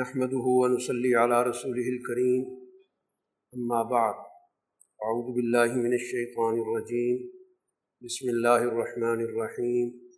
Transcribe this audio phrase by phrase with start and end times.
[0.00, 2.44] نحمده ونصلي على رسوله الكريم.
[3.54, 4.14] أما بعد،
[5.02, 7.32] أعوذ بالله من الشيطان الرجيم.
[8.02, 10.10] بسم الله الرحمن الرحيم.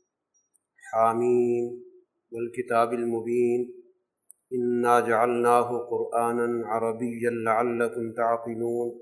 [0.76, 1.84] حاميم.
[2.30, 3.74] والكتاب المبين.
[4.52, 9.00] إنا جعلناه قرآنا عربيا لعلكم تعقلون.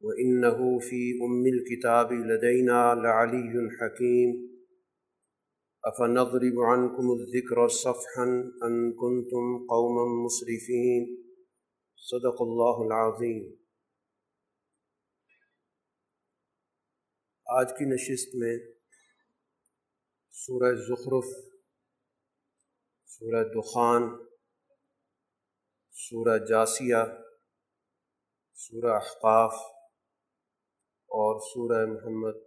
[0.00, 4.57] وإنه في أم الكتاب لدينا لعلي حكيم.
[5.84, 8.24] افنضرب عنكم الذكر صفحا
[8.62, 11.06] ان كنتم قوما مصرفين
[12.02, 13.46] صدق اللہ العظیم
[17.46, 18.52] آج کی نشست میں
[20.34, 21.32] سورہ زخرف،
[23.10, 24.10] سورہ دخان،
[25.94, 27.02] سورہ جاسیہ،
[28.58, 29.52] سورہ احقاف
[31.10, 32.46] اور سورہ محمد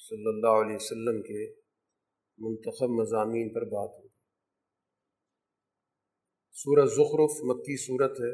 [0.00, 1.61] صلی اللہ علیہ وسلم کے
[2.42, 4.08] منتخب مضامین پر بات ہوگی
[6.52, 8.32] سورہ زخرف مکی صورت ہے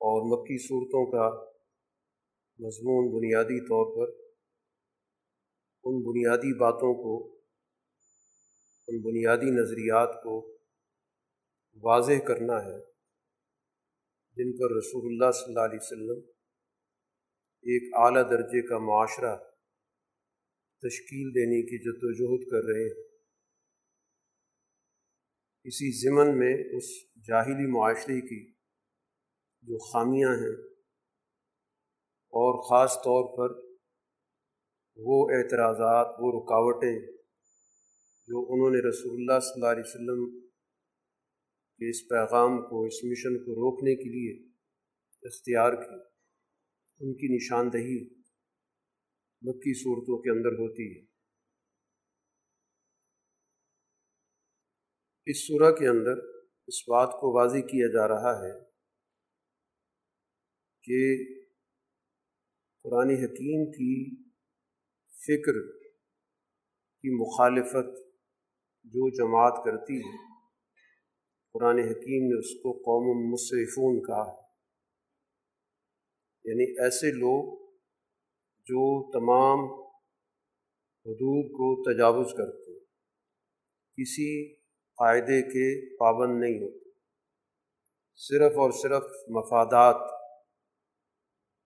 [0.00, 1.26] اور مکی صورتوں کا
[2.58, 4.12] مضمون بنیادی طور پر
[5.84, 7.34] ان بنیادی باتوں کو،
[8.88, 10.58] ان بنیادی نظریات کو
[11.82, 12.78] واضح کرنا ہے
[14.36, 16.26] جن پر رسول اللہ صلی اللہ علیہ وسلم
[17.64, 19.36] ایک اعلیٰ درجے کا معاشرہ
[20.82, 23.08] تشکیل دینے کی جد کر رہے ہیں۔
[25.64, 26.84] اسی ضمن میں اس
[27.28, 28.52] جاہلی معاشرے کی
[29.62, 30.68] جو خامیاں ہیں
[32.32, 33.68] اور خاص طور پر
[34.96, 37.06] وہ اعتراضات، وہ رکاوٹیں
[38.28, 40.40] جو انہوں نے رسول اللہ صلی اللہ علیہ وسلم
[41.78, 44.48] کے اس پیغام کو، اس مشن کو روکنے کے لیے
[45.22, 46.00] اختیار کی،
[47.00, 48.17] ان کی نشاندہی
[49.42, 51.04] مکی صورتوں کے اندر ہوتی ہے۔
[55.26, 56.22] اس صورح کے اندر
[56.66, 58.64] اس بات کو واضح کیا جا رہا ہے
[60.82, 61.24] کہ
[62.82, 64.22] قرآن حکیم کی
[65.10, 65.60] فکر
[67.02, 67.98] کی مخالفت
[68.84, 70.16] جو جماعت کرتی ہے،
[71.52, 74.48] قرآن حکیم نے اس کو قوم مصرفون کہا
[76.44, 77.67] یعنی ایسے لوگ
[78.68, 79.58] جو تمام
[81.06, 82.78] حدود کو تجاوز کرتے
[83.98, 84.54] کسی
[84.98, 86.90] قاعدے کے پابند نہیں ہوتے۔
[88.16, 89.96] صرف اور صرف مفادات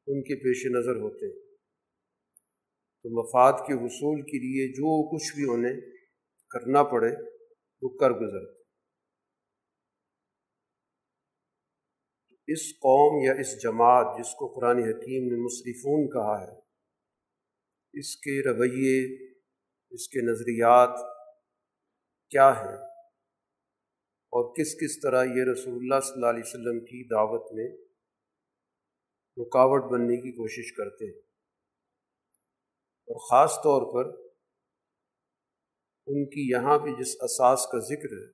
[0.07, 1.57] ان کے پیش نظر ہوتے ہیں۔
[3.03, 5.81] تو مفاد کے حصول کے لیے جو کچھ بھی انہیں
[6.51, 7.33] کرنا پڑے،
[7.83, 8.63] وہ کر گزرتے
[12.47, 16.62] اس قوم یا اس جماعت جس کو قرآن حکیم نے مصرفون کہا ہے
[18.03, 19.31] اس کے رویے،
[19.91, 21.15] اس کے نظریات
[22.31, 22.77] کیا ہیں؟
[24.33, 27.77] اور کس کس طرح یہ رسول اللہ صلی اللہ علیہ وسلم کی دعوت میں
[29.37, 31.21] رکاوٹ بننے کی کوشش کرتے ہیں؟
[33.09, 34.11] اور خاص طور پر
[36.07, 38.31] ان کی یہاں پہ جس اساس کا ذکر ہے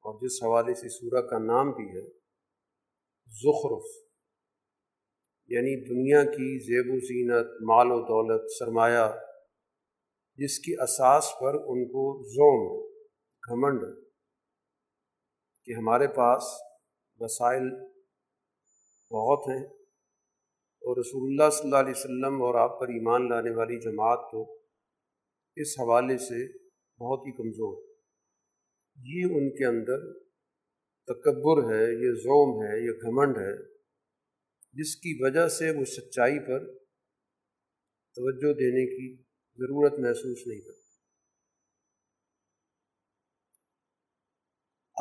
[0.00, 2.10] اور جس حوالے سے سورہ کا نام بھی ہے،
[3.26, 4.03] زخرف۔
[5.50, 9.04] یعنی دنیا کی زیب و زینت، مال و دولت، سرمایہ،
[10.36, 12.84] جس کی اساس پر ان کو زوم،
[13.42, 13.82] گھمنڈ
[15.64, 16.42] کہ ہمارے پاس
[17.20, 17.68] وسائل
[19.10, 19.64] بہت ہیں
[20.82, 24.42] اور رسول اللہ صلی اللہ علیہ وسلم اور آپ پر ایمان لانے والی جماعت تو
[25.56, 26.40] اس حوالے سے
[27.00, 27.76] بہت ہی کمزور
[28.98, 30.12] یہ ان کے اندر
[31.08, 33.73] تکبر ہے، یہ زوم ہے، یہ گھمنڈ ہے۔
[34.74, 36.74] جس کی وجہ سے وہ سچائی پر
[38.16, 39.22] توجہ دینے کی
[39.58, 40.84] ضرورت محسوس نہیں کرتے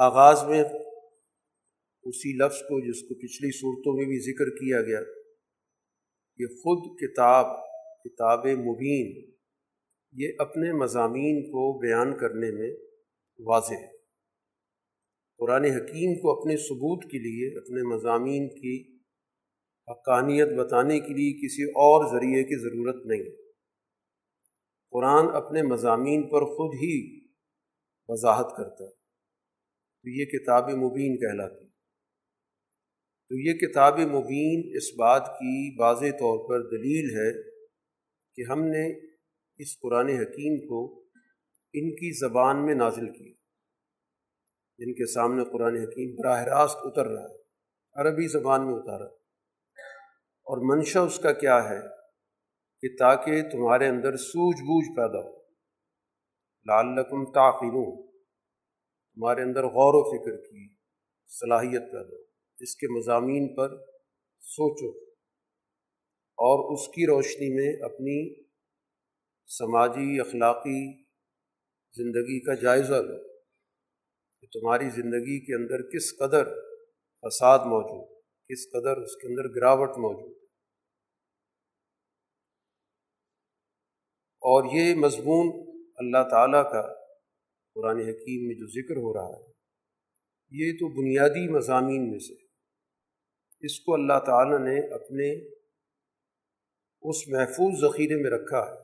[0.02, 0.64] آغاز میں
[2.06, 5.04] اسی لفظ کو، جس کو پچھلی صورتوں میں بھی ذکر کیا گیا
[6.38, 7.46] کہ خود کتاب
[8.06, 9.32] کتاب مبین،
[10.12, 12.72] یہ اپنے مضامین کو بیان کرنے میں
[13.40, 13.98] واضح ہے۔
[15.38, 18.93] قرآن حکیم کو اپنے ثبوت کے لیے، اپنے مضامین کی
[19.88, 23.36] حقانیت بتانے کے لیے کسی اور ذریعے کی ضرورت نہیں۔
[24.92, 27.20] قرآن اپنے مضامین پر خود ہی
[28.08, 28.90] وضاحت کرتا ہے۔
[30.04, 31.68] تو یہ کتاب مبین کہلاتی۔
[33.30, 37.42] تو یہ کتاب مبین اس بات کی واضح طور پر دلیل ہے
[38.36, 39.00] کہ ہم نے
[39.58, 41.04] اس قرآن حکیم کو
[41.74, 43.34] ان کی زبان میں نازل کیا۔
[44.78, 47.38] جن کے سامنے قرآن حکیم براہ راست اتر رہا ہے،
[47.96, 49.23] عربی زبان میں اتارا۔
[50.44, 51.80] اور منشا اس کا کیا ہے
[52.82, 55.44] کہ تاکہ تمہارے اندر سوجھ بوجھ پیدا ہو۔
[56.66, 58.08] لعلکم تعقلون۔
[59.18, 60.76] ہمارے اندر غور و فکر کی
[61.28, 62.24] صلاحیت پیدا ہو۔
[62.60, 63.70] اس کے مضامین پر
[64.42, 65.00] سوچو۔
[66.38, 68.44] اور اس کی روشنی میں اپنی
[69.48, 71.04] سماجی اخلاقی
[71.98, 73.38] زندگی کا جائزہ لو
[74.42, 76.44] کہ تمہاری زندگی کے اندر کس قدر
[77.22, 78.13] فساد موجود
[78.50, 80.38] کس قدر اس کے اندر گراوٹ موجود
[84.44, 85.48] اور یہ مضمون
[85.96, 86.82] اللہ تعالیٰ کا
[87.76, 89.52] قرآن حکیم میں جو ذکر ہو رہا ہے،
[90.52, 92.34] یہ تو بنیادی مضامین میں سے
[93.66, 95.50] اس کو اللہ تعالیٰ نے اپنے
[97.02, 98.82] اس محفوظ ذخیرے میں رکھا ہے،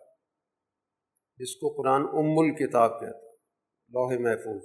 [1.38, 3.32] جس کو قرآن ام الکتاب کہتا ہے،
[3.90, 4.64] لوح محفوظ۔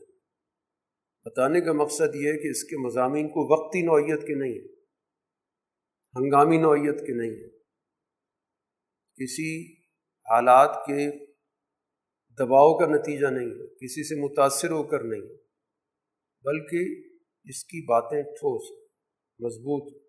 [1.24, 4.83] بتانے کا مقصد یہ ہے کہ اس کے مضامین کو وقتی نوعیت کے نہیں ہیں۔
[6.16, 7.50] ہنگامی نوعیت کے نہیں ہیں۔
[9.16, 9.72] کسی
[10.02, 11.26] حالات کے
[12.34, 15.20] دباؤ کا نتیجہ نہیں ہے، کسی سے متاثر ہو کر نہیں۔
[16.42, 17.08] بلکہ
[17.44, 18.90] اس کی باتیں ٹھوس،
[19.38, 20.02] مضبوط،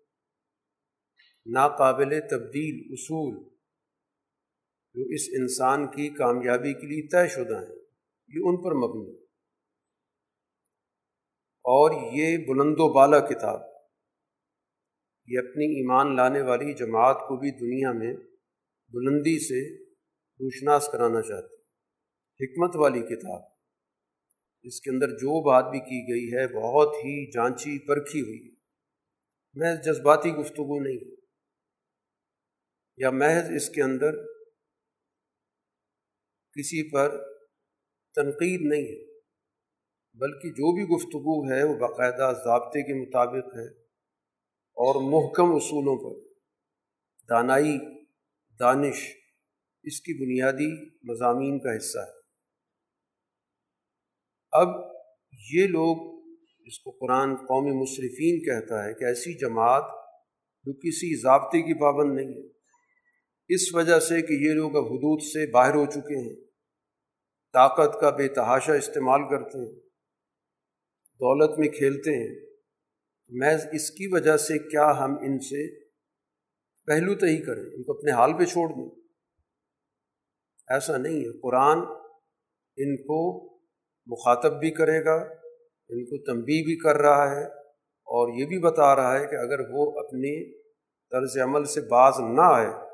[1.46, 3.48] ناقابل تبدیل اصول
[4.94, 7.76] جو اس انسان کی کامیابی کے لیے طے شدہ ہیں،
[8.28, 9.22] یہ ان پر مبنی۔
[11.68, 13.75] اور یہ بلند و بالا کتاب
[15.28, 18.14] یہ اپنی ایمان لانے والی جماعت کو بھی دنیا میں
[18.88, 19.84] بلندی سے
[20.40, 21.54] روشناس کرانا چاہتی
[22.44, 23.42] حکمت والی کتاب۔
[24.62, 28.54] اس کے اندر جو بات بھی کی گئی ہے، بہت ہی جانچی پرکھی ہوئی
[29.54, 31.16] محض جذباتی گفتگو نہیں۔
[32.96, 34.12] یا محض اس کے اندر
[36.52, 37.08] کسی پر
[38.14, 39.20] تنقید نہیں ہے،
[40.14, 43.85] بلکہ جو بھی گفتگو ہے، وہ باقاعدہ ضابطے کے مطابق ہے۔
[44.76, 46.28] اور محکم اصولوں پر۔
[47.30, 47.78] دانائی،
[48.60, 49.16] دانش،
[49.82, 52.16] اس کی بنیادی مضامین کا حصہ ہے۔
[54.52, 54.68] اب
[55.54, 56.16] یہ لوگ،
[56.66, 59.84] اس کو قرآن قومی مصرفین کہتا ہے کہ ایسی جماعت
[60.64, 62.48] جو کسی ضابطے کی پابند نہیں ہے۔
[63.48, 66.36] اس وجہ سے کہ یہ لوگ اب حدود سے باہر ہو چکے ہیں۔
[67.52, 69.80] طاقت کا بے تحاشا استعمال کرتے ہیں۔
[71.14, 72.45] دولت میں کھیلتے ہیں۔
[73.28, 75.84] محض اس کی وجہ سے کیا ہم ان سے
[76.86, 79.00] پہلو تہی کریں، ان کو اپنے حال پہ چھوڑ دیں؟
[80.68, 81.78] ایسا نہیں ہے۔ قرآن
[82.76, 83.46] ان کو
[84.06, 85.14] مخاطب بھی کرے گا،
[85.88, 87.44] ان کو تنبیہ بھی کر رہا ہے
[87.86, 90.58] اور یہ بھی بتا رہا ہے کہ اگر وہ اپنی
[91.10, 92.86] طرز عمل سے باز نہ آئے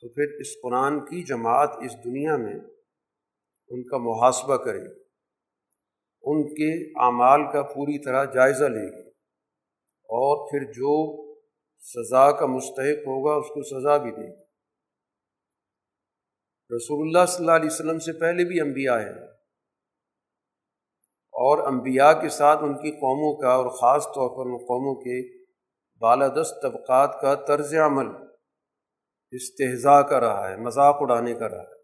[0.00, 2.54] تو پھر اس قرآن کی جماعت اس دنیا میں
[3.68, 5.02] ان کا محاسبہ کرے گی۔
[6.22, 9.03] ان کے اعمال کا پوری طرح جائزہ لے گی۔
[10.04, 11.24] اور پھر جو
[11.78, 14.44] سزا کا مستحق ہوگا اس کو سزا بھی دے گی۔
[16.76, 19.34] رسول اللہ صلی اللہ علیہ وسلم سے پہلے بھی انبیاء ہیں۔
[21.32, 25.44] اور انبیاء کے ساتھ ان کی قوموں کا اور خاص طور پر ان قوموں کے
[25.98, 28.06] بالادست طبقات کا طرز عمل
[29.30, 31.82] استحضاء کا رہا ہے، مذاق اڑانے کا رہا ہے۔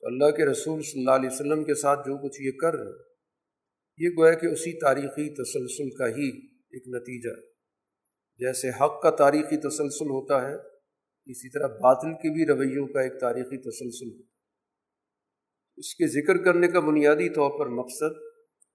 [0.00, 2.84] تو اللہ کے رسول صلی اللہ علیہ وسلم کے ساتھ جو کچھ یہ کر رہے
[2.84, 3.14] ہیں،
[3.98, 7.46] یہ گویا کہ اسی تاریخی تسلسل کا ہی ایک نتیجہ ہے۔
[8.38, 10.54] جیسے حق کا تاریخی تسلسل ہوتا ہے،
[11.26, 14.34] اسی طرح باطل کے بھی رویوں کا ایک تاریخی تسلسل ہوتا ہے۔
[15.76, 18.16] اس کے ذکر کرنے کا بنیادی طور پر مقصد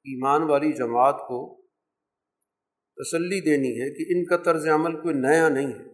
[0.03, 1.61] ایمان والی جماعت کو
[2.95, 5.89] تسلی دینی ہے کہ ان کا طرز عمل کوئی نیا نہیں ہے۔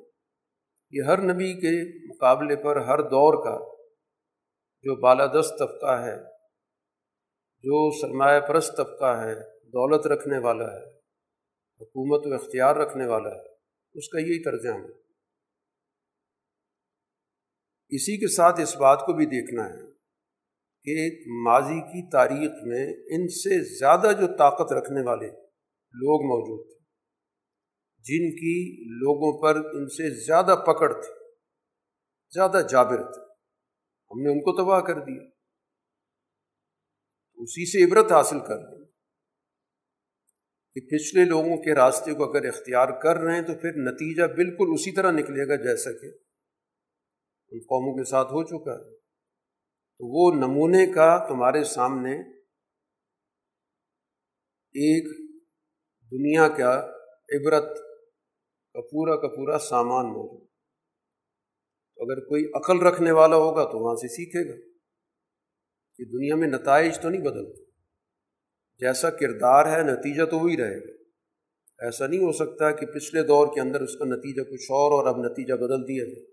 [0.92, 3.76] یہ ہر نبی کے مقابلے پر ہر دور کا
[4.84, 6.18] جو بالادست طبقہ ہے،
[7.64, 11.05] جو سرمایہ پرست طبقہ ہے، دولت رکھنے والا ہے۔
[11.82, 13.56] حکومت و اختیار رکھنے والا ہے۔
[13.94, 14.92] اس کا یہی طرز عمل۔
[17.90, 19.92] اسی کے ساتھ اس بات کو بھی دیکھنا ہے
[20.84, 25.28] کہ ماضی کی تاریخ میں ان سے زیادہ جو طاقت رکھنے والے
[25.94, 26.80] لوگ موجود تھے،
[27.98, 31.14] جن کی لوگوں پر ان سے زیادہ پکڑ تھی،
[32.34, 33.22] زیادہ جابر تھے۔
[34.12, 35.24] ہم نے ان کو تباہ کر دیا۔
[37.34, 38.75] اسی سے عبرت حاصل کر
[40.76, 44.66] کہ پچھلے لوگوں کے راستے کو اگر اختیار کر رہے ہیں تو پھر نتیجہ بالکل
[44.74, 46.08] اسی طرح نکلے گا جیسا کہ
[47.52, 48.96] ان قوموں کے ساتھ ہو چکا ہے۔
[49.98, 52.20] تو وہ نمونے کا تمہارے سامنے
[54.78, 55.32] ایک
[56.12, 56.80] دنیا کا
[57.36, 57.78] عبرت
[58.74, 60.48] کا پورا کا پورا سامان موجود
[61.96, 64.68] تو اگر کوئی عقل رکھنے والا ہوگا تو وہاں سے سیکھے گا
[65.98, 67.65] کہ دنیا میں نتائج تو نہیں بدلتے۔
[68.80, 70.92] جیسا کردار ہے، نتیجہ تو وہی رہے گا۔
[71.80, 75.14] ایسا نہیں ہو سکتا کہ پچھلے دور کے اندر اس کا نتیجہ کچھ اور اور
[75.14, 76.26] اب نتیجہ بدل دیا جائے۔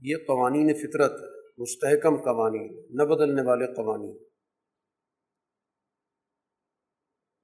[0.00, 1.12] یہ قوانین فطرت،
[1.58, 4.18] مستحکم قوانین، نہ بدلنے والے قوانین۔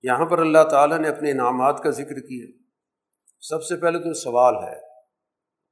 [0.03, 2.47] یہاں پر اللہ تعالیٰ نے اپنے انعامات کا ذکر کیا۔
[3.41, 4.81] سب سے پہلے تو سوال ہے،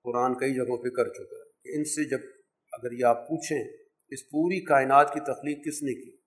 [0.02, 2.18] قرآن کئی جگہوں پہ کر چکا ہے کہ ان سے جب
[2.72, 3.76] اگر یہ آپ پوچھیں،
[4.08, 6.25] اس پوری کائنات کی تخلیق کس نے کی؟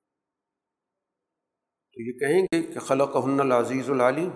[1.93, 4.29] تو یہ کہیں گے کہ خلق ہن العزیز العلیم،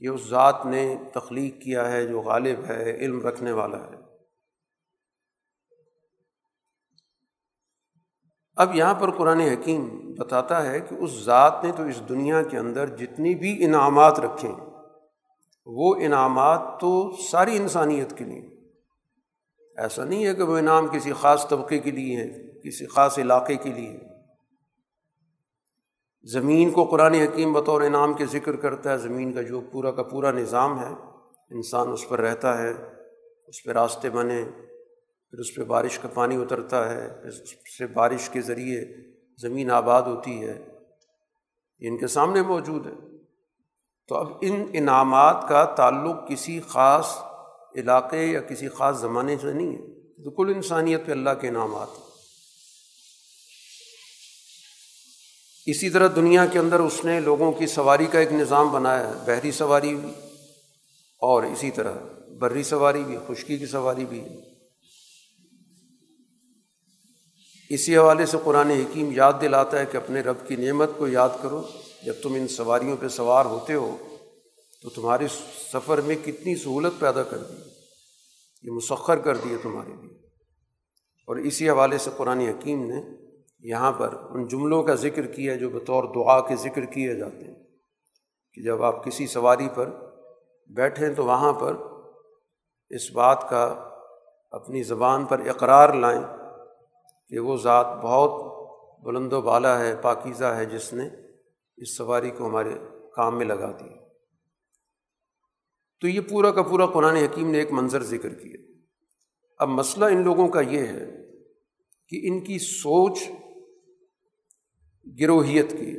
[0.00, 4.08] یہ اس ذات نے تخلیق کیا ہے جو غالب ہے، علم رکھنے والا ہے۔
[8.56, 12.58] اب یہاں پر قرآن حکیم بتاتا ہے کہ اس ذات نے تو اس دنیا کے
[12.58, 14.48] اندر جتنی بھی انعامات رکھے
[15.66, 18.58] وہ انعامات تو ساری انسانیت کے لیے۔
[19.76, 22.28] ایسا نہیں ہے کہ وہ انعام کسی خاص طبقے کے لیے ہے
[22.60, 24.17] کسی خاص علاقے کے لیے
[26.22, 30.02] زمین کو قرآن حکیم بطور انعام کے ذکر کرتا ہے، زمین کا جو پورا کا
[30.02, 30.92] پورا نظام ہے،
[31.50, 32.70] انسان اس پر رہتا ہے،
[33.46, 34.44] اس پہ راستے بنے،
[35.30, 38.84] پھر اس پہ بارش کا پانی اترتا ہے، پھر اس سے بارش کے ذریعے
[39.42, 40.64] زمین آباد ہوتی ہے،
[41.80, 42.92] یہ ان کے سامنے موجود ہے۔
[44.08, 47.16] تو اب ان انعامات کا تعلق کسی خاص
[47.76, 49.80] علاقے یا کسی خاص زمانے سے نہیں ہے
[50.24, 52.07] تو کل انسانیت پہ اللہ کے انعامات ہیں۔
[55.70, 59.12] اسی طرح دنیا کے اندر اس نے لوگوں کی سواری کا ایک نظام بنایا ہے،
[59.26, 60.08] بحری سواری بھی
[61.18, 61.92] اور اسی طرح
[62.38, 64.24] بری سواری بھی، خشکی کی سواری بھی۔
[67.70, 71.28] اسی حوالے سے قرآن حکیم یاد دلاتا ہے کہ اپنے رب کی نعمت کو یاد
[71.42, 71.62] کرو،
[72.02, 73.96] جب تم ان سواریوں پہ سوار ہوتے ہو
[74.82, 75.28] تو تمہارے
[75.72, 77.56] سفر میں کتنی سہولت پیدا کر دی۔
[78.62, 80.14] یہ مسخر کر دی ہے تمہارے لیے۔
[81.26, 83.27] اور اسی حوالے سے قرآن حکیم نے
[83.60, 87.54] یہاں پر ان جملوں کا ذکر کیا جو بطور دعا کے ذکر کیے جاتے ہیں
[88.52, 89.90] کہ جب آپ کسی سواری پر
[90.68, 91.76] بیٹھیں تو وہاں پر
[92.90, 93.90] اس بات کا
[94.50, 96.22] اپنی زبان پر اقرار لائیں
[97.28, 98.58] کہ وہ ذات بہت
[99.04, 101.08] بلند و بالا ہے، پاکیزہ ہے، جس نے
[101.76, 102.74] اس سواری کو ہمارے
[103.16, 104.08] کام میں لگا دی۔
[106.00, 108.56] تو یہ پورا کا پورا قرآن حکیم نے ایک منظر ذکر کیا
[109.58, 111.06] اب مسئلہ ان لوگوں کا یہ ہے
[112.08, 113.18] کہ ان کی سوچ
[115.20, 115.98] گروہیت کی۔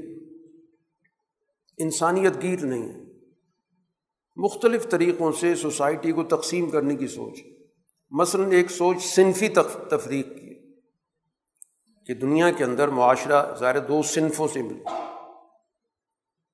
[1.78, 3.00] انسانیت گیر نہیں ہے۔
[4.36, 7.40] مختلف طریقوں سے سوسائٹی کو تقسیم کرنے کی سوچ۔
[8.12, 9.48] مثلاً ایک سوچ صنفی
[9.90, 10.76] تفریق کی
[12.06, 14.98] کہ دنیا کے اندر معاشرہ ظاہر دو صنفوں سے ملتا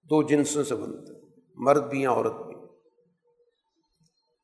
[0.04, 1.20] دو جنسوں سے بنتا ہے۔
[1.56, 2.56] مرد بھی ہیں عورت بھی۔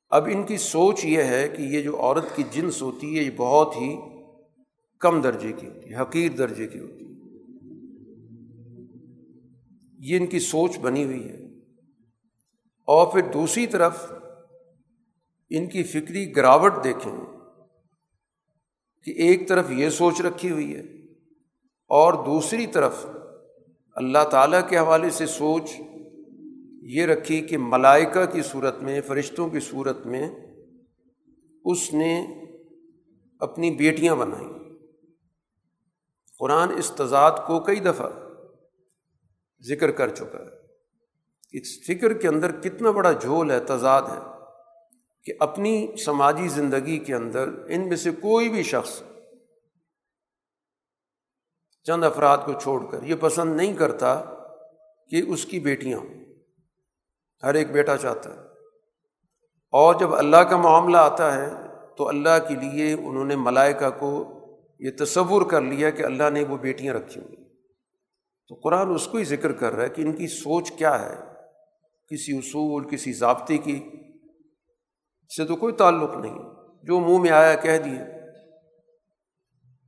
[0.09, 3.31] اب ان کی سوچ یہ ہے کہ یہ جو عورت کی جنس ہوتی ہے، یہ
[3.37, 3.95] بہت ہی
[4.99, 7.00] کم درجے کی ہوتی ہے، حقیر درجے کی ہوتی ہے۔
[10.03, 11.35] یہ ان کی سوچ بنی ہوئی ہے۔
[12.87, 14.11] اور پھر دوسری طرف
[15.49, 17.15] ان کی فکری گراوٹ دیکھیں
[19.03, 20.81] کہ ایک طرف یہ سوچ رکھی ہوئی ہے
[21.87, 23.05] اور دوسری طرف
[23.95, 25.81] اللہ تعالیٰ کے حوالے سے سوچ
[26.81, 30.29] یہ رکھی کہ ملائکہ کی صورت میں، فرشتوں کی صورت میں
[31.65, 32.25] اس نے
[33.39, 34.53] اپنی بیٹیاں بنائیں۔
[36.39, 38.09] قرآن اس تضاد کو کئی دفعہ
[39.63, 40.61] ذکر کر چکا ہے۔
[41.51, 44.31] اس فکر کے اندر کتنا بڑا جھول ہے، تضاد ہے
[45.23, 49.03] کہ اپنی سماجی زندگی کے اندر ان میں سے کوئی بھی شخص
[51.83, 54.23] چند افراد کو چھوڑ کر یہ پسند نہیں کرتا
[55.09, 56.25] کہ اس کی بیٹیاں ہوں۔
[57.43, 58.39] ہر ایک بیٹا چاہتا ہے۔
[59.71, 61.49] اور جب اللہ کا معاملہ آتا ہے
[61.97, 64.37] تو اللہ کے لیے انہوں نے ملائکہ کو
[64.79, 67.40] یہ تصور کر لیا کہ اللہ نے وہ بیٹیاں رکھی ہوئی
[68.51, 71.15] تو قرآن اس کو ہی ذکر کر رہا ہے کہ ان کی سوچ کیا ہے،
[72.07, 73.79] کسی اصول، کسی ضابطے کی
[75.35, 76.39] سے تو کوئی تعلق نہیں۔
[76.83, 77.99] جو منہ میں آیا کہہ دیے۔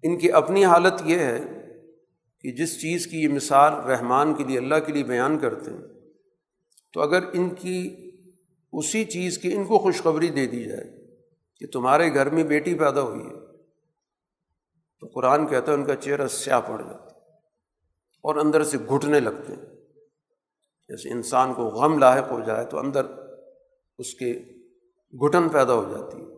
[0.04, 1.40] ان کی اپنی حالت یہ ہے
[2.40, 5.82] کہ جس چیز کی یہ مثال رحمان کے لیے، اللہ کے لیے بیان کرتے ہیں،
[6.94, 8.12] تو اگر ان کی
[8.74, 11.16] اسی چیز کی ان کو خوشخبری دے دی جائے
[11.60, 13.64] کہ تمہارے گھر میں بیٹی پیدا ہوئی ہے،
[15.00, 17.13] تو قرآن کہتا ہے ان کا چہرہ سیاہ پڑ جاتا ہے۔
[18.24, 19.62] اور اندر سے گھٹنے لگتے ہیں۔
[20.90, 23.06] جیسے انسان کو غم لاحق ہو جائے تو اندر
[23.98, 24.40] اس کے
[25.26, 26.34] گھٹن پیدا ہو جاتی ہے۔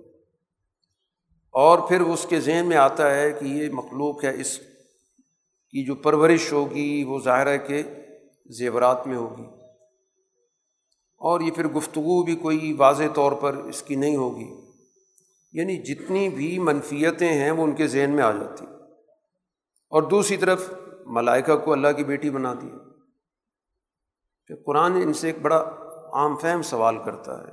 [1.52, 4.58] اور پھر اس کے ذہن میں آتا ہے کہ یہ مخلوق ہے، اس
[5.70, 7.84] کی جو پرورش ہوگی وہ ظاہر کے
[8.46, 9.44] زیورات میں ہوگی۔
[11.18, 14.56] اور یہ پھر گفتگو بھی کوئی واضح طور پر اس کی نہیں ہوگی۔
[15.52, 18.66] یعنی جتنی بھی منفیتیں ہیں وہ ان کے ذہن میں آ جاتی۔
[19.90, 20.72] اور دوسری طرف
[21.06, 22.70] ملائکہ کو اللہ کی بیٹی بنا دی
[24.48, 25.72] کہ قرآن ان سے ایک بڑا
[26.14, 27.52] عام فہم سوال کرتا ہے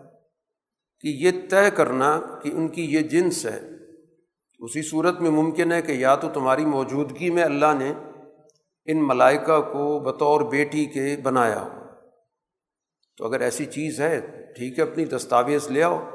[1.01, 3.61] کہ یہ طے کرنا کہ ان کی یہ جنس ہے۔
[4.59, 7.93] اسی صورت میں ممکن ہے کہ یا تو تمہاری موجودگی میں اللہ نے
[8.85, 11.81] ان ملائکہ کو بطور بیٹی کے بنایا ہو۔
[13.17, 14.21] تو اگر ایسی چیز ہے،
[14.57, 16.09] ٹھیک ہے، اپنی دستاویز لے آؤ،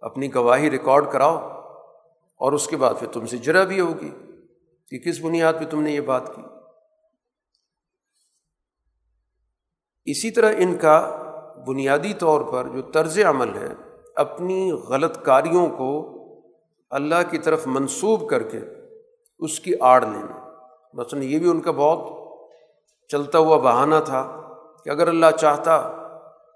[0.00, 1.36] اپنی گواہی ریکارڈ کراؤ،
[2.36, 4.10] اور اس کے بعد پھر تم سے جرا بھی ہوگی۔
[4.88, 6.42] کہ کس بنیاد پہ تم نے یہ بات کی؟
[10.10, 11.24] اسی طرح ان کا
[11.66, 13.68] بنیادی طور پر جو طرز عمل ہے،
[14.16, 16.14] اپنی غلط کاریوں کو
[16.90, 18.58] اللہ کی طرف منسوب کر کے
[19.38, 20.54] اس کی آڑ لینا۔
[20.94, 22.28] مثلاً یہ بھی ان کا بہت
[23.08, 24.52] چلتا ہوا بہانہ تھا
[24.84, 25.92] کہ اگر اللہ چاہتا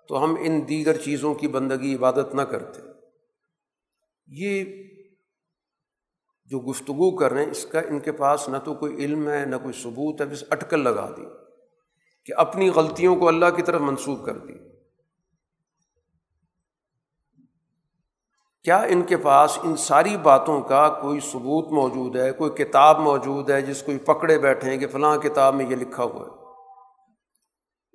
[0.08, 2.82] تو ہم ان دیگر چیزوں کی بندگی، عبادت نہ کرتے۔
[4.26, 4.64] یہ
[6.44, 9.44] جو گفتگو کر رہے ہیں، اس کا ان کے پاس نہ تو کوئی علم ہے،
[9.46, 11.41] نہ کوئی ثبوت ہے، بس اٹکل لگا دی۔
[12.24, 14.52] کہ اپنی غلطیوں کو اللہ کی طرف منسوخ کر دی۔
[18.62, 23.50] کیا ان کے پاس ان ساری باتوں کا کوئی ثبوت موجود ہے، کوئی کتاب موجود
[23.50, 26.42] ہے جس کو پکڑے بیٹھے ہیں کہ فلاں کتاب میں یہ لکھا ہوا ہے؟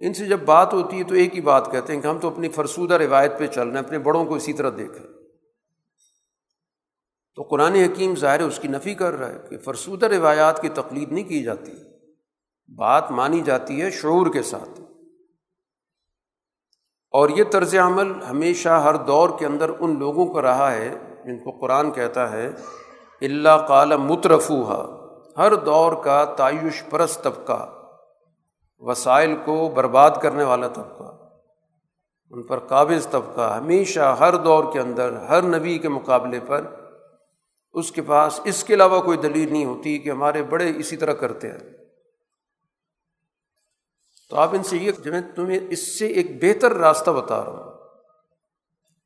[0.08, 2.28] ان سے جب بات ہوتی ہے تو ایک ہی بات کہتے ہیں کہ ہم تو
[2.28, 5.08] اپنی فرسودہ روایت پہ چل رہے ہیں، اپنے بڑوں کو اسی طرح دیکھیں
[7.36, 11.12] تو قرآن حکیم ظاہر اس کی نفی کر رہا ہے کہ فرسودہ روایات کی تقلید
[11.12, 11.72] نہیں کی جاتی۔
[12.76, 14.82] بات مانی جاتی ہے شعور کے ساتھ۔
[17.12, 20.96] اور یہ طرز عمل ہمیشہ ہر دور کے اندر ان لوگوں کو رہا ہے
[21.26, 22.50] جن کو قرآن کہتا ہے
[23.22, 24.98] اللہ قال مترفوہا
[25.38, 27.70] ہر دور کا تعیش پرست طبقہ،
[28.80, 31.28] وسائل کو برباد کرنے والا طبقہ،
[32.30, 36.62] ان پر قابض طبقہ ہمیشہ ہر دور کے اندر، ہر نبی کے مقابلے پر۔
[37.74, 41.14] اس کے پاس اس کے علاوہ کوئی دلیل نہیں ہوتی کہ ہمارے بڑے اسی طرح
[41.14, 41.77] کرتے ہیں۔
[44.30, 47.74] تو آپ ان سے یہ میں تمہیں اس سے ایک بہتر راستہ بتا رہا ہوں۔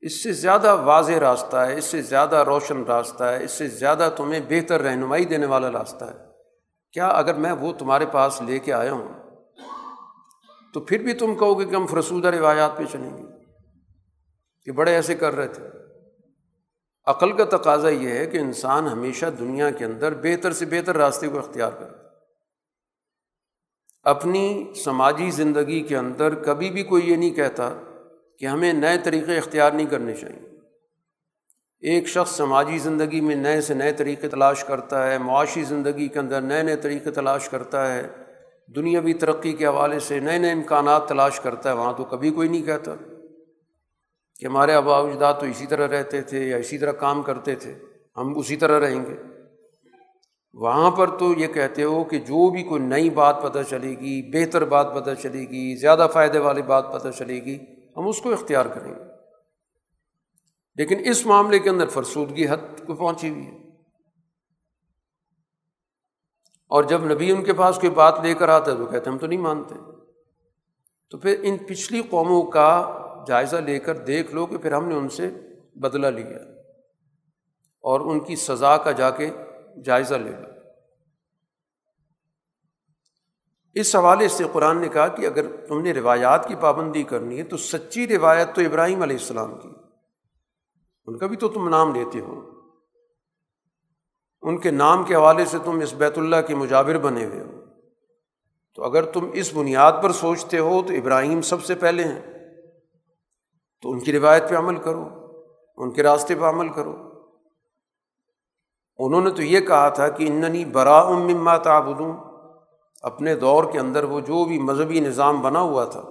[0.01, 4.10] اس سے زیادہ واضح راستہ ہے، اس سے زیادہ روشن راستہ ہے، اس سے زیادہ
[4.18, 6.18] تمہیں بہتر رہنمائی دینے والا راستہ ہے۔
[6.94, 9.07] کیا اگر میں وہ تمہارے پاس لے کے آیا ہوں،
[10.74, 13.24] تو پھر بھی تم کہو گے کہ ہم فرسودہ روایات پہ چلیں گے۔
[14.66, 15.64] کہ بڑے ایسے کر رہے تھے۔
[17.05, 21.27] عقل کا تقاضا یہ ہے کہ انسان ہمیشہ دنیا کے اندر بہتر سے بہتر راستے
[21.27, 22.00] کو اختیار کرے۔
[24.03, 27.74] اپنی سماجی زندگی کے اندر کبھی بھی کوئی یہ نہیں کہتا
[28.40, 30.51] کہ ہمیں نئے طریقے اختیار نہیں کرنے چاہیے۔
[31.79, 36.20] ایک شخص سماجی زندگی میں نئے سے نئے طریقے تلاش کرتا ہے، معاشی زندگی کے
[36.20, 38.07] اندر نئے نئے طریقے تلاش کرتا ہے،
[38.75, 42.50] دنیاوی ترقی کے حوالے سے نئے نئے امکانات تلاش کرتا ہے، وہاں تو کبھی کوئی
[42.50, 42.96] نہیں کہتا
[44.40, 47.74] کہ ہمارے آبا اجداد تو اسی طرح رہتے تھے یا اسی طرح کام کرتے تھے،
[48.18, 49.41] ہم اسی طرح رہیں گے۔
[50.53, 54.31] وہاں پر تو یہ کہتے ہو کہ جو بھی کوئی نئی بات پتہ چلے گی،
[54.31, 57.59] بہتر بات پتہ چلے گی، زیادہ فائدے والی بات پتہ چلے گی،
[57.98, 59.03] ہم اس کو اختیار کریں گے۔
[60.75, 63.57] لیکن اس معاملے کے اندر فرسودگی حد کو پہنچی ہوئی ہے۔
[66.68, 69.18] اور جب نبی ان کے پاس کوئی بات لے کر آتا ہے تو کہتے ہم
[69.18, 69.75] تو نہیں مانتے۔
[71.09, 74.96] تو پھر ان پچھلی قوموں کا جائزہ لے کر دیکھ لو کہ پھر ہم نے
[74.96, 75.29] ان سے
[75.75, 76.37] بدلہ لیا۔
[77.81, 79.29] اور ان کی سزا کا جا کے
[79.86, 80.48] جائزہ لے لو۔
[83.74, 87.44] اس حوالے سے قرآن نے کہا کہ اگر تم نے روایات کی پابندی کرنی ہے
[87.44, 89.70] تو سچی روایت تو ابراہیم علیہ السلام کی۔
[91.07, 92.51] ان کا بھی تو تم نام لیتے ہو۔
[94.42, 97.62] ان کے نام کے حوالے سے تم اس بیت اللہ کے مجاور بنے ہوئے ہو۔
[98.75, 102.22] تو اگر تم اس بنیاد پر سوچتے ہو تو ابراہیم سب سے پہلے ہیں۔
[103.81, 105.07] تو ان کی روایت پہ عمل کرو،
[105.77, 107.11] ان کے راستے پہ عمل کرو۔
[109.05, 112.14] انہوں نے تو یہ کہا تھا کہ اننی برا مما تعبدوں
[113.01, 116.01] اپنے دور کے اندر وہ جو بھی مذہبی نظام بنا ہوا تھا،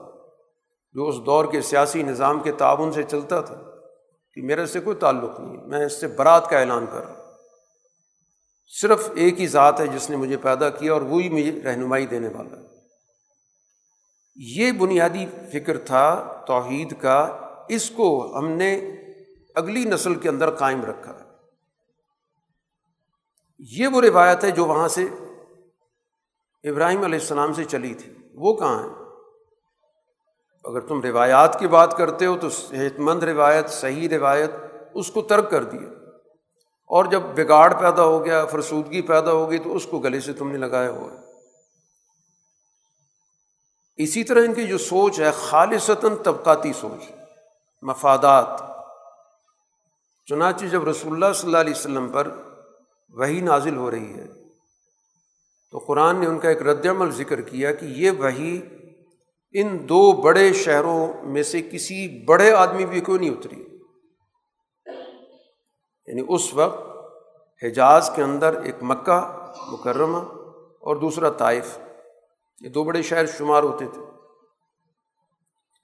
[0.92, 3.54] جو اس دور کے سیاسی نظام کے تعاون سے چلتا تھا،
[4.34, 7.32] کہ میرے سے کوئی تعلق نہیں، میں اس سے برات کا اعلان کر رہا ہوں۔
[8.80, 12.28] صرف ایک ہی ذات ہے جس نے مجھے پیدا کیا اور وہی مجھے رہنمائی دینے
[12.28, 12.62] والا ہے۔
[14.36, 18.74] یہ بنیادی فکر تھا توحید کا، اس کو ہم نے
[19.54, 21.19] اگلی نسل کے اندر قائم رکھا۔
[23.68, 25.02] یہ وہ روایت ہے جو وہاں سے
[26.70, 28.88] ابراہیم علیہ السلام سے چلی تھی۔ وہ کہاں ہے؟
[30.64, 34.50] اگر تم روایات کی بات کرتے ہو تو صحت مند روایت، صحیح روایت
[34.94, 35.88] اس کو ترک کر دیا
[36.86, 40.32] اور جب بگاڑ پیدا ہو گیا، فرسودگی پیدا ہو گئی تو اس کو گلے سے
[40.32, 41.08] تم نے لگایا ہوا
[43.96, 47.12] اسی طرح ان کی جو سوچ ہے، خالصتاً طبقاتی سوچ،
[47.82, 48.62] مفادات۔
[50.26, 52.30] چنانچہ جب رسول اللہ صلی اللہ علیہ وسلم پر
[53.12, 54.26] وہی نازل ہو رہی ہے۔
[55.70, 58.60] تو قرآن نے ان کا ایک رد عمل ذکر کیا کہ یہ وہی
[59.52, 63.64] ان دو بڑے شہروں میں سے کسی بڑے آدمی بھی کیوں نہیں اتری؟
[66.06, 66.90] یعنی اس وقت
[67.64, 70.18] حجاز کے اندر ایک مکہ مکرمہ
[70.80, 71.78] اور دوسرا طائف،
[72.60, 74.02] یہ دو بڑے شہر شمار ہوتے تھے۔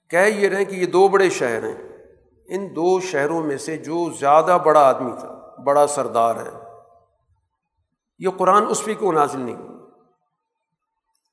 [0.09, 2.07] کہہ یہ رہے کہ یہ دو بڑے شہر ہیں۔
[2.47, 6.66] ان دو شہروں میں سے جو زیادہ بڑا آدمی تھا، بڑا سردار ہے۔
[8.19, 9.57] یہ قرآن اس پہ کیوں نازل نہیں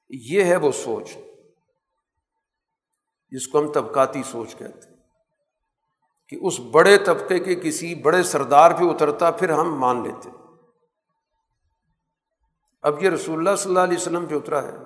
[0.08, 1.16] یہ ہے وہ سوچ۔
[3.30, 4.96] جس کو ہم طبقاتی سوچ کہتے ہیں۔
[6.28, 10.28] کہ اس بڑے طبقے کے کسی بڑے سردار پہ اترتا پھر ہم مان لیتے
[12.82, 14.76] اب یہ رسول اللہ صلی اللہ علیہ وسلم پہ اترا ہے۔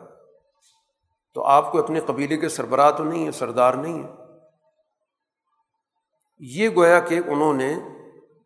[1.35, 4.09] تو آپ کو اپنے قبیلے کے سربراہ تو نہیں ہے، سردار نہیں ہے۔
[6.39, 7.75] یہ گویا کہ انہوں نے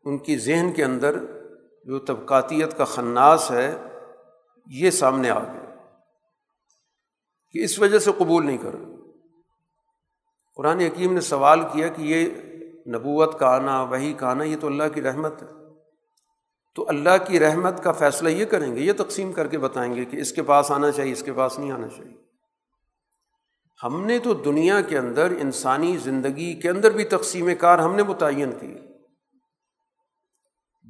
[0.05, 1.32] ان کی ذہن کے اندر
[1.85, 3.77] جو طبقاتیت کا خناس ہے،
[4.67, 5.75] یہ سامنے آ گیا
[7.51, 8.71] کہ اس وجہ سے قبول نہیں کر
[10.57, 12.29] قرآن حکیم نے سوال کیا کہ یہ
[12.89, 15.49] نبوت کا آنا وہی کا آنا، یہ تو اللہ کی رحمت ہے۔
[16.75, 20.05] تو اللہ کی رحمت کا فیصلہ یہ کریں گے، یہ تقسیم کر کے بتائیں گے
[20.05, 22.17] کہ اس کے پاس آنا چاہیے، اس کے پاس نہیں آنا چاہیے۔
[23.85, 28.03] ہم نے تو دنیا کے اندر انسانی زندگی کے اندر بھی تقسیم کار ہم نے
[28.03, 28.79] متعین کی۔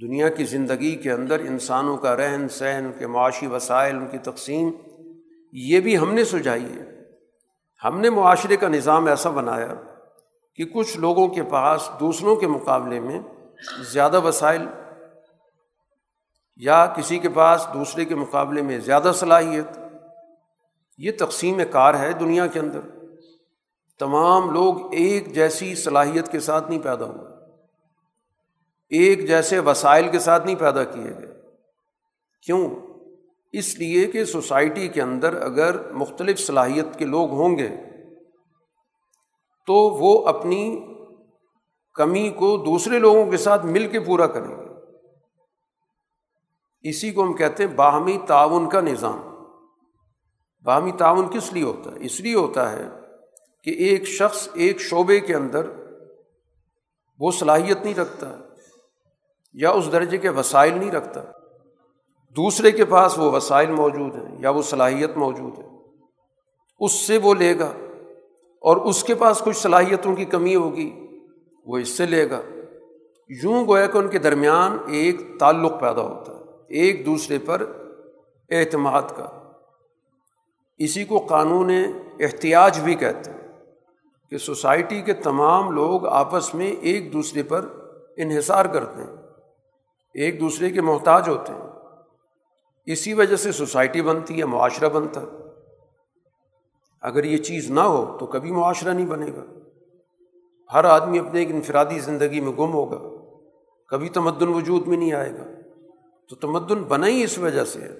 [0.00, 4.70] دنیا کی زندگی کے اندر انسانوں کا رہن سہن کے معاشی وسائل، ان کی تقسیم،
[5.52, 7.02] یہ بھی ہم نے سجائی ہے۔
[7.84, 9.74] ہم نے معاشرے کا نظام ایسا بنایا
[10.54, 13.20] کہ کچھ لوگوں کے پاس دوسروں کے مقابلے میں
[13.92, 14.66] زیادہ وسائل
[16.56, 19.78] یا کسی کے پاس دوسرے کے مقابلے میں زیادہ صلاحیت،
[20.98, 22.80] یہ تقسیم کار ہے دنیا کے اندر۔
[23.98, 27.31] تمام لوگ ایک جیسی صلاحیت کے ساتھ نہیں پیدا ہوئے
[28.92, 31.40] ایک جیسے وسائل کے ساتھ نہیں پیدا کیے گئے۔
[32.46, 32.70] کیوں؟
[33.52, 37.68] اس لیے کہ سوسائٹی کے اندر اگر مختلف صلاحیت کے لوگ ہوں گے،
[39.66, 40.80] تو وہ اپنی
[41.94, 44.72] کمی کو دوسرے لوگوں کے ساتھ مل کے پورا کریں گے۔
[46.82, 49.20] اسی کو ہم کہتے ہیں باہمی تعاون کا نظام۔
[50.62, 52.88] باہمی تعاون کس لیے ہوتا ہے؟ اس لیے ہوتا ہے
[53.64, 55.70] کہ ایک شخص ایک شعبے کے اندر
[57.18, 58.41] وہ صلاحیت نہیں رکھتا۔
[59.52, 61.20] یا اس درجے کے وسائل نہیں رکھتا۔
[62.36, 65.64] دوسرے کے پاس وہ وسائل موجود ہیں یا وہ صلاحیت موجود ہے۔
[66.80, 67.72] اس سے وہ لے گا
[68.60, 71.06] اور اس کے پاس کچھ صلاحیتوں کی کمی ہوگی،
[71.66, 72.40] وہ اس سے لے گا۔
[73.28, 76.38] یوں گویا کہ ان کے درمیان ایک تعلق پیدا ہوتا ہے،
[76.68, 77.62] ایک دوسرے پر
[78.50, 79.52] اعتماد کا۔
[80.78, 81.70] اسی کو قانون
[82.20, 83.48] احتیاج بھی کہتے ہیں
[84.30, 87.66] کہ سوسائٹی کے تمام لوگ آپس میں ایک دوسرے پر
[88.16, 89.21] انحصار کرتے ہیں۔
[90.14, 91.62] ایک دوسرے کے محتاج ہوتے ہیں۔
[92.86, 95.26] اسی وجہ سے سوسائٹی بنتی ہے، معاشرہ بنتا ہے۔
[97.02, 99.44] اگر یہ چیز نہ ہو تو کبھی معاشرہ نہیں بنے گا۔
[100.72, 103.22] ہر آدمی اپنے ایک انفرادی زندگی میں گم ہوگا۔
[103.88, 105.44] کبھی تمدن وجود میں نہیں آئے گا۔
[106.28, 107.94] تو تمدن بنا ہی اس وجہ سے ہے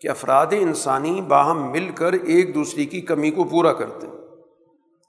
[0.00, 4.14] کہ افراد انسانی باہم مل کر ایک دوسرے کی کمی کو پورا کرتے ہیں۔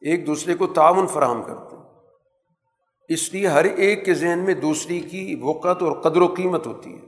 [0.01, 1.74] ایک دوسرے کو تعاون فراہم کرتے ہیں۔
[3.09, 6.95] اس لیے ہر ایک کے ذہن میں دوسری کی وقت اور قدر و قیمت ہوتی
[6.95, 7.01] ہے۔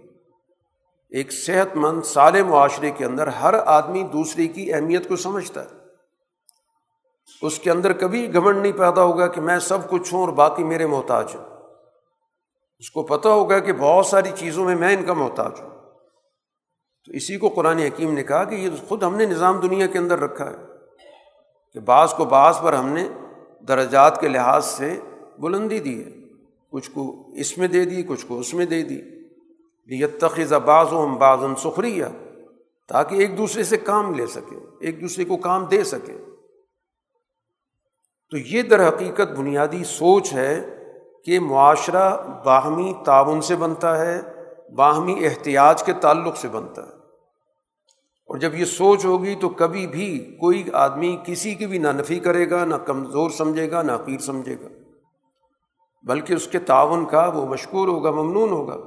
[1.10, 5.70] ایک صحت مند سال معاشرے کے اندر ہر آدمی دوسرے کی اہمیت کو سمجھتا ہے۔
[7.42, 10.64] اس کے اندر کبھی گھمنڈ نہیں پیدا ہوگا کہ میں سب کچھ ہوں اور باقی
[10.64, 11.46] میرے محتاج ہوں
[12.80, 15.70] اس کو پتہ ہوگا کہ بہت ساری چیزوں میں میں ان کا محتاج ہوں۔
[17.06, 19.98] تو اسی کو قرآن حکیم نے کہا کہ یہ خود ہم نے نظام دنیا کے
[19.98, 20.56] اندر رکھا ہے
[21.74, 23.10] کہ بعض کو بعض پر ہم نے
[23.68, 25.00] درجات کے لحاظ سے
[25.40, 26.10] بلندی دی ہے۔
[26.72, 29.02] کچھ کو اس میں دے دی، کچھ کو اس میں دے دی۔
[29.88, 32.02] یہ تخذ بعض و ہم بعض سخری
[32.88, 36.14] تاکہ ایک دوسرے سے کام لے سکے، ایک دوسرے کو کام دے سکے۔
[38.30, 40.66] تو یہ در حقیقت بنیادی سوچ ہے
[41.24, 44.22] کہ معاشرہ باہمی تعاون سے بنتا ہے،
[44.76, 46.92] باہمی احتیاط کے تعلق سے بنتا ہے۔
[48.26, 52.20] اور جب یہ سوچ ہوگی تو کبھی بھی کوئی آدمی کسی کی بھی نہ نفی
[52.20, 54.68] کرے گا، نہ کمزور سمجھے گا، نہ عقیر سمجھے گا۔
[56.04, 58.78] بلکہ اس کے تعاون کا وہ مشکور ہوگا، ممنون ہوگا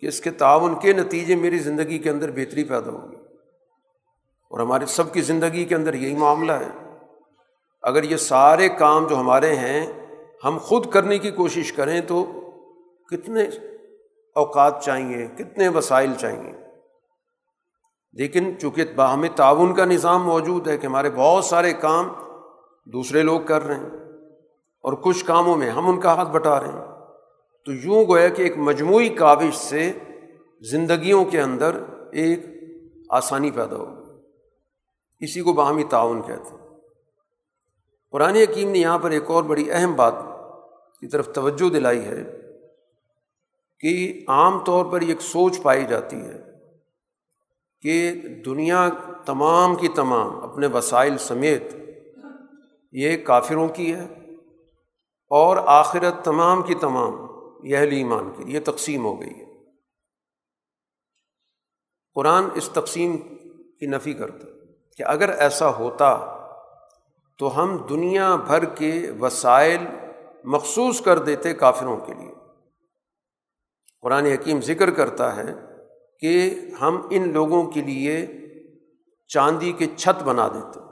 [0.00, 3.16] کہ اس کے تعاون کے نتیجے میری زندگی کے اندر بہتری پیدا ہوگی
[4.50, 6.68] اور ہمارے سب کی زندگی کے اندر یہی معاملہ ہے۔
[7.82, 9.92] اگر یہ سارے کام جو ہمارے ہیں،
[10.44, 12.24] ہم خود کرنے کی کوشش کریں تو
[13.10, 13.42] کتنے
[14.34, 16.52] اوقات چاہیے کتنے وسائل چاہیے
[18.12, 22.08] لیکن چونکہ باہم تعاون کا نظام موجود ہے کہ ہمارے بہت سارے کام
[22.86, 24.03] دوسرے لوگ کر رہے ہیں
[24.84, 26.86] اور کچھ کاموں میں ہم ان کا ہاتھ بٹا رہے ہیں۔
[27.64, 29.92] تو یوں گویا کہ ایک مجموعی کاوش سے
[30.60, 32.38] زندگیوں کے اندر ایک
[33.10, 33.86] آسانی پیدا ہو
[35.20, 36.68] اسی کو باہمی تعاون کہتے ہیں۔
[38.10, 40.14] قرآن حکیم نے یہاں پر ایک اور بڑی اہم بات
[41.00, 42.24] کی طرف توجہ دلائی ہے
[43.80, 46.42] کہ عام طور پر ایک سوچ پائی جاتی ہے
[47.82, 48.12] کہ
[48.46, 48.88] دنیا
[49.26, 51.76] تمام کی تمام اپنے وسائل سمیت
[52.92, 54.23] یہ کافروں کی ہے۔
[55.34, 57.26] اور آخرت تمام کی تمام،
[57.62, 59.44] یہ اہل ایمان کی یہ تقسیم ہو گئی ہے۔
[62.14, 63.16] قرآن اس تقسیم
[63.80, 64.46] کی نفی کرتا
[64.96, 66.38] کہ اگر ایسا ہوتا
[67.38, 69.86] تو ہم دنیا بھر کے وسائل
[70.44, 72.32] مخصوص کر دیتے کافروں کے لیے۔
[74.02, 75.54] قرآن حکیم ذکر کرتا ہے
[76.20, 78.26] کہ ہم ان لوگوں کے لیے
[79.26, 80.83] چاندی کے چھت بنا دیتے۔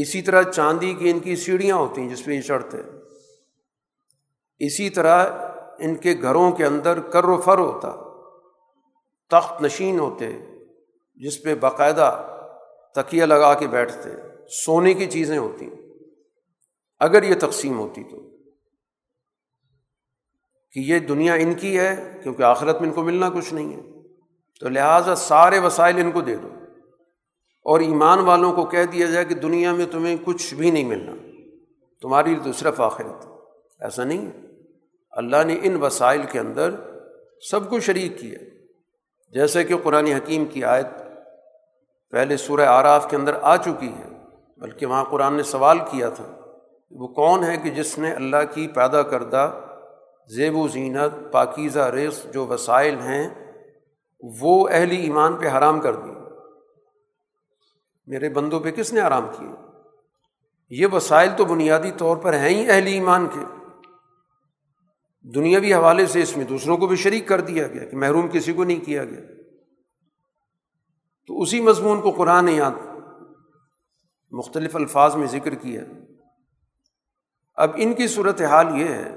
[0.00, 2.78] اسی طرح چاندی کی ان کی سیڑھیاں ہوتی ہیں جس پہ یہ چڑھتے
[4.58, 5.26] اسی طرح
[5.78, 7.90] ان کے گھروں کے اندر کر و فر ہوتا،
[9.30, 10.26] تخت نشین ہوتے،
[11.14, 12.26] جس پہ باقاعدہ
[12.94, 14.10] تکیہ لگا کے بیٹھتے،
[14.48, 15.70] سونے کی چیزیں ہوتی۔
[16.98, 18.20] اگر یہ تقسیم ہوتی تو،
[20.70, 23.80] کہ یہ دنیا ان کی ہے کیونکہ آخرت میں ان کو ملنا کچھ نہیں ہے۔
[24.60, 26.48] تو لہٰذا سارے وسائل ان کو دے دو۔
[27.66, 31.12] اور ایمان والوں کو کہہ دیا جائے کہ دنیا میں تمہیں کچھ بھی نہیں ملنا،
[32.02, 33.26] تمہاری تو صرف آخرت۔
[33.80, 34.46] ایسا نہیں۔ ہے
[35.10, 36.74] اللہ نے ان وسائل کے اندر
[37.50, 38.38] سب کو شریک کیا۔
[39.32, 40.86] جیسے کہ قرآن حکیم کی آیت
[42.10, 44.08] پہلے سورہ آراف کے اندر آ چکی ہے،
[44.56, 46.40] بلکہ وہاں قرآن نے سوال کیا تھا
[46.90, 49.50] وہ کون ہے کہ جس نے اللہ کی پیدا کردہ
[50.28, 53.52] زیب و زینت، پاکیزہ رس جو وسائل ہیں،
[54.40, 56.15] وہ اہل ایمان پہ حرام کر دی۔
[58.06, 59.48] میرے بندوں پہ کس نے آرام کیے
[60.70, 63.40] یہ وسائل تو بنیادی طور پر ہیں ہی اہل ایمان کے۔
[65.34, 68.52] دنیاوی حوالے سے اس میں دوسروں کو بھی شریک کر دیا گیا کہ محروم کسی
[68.52, 69.20] کو نہیں کیا گیا۔
[71.26, 72.70] تو اسی مضمون کو قرآن یاد
[74.30, 75.84] مختلف الفاظ میں ذکر کیا۔
[77.54, 79.16] اب ان کی صورت حال یہ ہے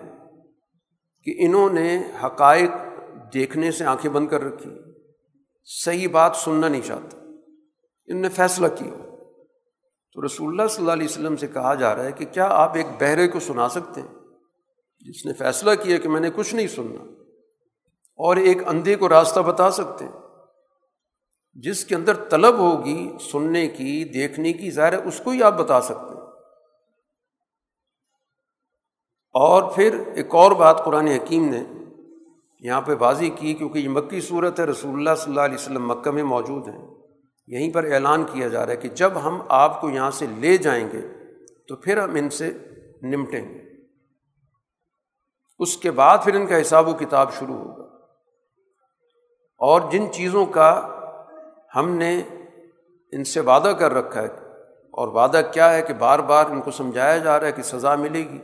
[1.24, 2.72] کہ انہوں نے حقائق
[3.34, 4.70] دیکھنے سے آنکھیں بند کر رکھی۔
[5.66, 7.19] صحیح بات سننا نہیں چاہتا۔
[8.10, 9.06] ان نے فیصلہ کیا۔
[10.14, 12.76] تو رسول اللہ صلی اللہ علیہ وسلم سے کہا جا رہا ہے کہ کیا آپ
[12.76, 14.14] ایک بہرے کو سنا سکتے ہیں؟
[15.00, 17.04] جس نے فیصلہ کیا کہ میں نے کچھ نہیں سننا۔
[18.16, 20.12] اور ایک اندھے کو راستہ بتا سکتے ہیں۔
[21.54, 25.54] جس کے اندر طلب ہوگی سننے کی، دیکھنے کی، ظاہر ہے اس کو ہی آپ
[25.54, 26.22] بتا سکتے ہیں۔
[29.34, 31.64] اور پھر ایک اور بات قرآن حکیم نے
[32.60, 35.88] یہاں پہ بازی کی کیونکہ یہ مکی صورت ہے۔ رسول اللہ صلی اللہ علیہ وسلم
[35.88, 36.99] مکہ میں موجود ہیں۔
[37.50, 40.58] یہیں پر اعلان کیا جا رہا ہے کہ جب ہم آپ کو یہاں سے لے
[40.58, 41.02] جائیں گے
[41.68, 42.58] تو پھر ہم ان سے
[43.02, 43.70] نمٹیں گے۔
[45.60, 47.84] اس کے بعد پھر ان کا حساب و کتاب شروع ہوگا۔
[49.58, 50.88] اور جن چیزوں کا
[51.76, 52.22] ہم نے
[53.12, 54.28] ان سے وعدہ کر رکھا ہے
[54.92, 57.96] اور وعدہ کیا ہے کہ بار بار ان کو سمجھایا جا رہا ہے کہ سزا
[57.96, 58.40] ملے گی،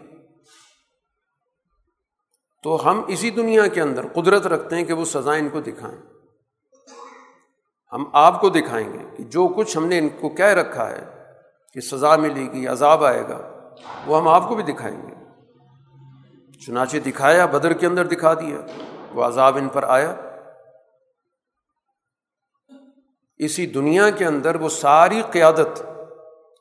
[2.63, 6.14] تو ہم اسی دنیا کے اندر قدرت رکھتے ہیں کہ وہ سزائیں ان کو دکھائیں۔
[7.93, 11.23] ہم آپ کو دکھائیں گے کہ جو کچھ ہم نے ان کو کہہ رکھا ہے
[11.73, 13.69] کہ سزا ملے گی، عذاب آئے گا،
[14.07, 15.15] وہ ہم آپ کو بھی دکھائیں گے۔
[16.65, 18.57] چنانچہ دکھایا، بدر کے اندر دکھا دیا،
[19.13, 20.15] وہ عذاب ان پر آیا۔
[23.37, 25.83] اسی دنیا کے اندر وہ ساری قیادت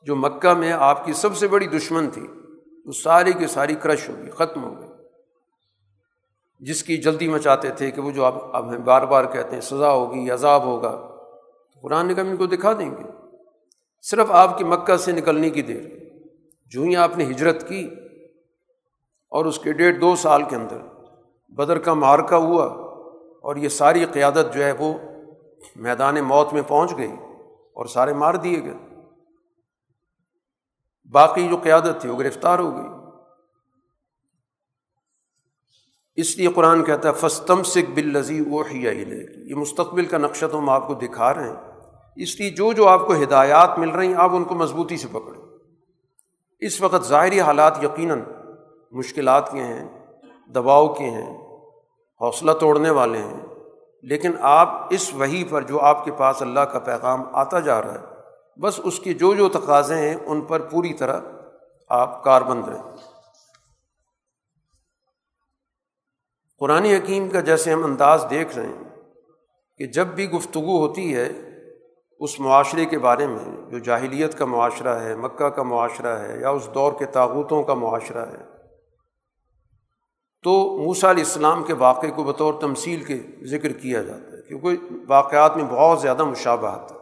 [0.03, 2.27] جو مکہ میں آپ کی سب سے بڑی دشمن تھی،
[2.85, 4.89] وہ ساری کی ساری کرش ہوگی ختم ہو گئی۔
[6.59, 9.91] جس کی جلدی مچاتے تھے کہ وہ جو آپ ہمیں بار بار کہتے ہیں، سزا
[9.91, 11.14] ہوگی، عذاب ہوگا۔
[11.85, 13.03] قرآن نے کہا ان کو دکھا دیں گے۔
[14.01, 15.83] صرف آپ کی مکہ سے نکلنے کی دیر۔
[16.65, 17.89] جو ہی آپ نے ہجرت کی
[19.29, 20.77] اور اس کے ڈیڑھ دو سال کے اندر
[21.49, 22.65] بدر کا مارکا ہوا
[23.41, 24.93] اور یہ ساری قیادت جو ہے وہ
[25.75, 27.11] میدان موت میں پہنچ گئی
[27.51, 28.95] اور سارے مار دیے گئے۔
[31.11, 32.87] باقی جو قیادت تھی وہ گرفتار ہو گئی۔
[36.15, 40.59] اس لیے قرآن کہتا ہے فستم سکھ بل لذی وہ یہ مستقبل کا نقشہ تو
[40.59, 41.74] ہم آپ کو دکھا رہے ہیں۔
[42.15, 45.07] اس لیے جو جو آپ کو ہدایات مل رہی ہیں، آپ ان کو مضبوطی سے
[45.11, 45.41] پکڑیں۔
[46.59, 48.21] اس وقت ظاہری حالات یقیناً
[48.91, 50.11] مشکلات کے ہیں،
[50.47, 51.37] دباؤ کے ہیں،
[52.21, 53.41] حوصلہ توڑنے والے ہیں۔
[54.01, 57.93] لیکن آپ اس وہی پر جو آپ کے پاس اللہ کا پیغام آتا جا رہا
[57.93, 58.15] ہے،
[58.61, 61.19] بس اس کی جو جو تقاضے ہیں، ان پر پوری طرح
[61.89, 62.95] آپ کاربند رہیں
[66.59, 68.83] قرآن حکیم کا جیسے ہم انداز دیکھ رہے ہیں
[69.77, 71.54] کہ جب بھی گفتگو ہوتی ہے
[72.25, 76.49] اس معاشرے کے بارے میں، جو جاہلیت کا معاشرہ ہے، مکہ کا معاشرہ ہے، یا
[76.49, 78.43] اس دور کے تاغوتوں کا معاشرہ ہے،
[80.43, 84.77] تو موسا علیہ السلام کے واقعے کو بطور تمثیل کے ذکر کیا جاتا ہے، کیونکہ
[85.07, 86.97] واقعات میں بہت زیادہ مشابہت ہے۔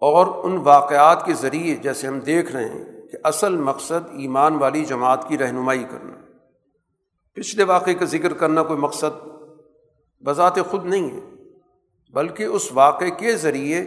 [0.00, 4.84] اور ان واقعات کے ذریعے جیسے ہم دیکھ رہے ہیں کہ اصل مقصد ایمان والی
[4.84, 6.16] جماعت کی رہنمائی کرنا۔
[7.34, 9.28] پچھلے واقعے کا ذکر کرنا کوئی مقصد
[10.24, 11.37] بذات خود نہیں ہے۔
[12.12, 13.84] بلکہ اس واقعے کے ذریعے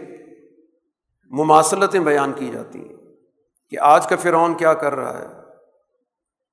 [1.30, 2.98] مماثلتیں بیان کی جاتی ہیں
[3.70, 5.26] کہ آج کا فرعون کیا کر رہا ہے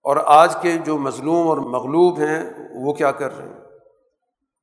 [0.03, 3.61] اور آج کے جو مظلوم اور مغلوب ہیں وہ کیا کر رہے ہیں؟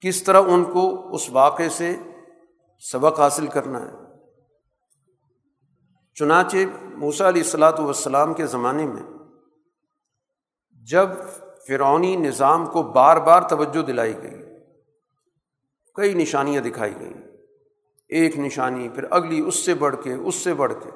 [0.02, 1.98] کس طرح ان کو اس واقعے سے
[2.92, 3.92] سبق حاصل کرنا ہے؟
[6.16, 6.58] چنانچہ
[6.96, 9.04] موسیٰ علیہ السلاۃ والسلام کے زمانے میں
[10.74, 11.10] جب
[11.68, 14.45] فرعونی نظام کو بار بار توجہ دلائی گئی
[15.96, 17.28] کئی نشانیاں دکھائی گئیں۔
[18.10, 20.90] ایک نشانی، پھر اگلی، اس سے بڑھ کے، اس سے بڑھ کے۔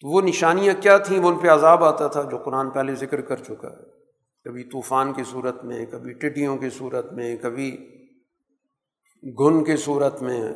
[0.00, 3.20] تو وہ نشانیاں کیا تھیں؟ وہ ان پہ عذاب آتا تھا جو قرآن پہلے ذکر
[3.20, 3.90] کر چکا ہے۔
[4.44, 7.76] کبھی طوفان کی صورت میں، کبھی ٹڈیوں کی صورت میں، کبھی
[9.40, 10.52] گن کی صورت میں۔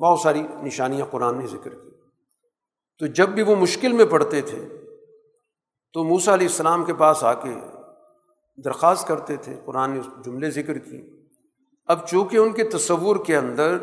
[0.00, 1.90] بہت ساری نشانیاں قرآن نے ذکر کی۔
[2.98, 4.68] تو جب بھی وہ مشکل میں پڑھتے تھے،
[5.92, 7.50] تو موسا علیہ السلام کے پاس آ کے
[8.64, 11.19] درخواست کرتے تھے۔ قرآن نے جملے ذکر کی
[11.90, 13.78] اب چونکہ ان کے تصور کے اندر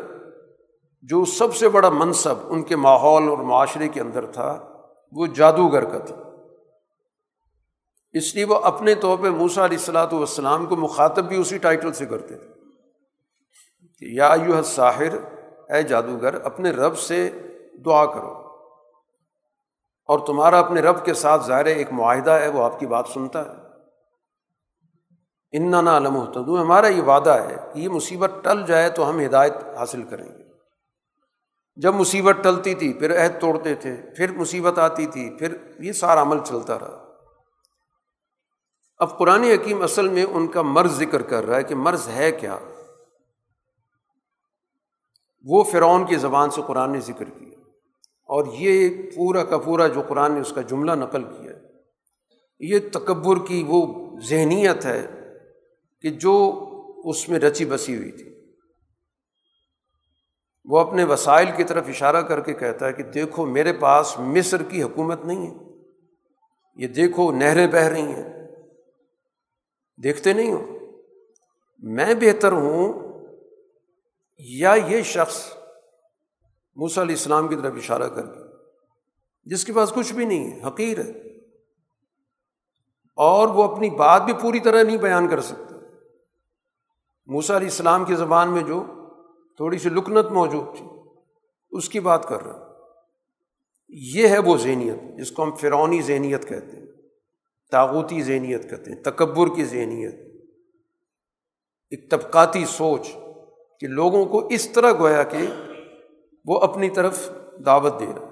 [1.02, 4.72] جو سب سے بڑا منصب ان کے ماحول اور معاشرے کے اندر تھا،
[5.12, 6.16] وہ جادوگر کا تھا۔
[8.12, 11.92] اس لیے وہ اپنے طور پہ موسا علیہ السلاۃ والسلام کو مخاطب بھی اسی ٹائٹل
[11.92, 12.46] سے کرتے تھے۔
[13.98, 15.34] کہ یا یو ساحر
[15.74, 17.30] اے جادوگر، اپنے رب سے
[17.84, 18.32] دعا کرو۔
[20.06, 23.44] اور تمہارا اپنے رب کے ساتھ ظاہر ایک معاہدہ ہے، وہ آپ کی بات سنتا
[23.44, 23.67] ہے۔
[25.52, 29.20] ان نہ علم و ہمارا یہ وعدہ ہے کہ یہ مصیبت ٹل جائے تو ہم
[29.20, 30.44] ہدایت حاصل کریں گے۔
[31.76, 36.22] جب مصیبت ٹلتی تھی، پھر عہد توڑتے تھے، پھر مصیبت آتی تھی، پھر یہ سارا
[36.22, 37.14] عمل چلتا رہا۔
[38.98, 42.32] اب قرآن حکیم اصل میں ان کا مرض ذکر کر رہا ہے کہ مرض ہے
[42.32, 42.58] کیا۔
[45.44, 47.58] وہ فرعون کی زبان سے قرآن نے ذکر کیا۔
[48.24, 51.52] اور یہ پورا کا پورا جو قرآن نے اس کا جملہ نقل کیا
[52.60, 55.17] یہ تکبر کی وہ ذہنیت ہے
[56.00, 56.64] کہ جو
[57.04, 58.52] اس میں رچی بسی ہوئی تھی،
[60.64, 64.62] وہ اپنے وسائل کی طرف اشارہ کر کے کہتا ہے کہ دیکھو میرے پاس مصر
[64.62, 65.54] کی حکومت نہیں ہے،
[66.76, 68.28] یہ دیکھو نہریں بہہ رہی ہیں۔
[70.02, 70.76] دیکھتے نہیں ہو۔
[71.78, 72.92] میں بہتر ہوں
[74.38, 75.52] یا یہ شخص
[76.76, 78.40] موسیٰ علیہ السلام کی طرف اشارہ کر کے،
[79.44, 81.10] جس کے پاس کچھ بھی نہیں ہے، حقیر ہے۔
[83.16, 85.67] اور وہ اپنی بات بھی پوری طرح نہیں بیان کر سکتا۔
[87.28, 88.84] موسیٰ علیہ السلام کی زبان میں جو
[89.56, 90.86] تھوڑی سی لکنت موجود تھی،
[91.70, 92.66] اس کی بات کر رہا
[93.88, 96.86] یہ ہے وہ ذہنیت جس کو ہم فرونی ذہنیت کہتے ہیں
[97.72, 100.14] تاغوتی ذہنیت کہتے ہیں، تکبر کی ذہنیت۔
[101.90, 103.08] ایک طبقاتی سوچ
[103.80, 105.46] کہ لوگوں کو اس طرح گویا کہ
[106.44, 107.30] وہ اپنی طرف
[107.66, 108.26] دعوت دے رہا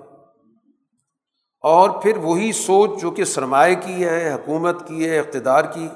[1.65, 5.89] اور پھر وہی سوچ جو کہ سرمایہ کی ہے، حکومت کی ہے، اقتدار کی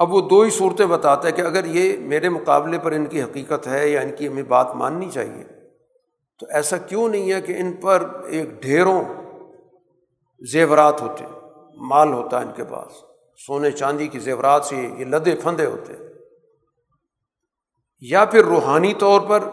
[0.00, 3.22] اب وہ دو ہی صورتیں بتاتا ہے کہ اگر یہ میرے مقابلے پر ان کی
[3.22, 5.44] حقیقت ہے یا ان کی ہمیں بات ماننی چاہیے،
[6.40, 9.02] تو ایسا کیوں نہیں ہے کہ ان پر ایک ڈھیروں
[10.42, 11.24] زیورات ہوتے،
[11.88, 12.92] مال ہوتا ہے ان کے پاس،
[13.46, 15.92] سونے چاندی کی زیورات سے یہ لدے پھندے ہوتے،
[18.02, 19.48] یا پھر روحانی طور پر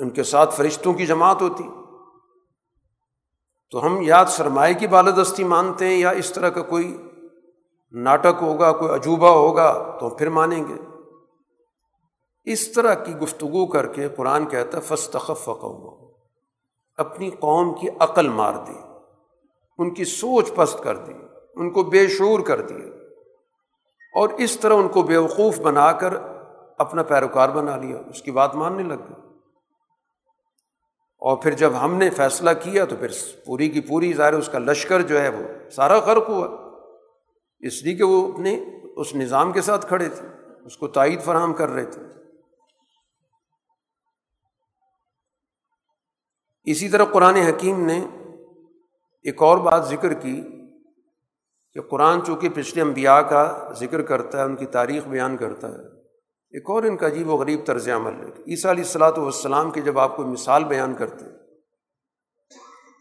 [0.00, 1.64] ان کے ساتھ فرشتوں کی جماعت ہوتی۔
[3.72, 6.96] تو ہم یا سرمایہ کی بالادستی مانتے ہیں یا اس طرح کا کوئی
[7.94, 10.74] ناٹک ہوگا، کوئی عجوبہ ہوگا تو پھر مانیں گے۔
[12.44, 16.12] اس طرح کی گفتگو کر کے قرآن کہتا ہے فستخف قوم
[16.96, 18.78] اپنی قوم کی عقل مار دی،
[19.78, 21.12] ان کی سوچ پست کر دی،
[21.54, 22.86] ان کو بے شعور کر دیا
[24.14, 26.14] اور اس طرح ان کو بیوقوف بنا کر
[26.78, 29.22] اپنا پیروکار بنا لیا، اس کی بات ماننے لگ گئے۔
[31.18, 33.08] اور پھر جب ہم نے فیصلہ کیا تو پھر
[33.46, 36.61] پوری کی پوری ظاہر اس کا لشکر جو ہے وہ سارا غرق ہوا۔
[37.62, 38.64] اس لیے کہ وہ اپنے
[38.96, 40.26] اس نظام کے ساتھ کھڑے تھے،
[40.64, 42.02] اس کو تائید فراہم کر رہے تھے۔
[46.64, 48.06] اسی طرح قرآن حکیم نے
[49.24, 50.42] ایک اور بات ذکر کی
[51.72, 56.02] کہ قرآن چونکہ پچھلے انبیاء کا ذکر کرتا ہے، ان کی تاریخ بیان کرتا ہے۔
[56.50, 59.80] ایک اور ان کا عجیب و غریب طرز عمل ہے عیسیٰ علیہ السلاۃ والسلام کے
[59.80, 61.24] جب آپ کو مثال بیان کرتے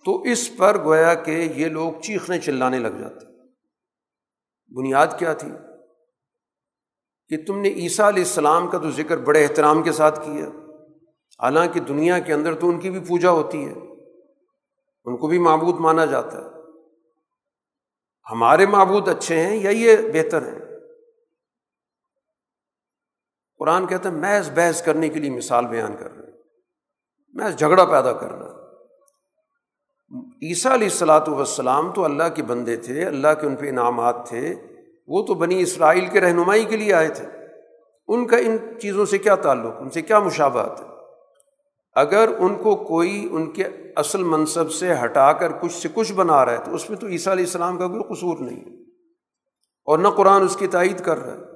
[0.05, 3.30] تو اس پر گویا کہ یہ لوگ چیخنے چلانے لگ جاتے
[4.75, 5.51] بنیاد کیا تھی؟
[7.27, 10.45] کہ تم نے عیسیٰ علیہ السلام کا تو ذکر بڑے احترام کے ساتھ کیا۔
[11.43, 13.73] حالانکہ دنیا کے اندر تو ان کی بھی پوجا ہوتی ہے۔
[15.05, 16.49] ان کو بھی معبود مانا جاتا ہے۔
[18.31, 20.59] ہمارے معبود اچھے ہیں یا یہ بہتر ہیں؟
[23.57, 26.37] قرآن کہتا ہے، محض بحث کرنے کے لیے مثال بیان کر رہے ہیں۔
[27.29, 28.60] محض جھگڑا پیدا کر رہا ہے۔
[30.41, 34.55] عیسیٰ علیہ السلاۃ والسلام تو اللہ کے بندے تھے، اللہ کے ان پہ انعامات تھے۔
[35.07, 37.25] وہ تو بنی اسرائیل کے رہنمائی کے لیے آئے تھے۔
[38.07, 40.85] ان کا ان چیزوں سے کیا تعلق؟ ان سے کیا مشابہت ہے؟
[41.93, 43.63] اگر ان کو کوئی ان کے
[43.95, 47.07] اصل منصب سے ہٹا کر کچھ سے کچھ بنا رہا ہے، تو اس میں تو
[47.07, 48.81] عیسیٰ علیہ السلام کا کوئی قصور نہیں ہے۔
[49.85, 51.50] اور نہ قرآن اس کی تائید کر رہا ہے۔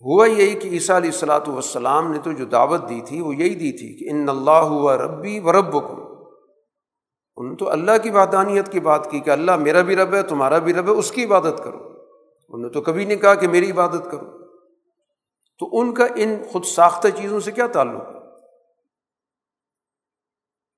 [0.00, 3.54] ہوا یہی کہ عیسیٰ علیہ السلاۃ والسلام نے تو جو دعوت دی تھی وہ یہی
[3.54, 6.08] دی تھی کہ ان اللہ ہوا ربی و رب کو
[7.36, 10.22] انہوں نے تو اللہ کی وحدانیت کی بات کی کہ اللہ میرا بھی رب ہے،
[10.22, 13.48] تمہارا بھی رب ہے، اس کی عبادت کرو۔ انہوں نے تو کبھی نہیں کہا کہ
[13.48, 14.48] میری عبادت کرو۔
[15.58, 18.18] تو ان کا ان خود ساختہ چیزوں سے کیا تعلق ہے؟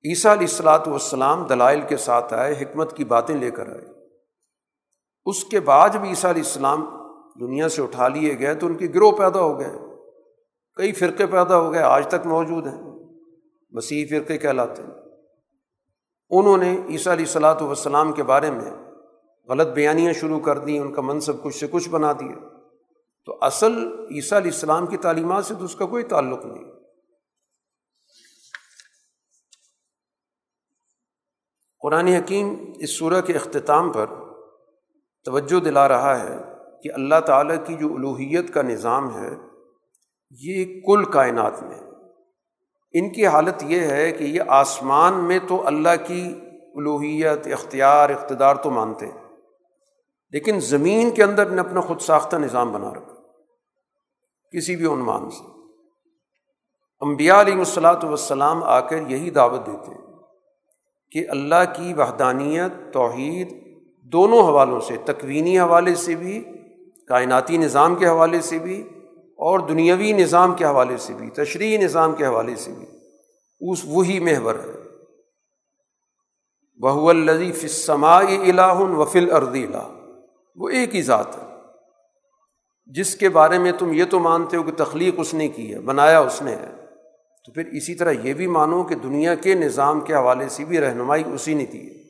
[0.08, 3.84] عیسیٰ علیہ السلاۃ والسلام دلائل کے ساتھ آئے، حکمت کی باتیں لے کر آئے۔
[5.26, 6.99] اس کے بعد بھی عیسیٰ علیہ السلام
[7.40, 9.72] دنیا سے اٹھا لیے گئے تو ان کے گروہ پیدا ہو گئے۔
[10.76, 12.80] کئی فرقے پیدا ہو گئے، آج تک موجود ہیں۔
[13.70, 14.90] مسیح فرقے کہلاتے ہیں۔
[16.30, 18.70] انہوں نے عیسیٰ علیہ السلاۃ والسلام کے بارے میں
[19.48, 22.48] غلط بیانیاں شروع کر دیں، ان کا منصب کچھ سے کچھ بنا دیا۔
[23.26, 23.72] تو اصل
[24.10, 26.64] عیسیٰ علیہ السلام کی تعلیمات سے تو اس کا کوئی تعلق نہیں۔
[31.80, 34.06] قرآن حکیم اس صورح کے اختتام پر
[35.24, 36.49] توجہ دلا رہا ہے۔
[36.82, 39.30] کہ اللہ تعالیٰ کی جو الوحیت کا نظام ہے،
[40.40, 41.78] یہ کل کائنات میں۔
[42.94, 46.22] ان کی حالت یہ ہے کہ یہ آسمان میں تو اللہ کی
[46.74, 49.18] الوحیت، اختیار، اقتدار تو مانتے ہیں،
[50.34, 53.14] لیکن زمین کے اندر نے اپنا خود ساختہ نظام بنا رکھا،
[54.52, 55.44] کسی بھی عنوان سے۔
[57.02, 60.08] امبیا علیہ الصلاۃ وسلام آ کر یہی دعوت دیتے ہیں
[61.12, 63.52] کہ اللہ کی وحدانیت، توحید
[64.12, 66.42] دونوں حوالوں سے، تکوینی حوالے سے بھی
[67.10, 68.88] کائناتی نظام کے حوالے سے بھی
[69.36, 72.86] اور دنیاوی نظام کے حوالے سے بھی تشریحی نظام کے حوالے سے بھی۔
[73.70, 74.72] اس وہی محور ہے۔
[76.80, 80.10] بہو الزی فسما الہ وفل اردی الہ۔
[80.56, 81.42] وہ ایک ہی ذات ہے۔
[82.86, 85.80] جس کے بارے میں تم یہ تو مانتے ہو کہ تخلیق اس نے کی ہے،
[85.80, 86.68] بنایا اس نے ہے۔
[87.46, 90.80] تو پھر اسی طرح یہ بھی مانو کہ دنیا کے نظام کے حوالے سے بھی
[90.80, 92.09] رہنمائی اسی نے دی ہے۔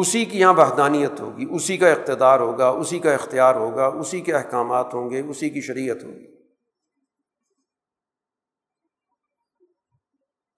[0.00, 4.34] اسی کی یہاں وحدانیت ہوگی، اسی کا اقتدار ہوگا، اسی کا اختیار ہوگا، اسی کے
[4.34, 6.36] احکامات ہوں گے، اسی کی شریعت ہوگی۔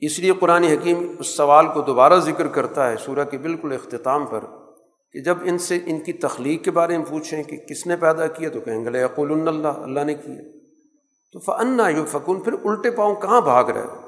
[0.00, 4.26] اس لیے قرآن حکیم اس سوال کو دوبارہ ذکر کرتا ہے سورہ کے بالکل اختتام
[4.26, 4.44] پر
[5.12, 8.26] کہ جب ان سے ان کی تخلیق کے بارے میں پوچھیں کہ کس نے پیدا
[8.26, 10.42] کیا تو کہیں گے یقول اللہ اللہ نے کیا۔
[11.32, 14.00] تو فنا یو فکون پھر الٹے پاؤں کہاں بھاگ رہے ہو؟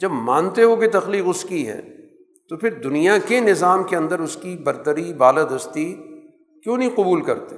[0.00, 2.03] جب مانتے ہو کہ تخلیق اس کی ہے
[2.48, 5.94] تو پھر دنیا کے نظام کے اندر اس کی برتری، بالادستی
[6.62, 7.56] کیوں نہیں قبول کرتے؟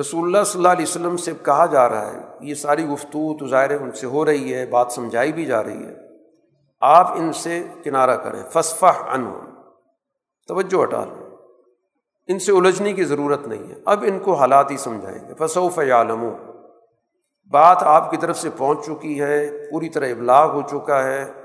[0.00, 3.46] رسول اللہ صلی اللہ علیہ وسلم سے کہا جا رہا ہے، یہ ساری گفتگو تو
[3.46, 5.96] ظاہر ان سے ہو رہی ہے، بات سمجھائی بھی جا رہی ہے۔
[6.80, 9.32] آپ ان سے کنارہ کریں فصفہ ان
[10.48, 11.36] توجہ ہٹا لیں۔
[12.26, 15.78] ان سے الجھنے کی ضرورت نہیں ہے۔ اب ان کو حالات ہی سمجھائیں گے۔ فصوف
[15.78, 16.28] عالم
[17.50, 21.39] بات آپ کی طرف سے پہنچ چکی ہے، پوری طرح ابلاغ ہو چکا ہے۔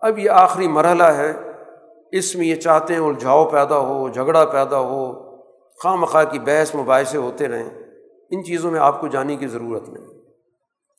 [0.00, 1.32] اب یہ آخری مرحلہ ہے۔
[2.12, 5.28] اس میں یہ چاہتے ہیں الجھاؤ پیدا ہو، جھگڑا پیدا ہو
[5.82, 7.70] خواہ مخواہ کی بحث مباحثے ہوتے رہیں۔
[8.30, 10.06] ان چیزوں میں آپ کو جانے کی ضرورت نہیں۔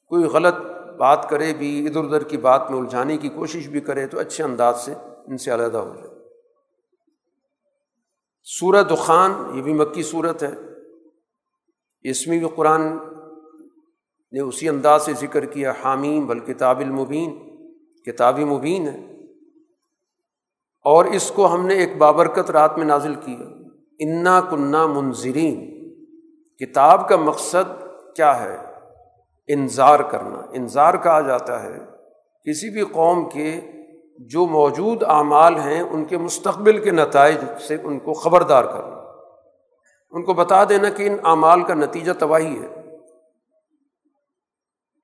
[0.07, 0.55] کوئی غلط
[0.97, 4.43] بات کرے بھی، ادھر ادھر کی بات میں الجھانے کی کوشش بھی کرے تو اچھے
[4.43, 4.93] انداز سے
[5.27, 6.09] ان سے علیحدہ ہو جائے۔
[8.43, 10.51] سورہ دخان، یہ بھی مکی صورت ہے۔
[12.01, 12.81] اس میں بھی قرآن
[14.31, 17.48] نے اسی انداز سے ذکر کیا، حامیم بلکتاب المبین۔
[18.05, 19.05] کتابی مبین ہے۔
[20.83, 23.45] اور اس کو ہم نے ایک بابرکت رات میں نازل کیا۔
[23.99, 25.79] انا کنہ منظرین
[26.55, 27.83] کتاب کا مقصد
[28.15, 28.57] کیا ہے؟
[29.47, 31.77] انظار کرنا۔ انظار کہا جاتا ہے۔
[32.45, 33.61] کسی بھی قوم کے
[34.17, 37.37] جو موجود اعمال ہیں، ان کے مستقبل کے نتائج
[37.67, 38.99] سے ان کو خبردار کرنا۔
[40.11, 42.81] ان کو بتا دینا کہ ان اعمال کا نتیجہ تباہی ہے۔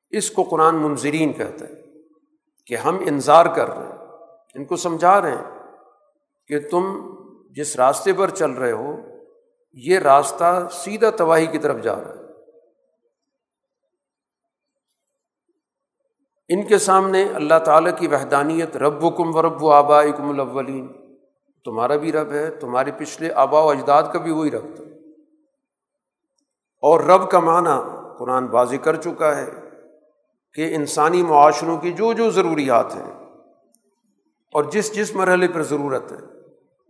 [0.09, 1.84] اس کو قرآن منظرین کہتا ہے۔
[2.66, 3.97] کہ ہم انظار کر رہے ہیں،
[4.55, 5.61] ان کو سمجھا رہے ہیں
[6.47, 7.16] کہ تم
[7.49, 8.95] جس راستے پر چل رہے ہو،
[9.74, 12.26] یہ راستہ سیدھا تباہی کی طرف جا رہا ہے۔
[16.49, 20.30] ان کے سامنے اللہ تعالیٰ کی وحدانیت رب و کم و رب و آبا کم
[20.30, 21.18] الاولین۔
[21.66, 24.84] تمہارا بھی رب ہے، تمہارے پچھلے آبا و اجداد کا بھی وہی رب تھا۔
[26.82, 29.64] اور رب کا معنی قرآن بازی کر چکا ہے۔
[30.56, 33.14] کہ انسانی معاشروں کی جو جو ضروریات ہیں
[34.53, 36.18] اور جس جس مرحلے پر ضرورت ہے،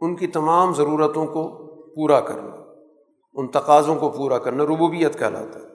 [0.01, 2.55] ان کی تمام ضرورتوں کو پورا کرنا،
[3.33, 5.65] ان تقاضوں کو پورا کرنا ربوبیت کہلاتا ہے۔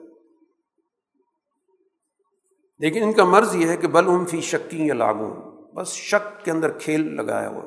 [2.79, 6.45] لیکن ان کا مرض یہ ہے کہ بل ہم فی شکی یا لاگوں بس شک
[6.45, 7.63] کے اندر کھیل لگایا ہوا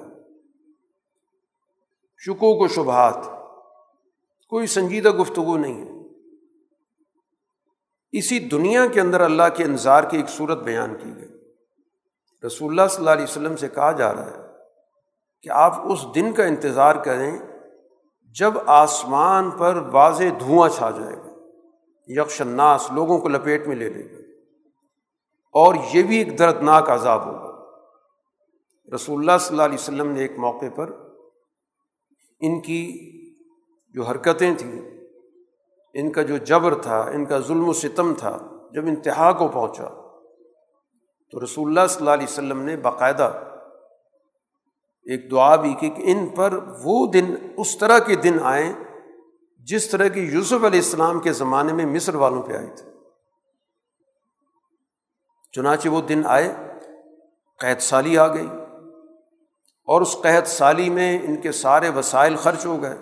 [2.19, 3.19] شکو کو شبہات،
[4.49, 5.94] کوئی سنجیدہ گفتگو نہیں ہے۔
[8.19, 11.29] اسی دنیا کے اندر اللہ کے انظار کی ایک صورت بیان کی گئی۔
[12.47, 14.43] رسول اللہ صلی اللہ علیہ وسلم سے کہا جا رہا ہے
[15.43, 17.39] کہ آپ اس دن کا انتظار کریں
[18.39, 21.31] جب آسمان پر واضح دھواں چھا جائے گا۔
[22.07, 24.19] یکش الناس، لوگوں کو لپیٹ میں لے لے گا۔
[25.53, 27.55] اور یہ بھی ایک دردناک عذاب ہوگا۔
[28.95, 30.91] رسول اللہ صلی اللہ علیہ وسلم نے ایک موقع پر
[32.41, 33.11] ان کی
[33.95, 34.94] جو حرکتیں تھیں
[35.95, 38.39] ان کا جو جبر تھا، ان کا ظلم و ستم تھا،
[38.73, 39.89] جب انتہا کو پہنچا،
[41.31, 43.33] تو رسول اللہ صلی اللہ علیہ وسلم نے باقاعدہ
[45.07, 48.73] ایک دعا بھی کی کہ ان پر وہ دن، اس طرح کے دن آئیں
[49.59, 52.91] جس طرح کی یوسف علیہ السلام کے زمانے میں مصر والوں پہ آئے تھے
[55.53, 56.55] چنانچہ وہ دن آئے
[57.61, 58.47] قید سالی آ گئی
[59.89, 62.97] اور اس قحط سالی میں ان کے سارے وسائل خرچ ہو گئے۔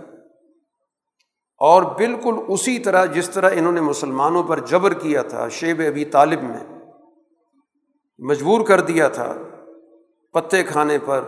[1.62, 6.04] اور بالکل اسی طرح جس طرح انہوں نے مسلمانوں پر جبر کیا تھا، شیب ابھی
[6.04, 6.78] طالب میں،
[8.18, 9.34] مجبور کر دیا تھا
[10.32, 11.24] پتے کھانے پر،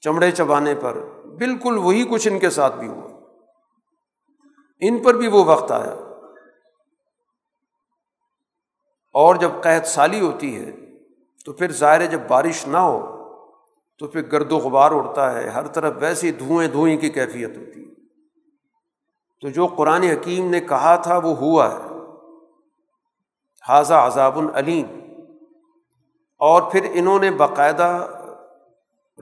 [0.00, 3.08] چمڑے چبانے پر، بالکل وہی کچھ ان کے ساتھ بھی ہوا۔
[4.80, 5.94] ان پر بھی وہ وقت آیا۔
[9.14, 10.72] اور جب قحط سالی ہوتی ہے،
[11.44, 13.00] تو پھر ظاہر جب بارش نہ ہو،
[13.98, 17.80] تو پھر گرد و غبار اڑتا ہے، ہر طرف ویسی دھوئیں دھوئیں کی کیفیت ہوتی
[17.80, 17.93] ہے۔
[19.44, 21.80] تو جو قرآن حکیم نے کہا تھا وہ ہوا ہے۔
[23.68, 24.86] حاضہ عذاب العلیم۔
[26.38, 28.06] اور پھر انہوں نے باقاعدہ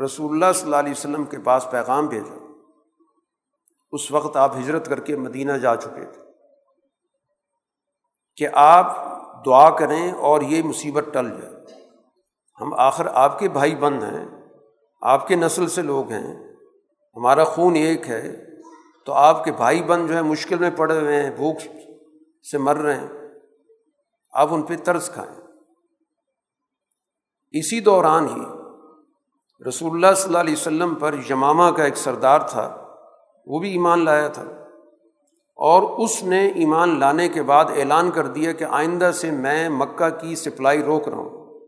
[0.04, 2.52] رسول اللہ صلی اللہ علیہ وسلم کے پاس پیغام بھیجا۔
[3.92, 6.20] اس وقت آپ ہجرت کر کے مدینہ جا چکے تھے۔
[8.36, 8.96] کہ آپ
[9.46, 11.54] دعا کریں اور یہ مصیبت ٹل جائے۔
[12.60, 14.28] ہم آخر آپ کے بھائی بند ہیں۔
[15.02, 16.56] آپ کے نسل سے لوگ ہیں۔
[17.16, 18.51] ہمارا خون ایک ہے۔
[19.04, 21.56] تو آپ کے بھائی بند جو ہے مشکل میں پڑے ہوئے ہیں، بھوک
[22.50, 23.08] سے مر رہے ہیں،
[24.32, 25.40] آپ ان پہ طرز کھائیں۔
[27.50, 28.40] اسی دوران ہی
[29.68, 32.86] رسول اللہ صلی اللہ علیہ وسلم پر یمامہ کا ایک سردار تھا،
[33.46, 34.42] وہ بھی ایمان لایا تھا۔
[35.54, 40.10] اور اس نے ایمان لانے کے بعد اعلان کر دیا کہ آئندہ سے میں مکہ
[40.10, 41.60] کی سپلائی روک رہا ہوں۔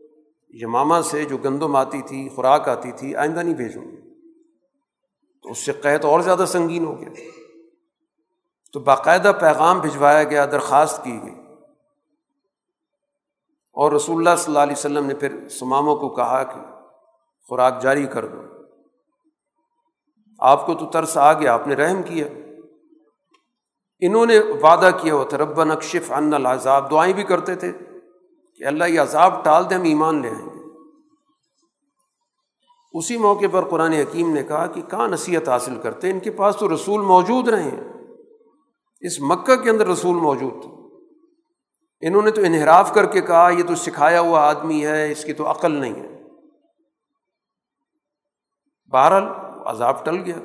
[0.49, 3.83] یمامہ سے جو گندم آتی تھی، خوراک آتی تھی، آئندہ نہیں بھیجوں
[5.45, 7.09] تو اس سے قحط اور زیادہ سنگین ہو گیا۔
[8.73, 11.35] تو باقاعدہ پیغام بھجوایا گیا، درخواست کی گئی۔
[13.73, 16.61] اور رسول اللہ صلی اللہ علیہ وسلم نے پھر سماموں کو کہا کہ
[17.47, 18.41] خوراک جاری کر دو۔
[20.39, 22.27] آپ کو تو ترس آ گیا، آپ نے رحم کیا۔
[23.99, 27.71] انہوں نے وعدہ کیا ہوا تھا رب نقشف ان العذاب۔ دعائیں بھی کرتے تھے
[28.55, 30.54] کہ اللہ یہ عذاب ٹال دے، ہم ایمان لے آئیں۔ گے
[32.97, 36.57] اسی موقع پر قرآن حکیم نے کہا کہ کہاں نصیحت حاصل کرتے ان کے پاس
[36.57, 37.83] تو رسول موجود رہے ہیں۔
[39.01, 40.71] اس مکہ کے اندر رسول موجود تھے۔
[42.07, 45.33] انہوں نے تو انحراف کر کے کہا، یہ تو سکھایا ہوا آدمی ہے، اس کی
[45.33, 46.21] تو عقل نہیں ہے۔
[48.91, 49.23] بہرحال
[49.65, 50.39] عذاب ٹل گیا۔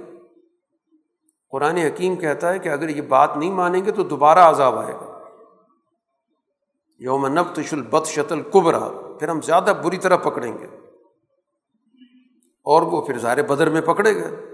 [1.50, 4.94] قرآن حکیم کہتا ہے کہ اگر یہ بات نہیں مانیں گے تو دوبارہ عذاب آئے
[4.94, 5.24] گا۔
[6.98, 8.88] یوم نب تشل بد شتل کبرا
[9.18, 10.79] پھر ہم زیادہ بری طرح پکڑیں گے۔
[12.70, 14.46] اور وہ پھر زار بدر میں پکڑے گئے۔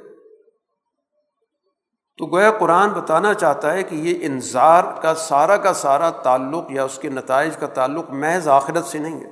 [2.19, 6.85] تو گویا قرآن بتانا چاہتا ہے کہ یہ انظار کا سارا کا سارا تعلق یا
[6.85, 9.31] اس کے نتائج کا تعلق محض آخرت سے نہیں ہے۔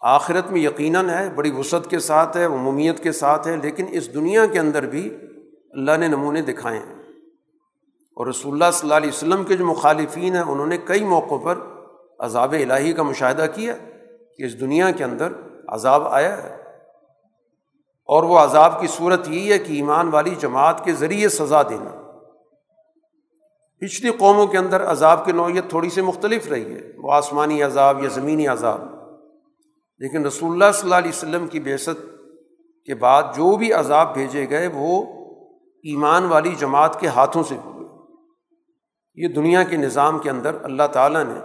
[0.00, 4.14] آخرت میں یقیناً ہے، بڑی وسعت کے ساتھ ہے، عمومیت کے ساتھ ہے، لیکن اس
[4.14, 5.16] دنیا کے اندر بھی
[5.70, 6.94] اللہ نے نمونے دکھائے ہیں۔
[8.16, 11.38] اور رسول اللہ صلی اللہ علیہ وسلم کے جو مخالفین ہیں، انہوں نے کئی موقعوں
[11.38, 11.58] پر
[12.18, 13.76] عذاب الہی کا مشاہدہ کیا
[14.38, 15.32] کہ اس دنیا کے اندر
[15.68, 16.65] عذاب آیا ہے۔
[18.06, 22.02] اور وہ عذاب کی صورت یہی ہے کہ ایمان والی جماعت کے ذریعے سزا دینا۔
[23.80, 28.02] پچھلی قوموں کے اندر عذاب کی نوعیت تھوڑی سی مختلف رہی ہے، وہ آسمانی عذاب
[28.02, 28.80] یا زمینی عذاب۔
[29.98, 32.02] لیکن رسول اللہ صلی اللہ علیہ وسلم کی بیست
[32.86, 35.02] کے بعد جو بھی عذاب بھیجے گئے، وہ
[35.76, 37.76] ایمان والی جماعت کے ہاتھوں سے ہوئے۔
[39.14, 41.40] یہ دنیا کے نظام کے اندر اللہ تعالیٰ نے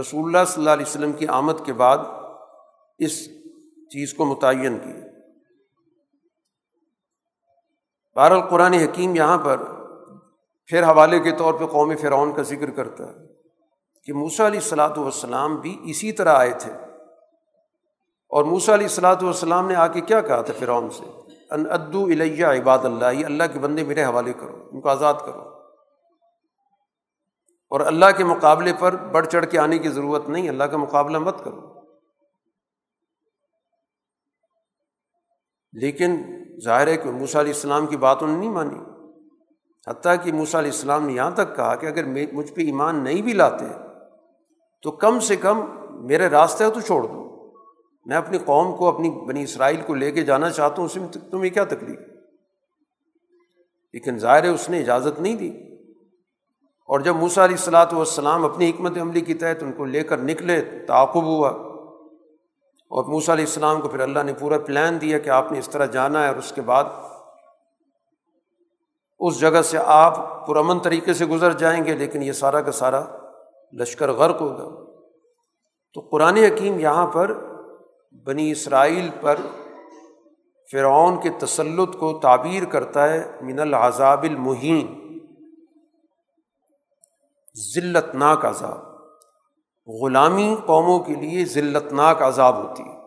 [0.00, 1.98] رسول اللہ صلی اللہ علیہ وسلم کی آمد کے بعد
[2.98, 3.26] اس
[3.68, 5.07] چیز کو متعین کی
[8.18, 9.56] بہر القرآن حکیم یہاں پر
[10.66, 13.14] پھر حوالے کے طور پہ قوم فرعون کا ذکر کرتا ہے
[14.04, 16.72] کہ موسا علیہ السلاۃ والسلام بھی اسی طرح آئے تھے۔
[18.28, 21.04] اور موسا علیہ السلاۃ والسلام نے آ کے کیا کہا تھا فرعون سے؟
[21.50, 25.14] ان ادو الیہ عباد اللہ، یہ اللہ کے بندے میرے حوالے کرو، ان کو آزاد
[25.26, 25.40] کرو۔
[27.70, 31.18] اور اللہ کے مقابلے پر بڑھ چڑھ کے آنے کی ضرورت نہیں، اللہ کا مقابلہ
[31.18, 31.60] مت کرو۔
[35.72, 38.78] لیکن ظاہر ہے کہ موسا علیہ السلام کی بات انہوں نے نہیں مانی۔
[39.86, 43.22] حتیٰ کہ موسیٰ علیہ السلام نے یہاں تک کہا کہ اگر مجھ پہ ایمان نہیں
[43.22, 43.64] بھی لاتے
[44.82, 47.28] تو کم سے کم میرے راستے ہو تو چھوڑ دو۔
[48.06, 51.08] میں اپنی قوم کو، اپنی بنی اسرائیل کو لے کے جانا چاہتا ہوں، اس میں
[51.30, 51.98] تمہیں کیا تکلیف؟
[53.92, 55.50] لیکن ظاہر ہے اس نے اجازت نہیں دی۔
[56.86, 60.18] اور جب موسیٰ علیہ السلاۃ والسلام اپنی حکمت عملی کی تحت ان کو لے کر
[60.18, 61.67] نکلے تعاقب ہوا۔
[62.90, 65.68] اور موسیٰ علیہ السلام کو پھر اللہ نے پورا پلان دیا کہ آپ نے اس
[65.68, 66.84] طرح جانا ہے اور اس کے بعد
[69.18, 73.04] اس جگہ سے آپ پرامن طریقے سے گزر جائیں گے، لیکن یہ سارا کا سارا
[73.80, 74.68] لشکر غرق ہوگا۔
[75.94, 77.32] تو قرآن حکیم یہاں پر
[78.26, 79.36] بنی اسرائیل پر
[80.72, 84.86] فرعون کے تسلط کو تعبیر کرتا ہے من العذاب المحین
[87.74, 88.87] ذلت ناک عذاب۔
[89.88, 92.98] غلامی قوموں کے لیے ذلت ناک عذاب ہوتی ہے۔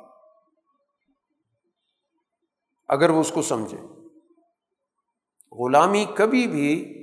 [2.87, 3.87] اگر وہ اس کو سمجھیں
[5.51, 6.97] غلامی کبھی بھی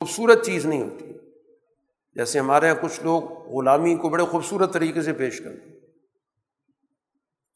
[0.00, 1.06] خوبصورت چیز نہیں ہوتی۔
[2.14, 5.70] جیسے ہمارے یہاں کچھ لوگ غلامی کو بڑے خوبصورت طریقے سے پیش کرتے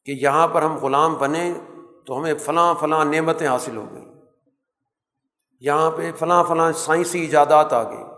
[0.05, 1.55] کہ یہاں پر ہم غلام بنے
[2.07, 4.15] تو ہمیں فلاں فلاں نعمتیں حاصل ہو گئیں۔
[5.61, 8.10] یہاں پہ فلاں فلاں سائنسی ایجادات آ گئی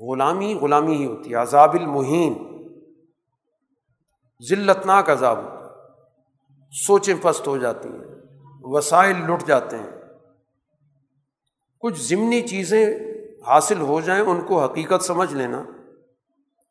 [0.00, 2.34] غلامی غلامی ہی ہوتی ہے، عذاب المحین۔
[4.48, 5.68] ذلت ناک عذاب ہوتا ہے۔
[6.86, 8.04] سوچیں پست ہو جاتی ہیں،
[8.60, 9.90] وسائل لٹ جاتے ہیں۔
[11.80, 12.94] کچھ ضمنی چیزیں
[13.46, 15.64] حاصل ہو جائیں، ان کو حقیقت سمجھ لینا۔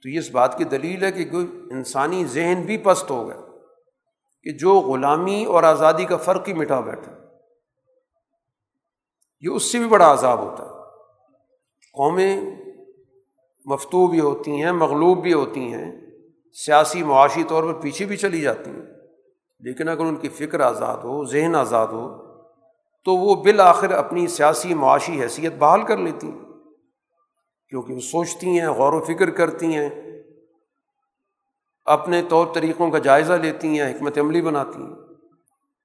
[0.03, 3.41] تو یہ اس بات کی دلیل ہے کہ کوئی انسانی ذہن بھی پست ہو گیا
[4.43, 7.11] کہ جو غلامی اور آزادی کا فرق ہی مٹا بیٹھا۔
[9.41, 10.69] یہ اس سے بھی بڑا عذاب ہوتا ہے۔
[11.93, 12.56] قومیں
[13.67, 15.91] مفتو بھی ہوتی ہیں، مغلوب بھی ہوتی ہیں،
[16.53, 18.81] سیاسی معاشی طور پر پیچھے بھی چلی جاتی ہیں۔
[19.59, 22.17] لیکن اگر ان کی فکر آزاد ہو، ذہن آزاد ہو،
[23.05, 26.39] تو وہ بالآخر اپنی سیاسی معاشی حیثیت بحال کر لیتی ہیں۔
[27.69, 29.89] کیونکہ وہ سوچتی ہیں، غور و فکر کرتی ہیں،
[31.85, 34.95] اپنے طور طریقوں کا جائزہ لیتی ہیں، حکمت عملی بناتی ہیں۔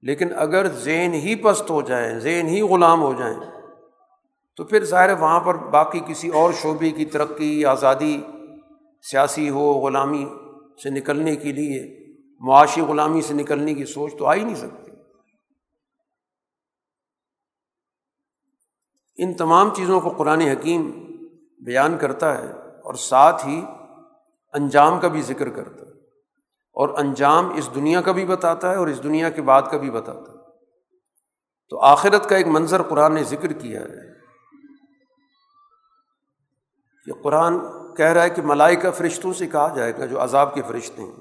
[0.03, 3.52] لیکن اگر ذہن ہی پست ہو جائیں، ذہن ہی غلام ہو جائیں
[4.57, 8.23] تو پھر ظاہر وہاں پر باقی کسی اور شعبے کی ترقی، آزادی،
[9.11, 10.27] سیاسی ہو، غلامی
[10.83, 11.99] سے نکلنے کے لیے،
[12.41, 14.91] معاشی غلامی سے نکلنے کی سوچ تو آ ہی نہیں سکتی۔
[19.17, 20.91] ان تمام چیزوں کو قرآن حکیم
[21.65, 23.65] بیان کرتا ہے اور ساتھ ہی
[24.53, 25.93] انجام کا بھی ذکر کرتا ہے۔
[26.73, 29.91] اور انجام اس دنیا کا بھی bتاتا ہے اور اس دنیا کے بعد کا بھی
[29.91, 30.37] بتاتا ہے۔
[31.71, 34.22] تو آخرت کا ایک منظر قرآن نے ذکر کیا ہے۔
[37.05, 37.59] کہ قرآن
[37.95, 41.13] کہہ رہا ہے کہ ملائکہ فرشتوں سے کہا جائے گا جو عذاب کے فرشتے ہیں۔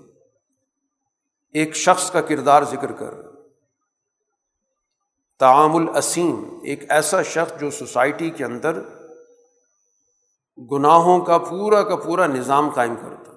[1.53, 3.13] ایک شخص کا کردار ذکر کر۔
[5.39, 8.82] تعام الاسیم، ایک ایسا شخص جو سوسائٹی کے اندر
[10.71, 13.32] گناہوں کا پورا کا پورا نظام قائم کرتا۔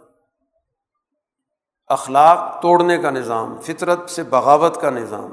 [1.86, 5.32] اخلاق توڑنے کا نظام، فطرت سے بغاوت کا نظام۔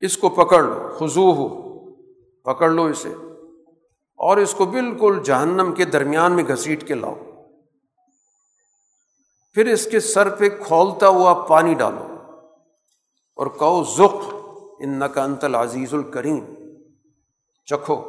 [0.00, 1.74] اس کو پکڑ لو خضو ہو،
[2.42, 3.14] پکڑ لو اسے۔
[4.16, 7.14] اور اس کو بالکل جہنم کے درمیان میں گھسیٹ کے لاؤ۔
[9.54, 12.06] پھر اس کے سر پہ کھولتا ہوا پانی ڈالو
[13.36, 14.34] اور کہو زخ
[14.80, 16.44] ان نقا انتل عزیز الکریم۔
[17.64, 18.02] چکھو،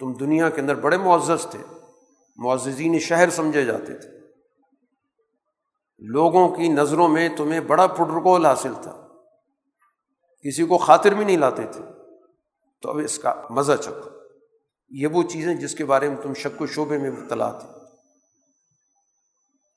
[0.00, 1.58] تم دنیا کے اندر بڑے معزز تھے۔
[2.36, 4.08] معززین شہر سمجھے جاتے تھے۔
[5.98, 9.08] لوگوں کی نظروں میں تمہیں بڑا پروٹوکول حاصل تھا۔
[10.42, 11.80] کسی کو خاطر بھی نہیں لاتے تھے۔
[12.82, 14.19] تو اب اس کا مزہ چکھو۔
[14.90, 17.68] یہ وہ چیزیں جس کے بارے میں تم شک و شعبے میں مبتلا تھے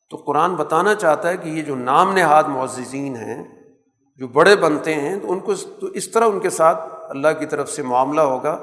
[0.09, 3.43] تو قرآن بتانا چاہتا ہے کہ یہ جو نام نہاد معززین ہیں،
[4.17, 7.45] جو بڑے بنتے ہیں، تو ان کو تو اس طرح ان کے ساتھ اللہ کی
[7.45, 8.53] طرف سے معاملہ ہوگا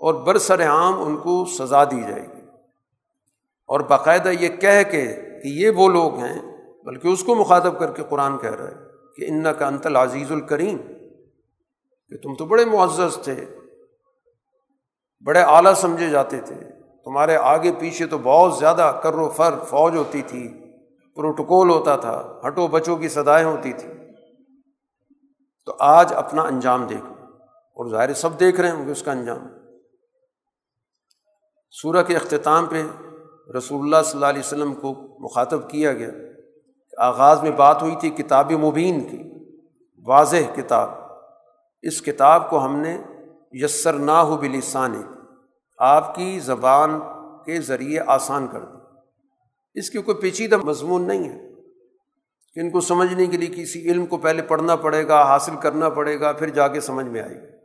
[0.00, 2.40] اور برسر عام ان کو سزا دی جائے گی۔
[3.66, 5.06] اور باقاعدہ یہ کہہ کے
[5.42, 6.42] کہ یہ وہ لوگ ہیں،
[6.84, 8.74] بلکہ اس کو مخاطب کر کے قرآن کہہ رہا ہے
[9.16, 10.76] کہ ان کا انتل عزیز الکریم،
[12.08, 13.59] کہ تم تو بڑے معزز تھے۔
[15.24, 16.56] بڑے اعلیٰ سمجھے جاتے تھے۔
[17.04, 20.48] تمہارے آگے پیچھے تو بہت زیادہ کر و فر، فوج ہوتی تھی۔
[21.16, 23.94] پروٹوکول ہوتا تھا، ہٹو بچوں کی سدائیں ہوتی تھیں۔
[25.66, 27.14] تو آج اپنا انجام دیکھو۔
[27.50, 29.38] اور ظاہر سب دیکھ رہے ہوں گے اس کا انجام۔
[31.70, 32.82] سورہ کے اختتام پہ
[33.58, 34.94] رسول اللہ صلی اللہ علیہ وسلم کو
[35.24, 36.08] مخاطب کیا گیا۔
[36.98, 39.22] آغاز میں بات ہوئی تھی کتاب مبین کی،
[40.06, 40.90] واضح کتاب۔
[41.82, 42.98] اس کتاب کو ہم نے
[43.52, 45.02] یسر نہ ہو بلسان
[45.78, 47.00] آپ کی زبان
[47.44, 48.76] کے ذریعے آسان کر دی
[49.74, 51.50] اس کی کوئی پیچیدہ مضمون نہیں ہے۔
[52.54, 55.88] کہ ان کو سمجھنے کے لیے کسی علم کو پہلے پڑھنا پڑے گا، حاصل کرنا
[55.88, 57.56] پڑے گا، پھر جا کے سمجھ میں آئے گا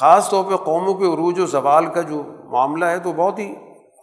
[0.00, 3.54] خاص طور پہ قوموں کے عروج و زوال کا جو معاملہ ہے، تو بہت ہی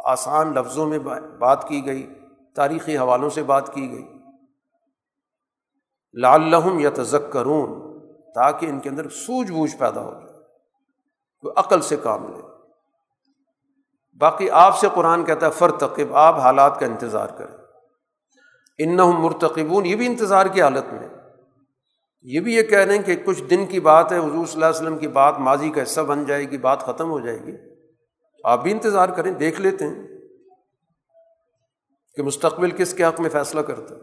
[0.06, 1.00] آسان لفظوں میں
[1.40, 2.14] بات کی گئی،
[2.56, 4.06] تاریخی حوالوں سے بات کی گئی۔
[6.14, 7.96] لعلہم یا تذکرون
[8.36, 10.25] تاکہ ان کے اندر سوجھ بوجھ پیدا ہو
[11.46, 12.42] کوئی عقل سے کام لے۔
[14.18, 17.58] باقی آپ سے قرآن کہتا ہے فرتقب آپ حالات کا انتظار کریں۔
[18.78, 21.10] ان مرتقبون، یہ بھی انتظار کی حالت میں۔
[22.22, 24.66] یہ بھی یہ کہہ رہے ہیں کہ کچھ دن کی بات ہے، حضور صلی اللہ
[24.66, 27.58] علیہ وسلم کی بات ماضی کا حصہ بن جائے گی، بات ختم ہو جائے گی۔
[28.44, 30.08] آپ بھی انتظار کریں، دیکھ لیتے ہیں
[32.16, 34.00] کہ مستقبل کس کے حق میں فیصلہ کرتا ہے۔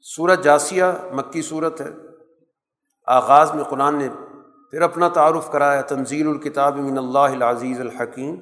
[0.00, 1.88] سورت جاسیہ، مکی صورت ہے۔
[3.06, 4.08] آغاز میں قرآن نے
[4.70, 8.36] پھر اپنا تعارف کرایا، تنزیل الکتاب من اللہ العزیز الحکیم۔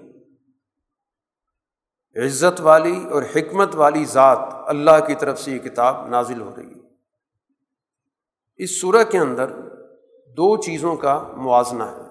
[2.17, 6.67] عزت والی اور حکمت والی ذات اللہ کی طرف سے یہ کتاب نازل ہو رہی۔
[6.67, 6.95] ہے
[8.57, 9.51] اس صورح کے اندر
[10.29, 12.07] دو چیزوں کا موازنہ ہے۔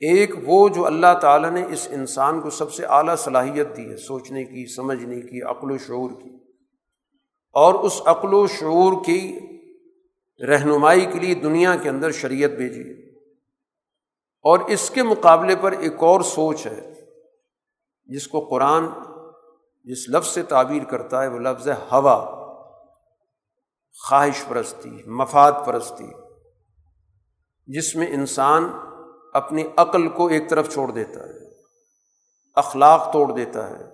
[0.00, 3.96] ایک وہ جو اللہ تعالیٰ نے اس انسان کو سب سے اعلیٰ صلاحیت دی ہے،
[3.96, 6.30] سوچنے کی، سمجھنے کی، عقل و شعور کی۔
[7.52, 9.38] اور اس عقل و شعور کی
[10.40, 13.10] رہنمائی کے لیے دنیا کے اندر شریعت بھیجی
[14.40, 16.94] اور اس کے مقابلے پر ایک اور سوچ ہے،
[18.04, 18.86] جس کو قرآن
[19.84, 22.42] جس لفظ سے تعبیر کرتا ہے، وہ لفظ ہے ہوا۔
[24.08, 26.06] خواہش پرستی، مفاد پرستی۔
[27.66, 28.72] جس میں انسان
[29.34, 31.50] اپنی عقل کو ایک طرف چھوڑ دیتا ہے،
[32.54, 33.84] اخلاق توڑ دیتا ہے،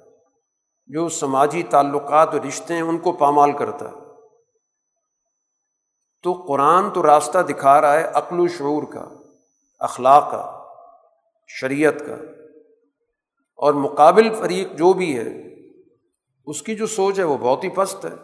[0.87, 4.08] جو سماجی تعلقات و رشتے ہیں، ان کو پامال کرتا ہے۔
[6.23, 9.09] تو قرآن تو راستہ دکھا رہا ہے عقل و شعور کا،
[9.79, 10.65] اخلاق کا،
[11.47, 12.15] شریعت کا۔
[13.57, 15.55] اور مقابل فریق جو بھی ہے،
[16.47, 18.15] اس کی جو سوچ ہے وہ بہت ہی پست ہے۔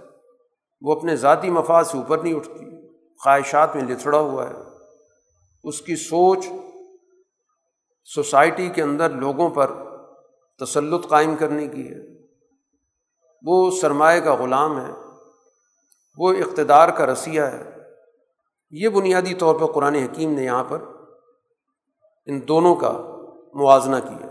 [0.80, 4.54] وہ اپنے ذاتی مفاد سے اوپر نہیں اٹھتی، خواہشات میں لتھڑا ہوا ہے۔
[5.64, 6.46] اس کی سوچ
[8.04, 9.70] سوسائٹی کے اندر لوگوں پر
[10.58, 12.26] تسلط قائم کرنے کی ہے۔
[13.42, 14.92] وہ سرمایہ کا غلام ہے،
[16.18, 17.73] وہ اقتدار کا رسیہ ہے۔
[18.76, 20.78] یہ بنیادی طور پر قرآن حکیم نے یہاں پر
[22.26, 22.92] ان دونوں کا
[23.54, 24.26] موازنہ کیا۔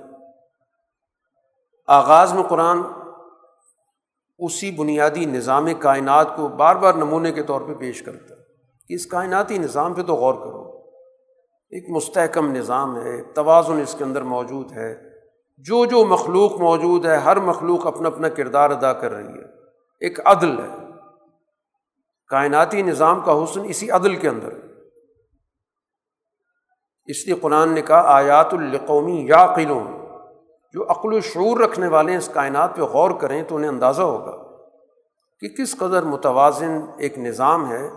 [1.88, 2.78] آغاز میں قرآن
[4.38, 8.40] اسی بنیادی نظام کائنات کو بار بار نمونے کے طور پہ پیش کرتا ہے
[8.88, 10.88] کہ اس کائناتی نظام پہ تو غور کرو۔
[11.70, 15.10] ایک مستحکم نظام ہے، توازن اس کے اندر موجود ہے۔
[15.58, 19.46] جو جو مخلوق موجود ہے، ہر مخلوق اپنا اپنا کردار ادا کر رہی ہے۔
[20.00, 20.83] ایک عدل ہے۔
[22.34, 24.60] کائناتی نظام کا حسن اسی عدل کے اندر ہے۔
[27.06, 29.84] اس لیے قرآن نے کہا، آیات القومی یا قلوں
[30.74, 34.02] جو عقل و شعور رکھنے والے ہیں، اس کائنات پہ غور کریں تو انہیں اندازہ
[34.02, 34.58] ہوگا
[35.40, 37.90] کہ کس قدر متوازن ایک نظام ہے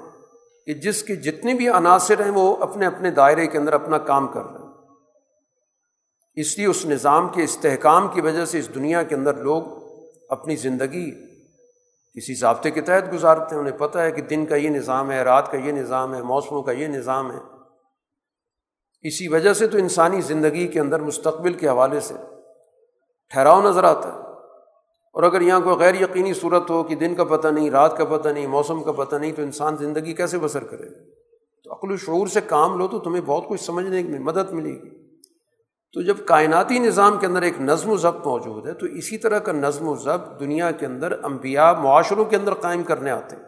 [0.67, 4.29] کہ جس کے جتنے بھی عناصر ہیں، وہ اپنے اپنے دائرے کے اندر اپنا کام
[4.29, 4.73] کر رہے ہیں۔
[6.35, 9.63] اس لیے اس نظام کے استحکام کی وجہ سے اس دنیا کے اندر لوگ
[10.29, 11.26] اپنی زندگی
[12.17, 15.23] کسی ضابطے کے تحت گزارتے ہیں، انہیں پتہ ہے کہ دن کا یہ نظام ہے،
[15.23, 17.39] رات کا یہ نظام ہے موسموں کا یہ نظام ہے۔
[19.03, 22.15] اسی وجہ سے تو انسانی زندگی کے اندر مستقبل کے حوالے سے
[23.29, 24.19] ٹھہراؤ نظر آتا ہے۔
[25.13, 28.05] اور اگر یہاں کوئی غیر یقینی صورت ہو کہ دن کا پتہ نہیں، رات کا
[28.05, 31.11] پتہ نہیں، موسم کا پتہ نہیں، تو انسان زندگی کیسے بسر کرے؟
[31.65, 34.71] تو عقل و شعور سے کام لو تو تمہیں بہت کچھ سمجھنے میں مدد ملے
[34.71, 35.06] گی۔
[35.93, 39.39] تو جب کائناتی نظام کے اندر ایک نظم و ضبط موجود ہے، تو اسی طرح
[39.39, 43.43] کا نظم و ضبط دنیا کے اندر انبیاء معاشروں کے اندر قائم کرنے آتے ہیں۔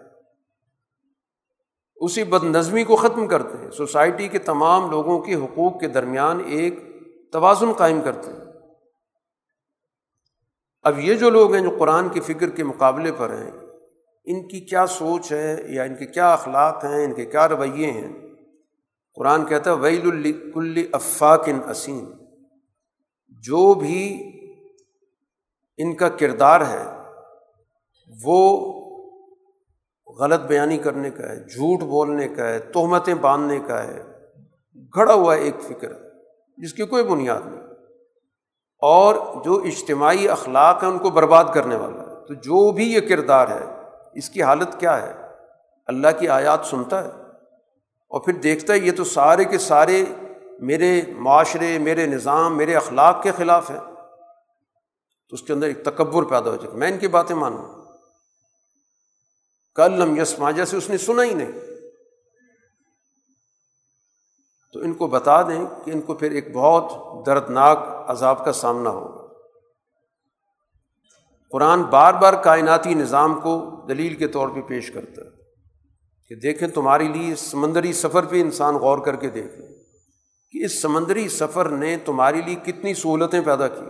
[1.96, 6.42] اسی بد نظمی کو ختم کرتے ہیں۔ سوسائٹی کے تمام لوگوں کے حقوق کے درمیان
[6.46, 6.78] ایک
[7.32, 8.38] توازن قائم کرتے ہیں۔
[10.82, 13.50] اب یہ جو لوگ ہیں جو قرآن کی فکر کے مقابلے پر ہیں،
[14.24, 17.90] ان کی کیا سوچ ہے یا ان کے کیا اخلاق ہیں، ان کے کیا رویے
[17.90, 18.12] ہیں؟
[19.14, 22.12] قرآن کہتا ہے، ویل الکل افاقن اسین
[23.40, 24.24] جو بھی
[25.78, 26.84] ان کا کردار ہے،
[28.24, 28.72] وہ
[30.20, 34.02] غلط بیانی کرنے کا ہے، جھوٹ بولنے کا ہے، تہمتیں باندھنے کا ہے،
[34.74, 35.92] گھڑا ہوا ایک فکر
[36.56, 37.62] جس کی کوئی بنیاد نہیں۔
[38.78, 39.14] اور
[39.44, 43.48] جو اجتماعی اخلاق ہیں، ان کو برباد کرنے والا ہے۔ تو جو بھی یہ کردار
[43.48, 43.64] ہے،
[44.14, 45.12] اس کی حالت کیا ہے؟
[45.86, 47.08] اللہ کی آیات سنتا ہے۔
[48.08, 50.04] اور پھر دیکھتا ہے، یہ تو سارے کے سارے
[50.58, 53.80] میرے معاشرے، میرے نظام، میرے اخلاق کے خلاف ہیں۔
[55.28, 57.84] تو اس کے اندر ایک تکبر پیدا ہو جائے۔ میں ان کی باتیں مانوں۔
[59.74, 61.52] کل لم یسما جیسے اس نے سنا ہی نہیں۔
[64.72, 66.92] تو ان کو بتا دیں کہ ان کو پھر ایک بہت
[67.26, 69.28] دردناک عذاب کا سامنا ہوگا۔
[71.50, 75.30] قرآن بار بار کائناتی نظام کو دلیل کے طور پہ پیش کرتا ہے
[76.28, 79.77] کہ دیکھیں تمہارے لیے سمندری سفر پہ انسان غور کر کے دیکھ لیں
[80.50, 83.86] کہ اس سمندری سفر نے تمہارے لیے کتنی سہولتیں پیدا کی۔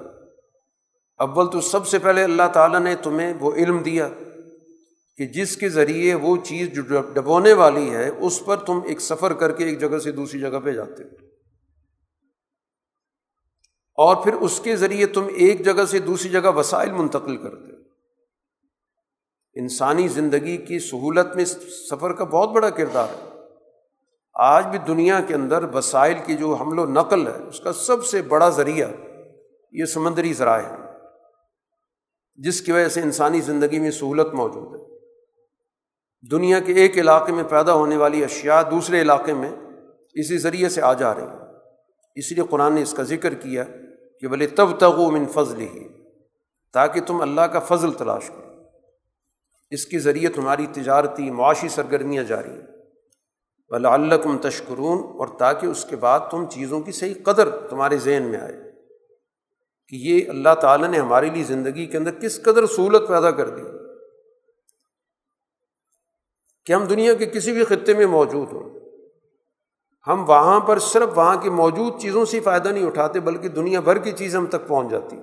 [1.18, 4.08] اول تو سب سے پہلے اللہ تعالیٰ نے تمہیں وہ علم دیا
[5.16, 6.82] کہ جس کے ذریعے وہ چیز جو
[7.12, 10.60] ڈبونے والی ہے، اس پر تم ایک سفر کر کے ایک جگہ سے دوسری جگہ
[10.64, 11.08] پہ جاتے ہو۔
[13.94, 17.82] اور پھر اس کے ذریعے تم ایک جگہ سے دوسری جگہ وسائل منتقل کرتے ہو۔
[19.54, 21.44] انسانی زندگی کی سہولت میں
[21.90, 23.27] سفر کا بہت بڑا کردار ہے۔
[24.38, 28.04] آج بھی دنیا کے اندر وسائل کی جو حمل و نقل ہے، اس کا سب
[28.04, 28.88] سے بڑا ذریعہ
[29.72, 30.76] یہ سمندری ذرائع ہے
[32.36, 34.98] جس کی وجہ سے انسانی زندگی میں سہولت موجود ہے۔
[36.30, 39.50] دنیا کے ایک علاقے میں پیدا ہونے والی اشیاء دوسرے علاقے میں
[40.14, 41.58] اسی ذریعے سے آ جا رہی ہیں۔
[42.14, 43.64] اس لیے قرآن نے اس کا ذکر کیا
[44.20, 45.88] کہ بھلے تب تغو من فضل ہی
[46.72, 48.62] تاکہ تم اللہ کا فضل تلاش کرو۔
[49.70, 52.77] اس کے ذریعے تمہاری تجارتی، معاشی سرگرمیاں جاری ہیں۔
[53.70, 58.30] بلا اللہ تشکرون، اور تاکہ اس کے بعد تم چیزوں کی صحیح قدر تمہارے ذہن
[58.30, 58.56] میں آئے
[59.92, 63.48] کہ یہ اللہ تعالیٰ نے ہمارے لیے زندگی کے اندر کس قدر سہولت پیدا کر
[63.48, 63.62] دی
[66.66, 68.68] کہ ہم دنیا کے کسی بھی خطے میں موجود ہوں۔
[70.06, 73.98] ہم وہاں پر صرف وہاں کی موجود چیزوں سے فائدہ نہیں اٹھاتے، بلکہ دنیا بھر
[73.98, 75.16] کی چیز ہم تک پہنچ جاتی۔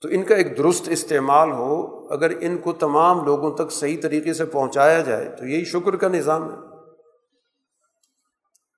[0.00, 4.32] تو ان کا ایک درست استعمال ہو اگر ان کو تمام لوگوں تک صحیح طریقے
[4.32, 6.56] سے پہنچایا جائے تو یہی شکر کا نظام ہے۔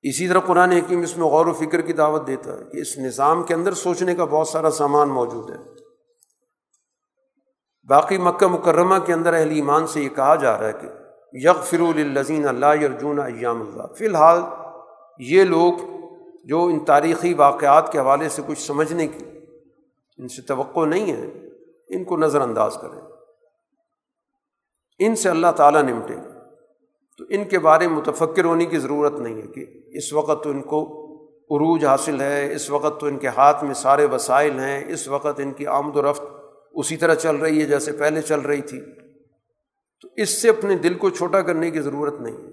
[0.02, 2.98] اسی طرح قرآن حکیم اس میں غور و فکر کی دعوت دیتا ہے کہ اس
[2.98, 5.56] نظام کے اندر سوچنے کا بہت سارا سامان موجود ہے۔
[7.88, 10.88] باقی مکہ مکرمہ کے اندر اہل ایمان سے یہ کہا جا رہا ہے کہ
[11.32, 14.40] یغ فرول الزین اللہ ارجون ایام اللہ۔ فی الحال
[15.18, 15.72] یہ لوگ
[16.44, 19.24] جو ان تاریخی واقعات کے حوالے سے کچھ سمجھنے کی
[20.18, 21.30] ان سے توقع نہیں ہے،
[21.88, 23.00] ان کو نظر انداز کریں۔
[24.98, 26.38] ان سے اللہ تعالیٰ نمٹے۔ گا
[27.18, 30.50] تو ان کے بارے میں متفکر ہونے کی ضرورت نہیں ہے کہ اس وقت تو
[30.50, 31.04] ان کو
[31.34, 35.40] عروج حاصل ہے، اس وقت تو ان کے ہاتھ میں سارے وسائل ہیں، اس وقت
[35.40, 36.22] ان کی آمد و رفت
[36.72, 38.80] اسی طرح چل رہی ہے جیسے پہلے چل رہی تھی۔
[40.00, 42.50] تو اس سے اپنے دل کو چھوٹا کرنے کی ضرورت نہیں ہے۔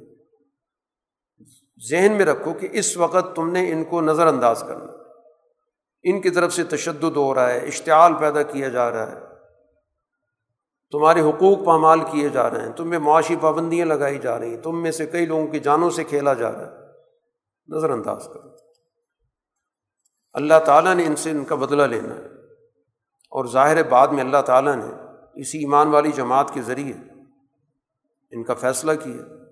[1.89, 5.04] ذہن میں رکھو کہ اس وقت تم نے ان کو نظر انداز کرنا۔
[6.05, 9.19] ان کی طرف سے تشدد ہو رہا ہے، اشتعال پیدا کیا جا رہا ہے۔
[10.91, 14.61] تمہارے حقوق پامال کیے جا رہے ہیں، تم میں معاشی پابندیاں لگائی جا رہی ہیں،
[14.61, 16.71] تم میں سے کئی لوگوں کی جانوں سے کھیلا جا رہا ہے۔
[17.67, 18.49] نظر انداز کرو۔
[20.33, 22.25] اللہ تعالیٰ نے ان سے ان کا بدلہ لینا ہے۔
[23.25, 24.87] اور ظاہر بعد میں اللہ تعالیٰ نے
[25.41, 26.93] اسی ایمان والی جماعت کے ذریعے
[28.31, 29.44] ان کا فیصلہ کیا۔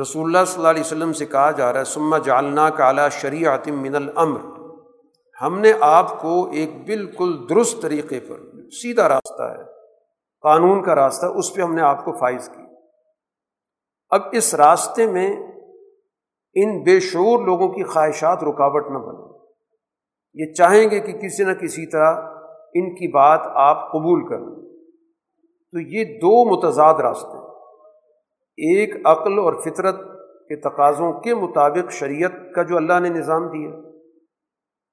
[0.00, 3.68] رسول اللہ صلی اللہ علیہ وسلم سے کہا جا رہا ہے سما جالنا کالا شریعت
[3.68, 4.40] من الامر
[5.42, 8.40] ہم نے آپ کو ایک بالکل درست طریقے پر،
[8.70, 9.64] سیدھا راستہ ہے،
[10.42, 12.62] قانون کا راستہ، اس پہ ہم نے آپ کو فائز کی۔
[14.10, 15.36] اب اس راستے میں
[16.54, 19.32] ان بے شعور لوگوں کی خواہشات رکاوٹ نہ بنے
[20.34, 22.14] یہ چاہیں گے کہ کسی نہ کسی طرح
[22.74, 24.62] ان کی بات آپ قبول کریں۔
[25.72, 27.41] تو یہ دو متضاد راستے
[28.62, 33.70] ایک عقل اور فطرت کے تقاضوں کے مطابق شریعت کا جو اللہ نے نظام دیا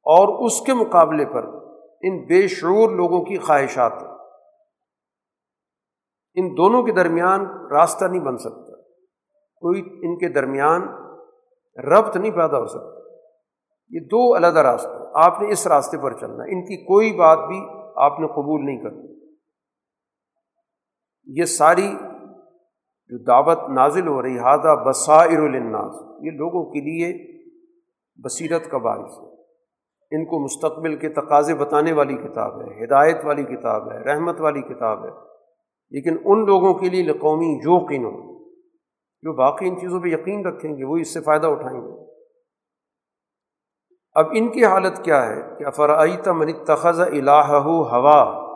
[0.03, 1.45] اور اس کے مقابلے پر
[2.01, 3.93] ان بے شعور لوگوں کی خواہشات
[6.35, 8.81] ان دونوں کے درمیان راستہ نہیں بن سکتا۔
[9.55, 10.81] کوئی ان کے درمیان
[11.77, 12.99] ربط نہیں پیدا ہو سکتا۔
[13.89, 17.61] یہ دو علیحدہ راستے آپ نے اس راستے پر چلنا ان کی کوئی بات بھی
[17.95, 19.35] آپ نے قبول نہیں کرنی۔
[21.25, 21.95] یہ ساری
[23.09, 27.39] جو دعوت نازل ہو رہی ہادہ بصائر الناس یہ لوگوں کے لیے
[28.25, 29.39] بصیرت کا باعث ہے۔
[30.11, 34.61] ان کو مستقبل کے تقاضے بتانے والی کتاب ہے، ہدایت والی کتاب ہے، رحمت والی
[34.61, 35.29] کتاب ہے۔
[35.91, 38.39] لیکن ان لوگوں کے لیے قومی جو ہو،
[39.21, 42.09] جو باقی ان چیزوں پہ یقین رکھیں گے، وہ اس سے فائدہ اٹھائیں گے۔
[44.13, 48.48] اب ان کی حالت کیا ہے کہ افرائی تمن تخذ الہ ہوا؟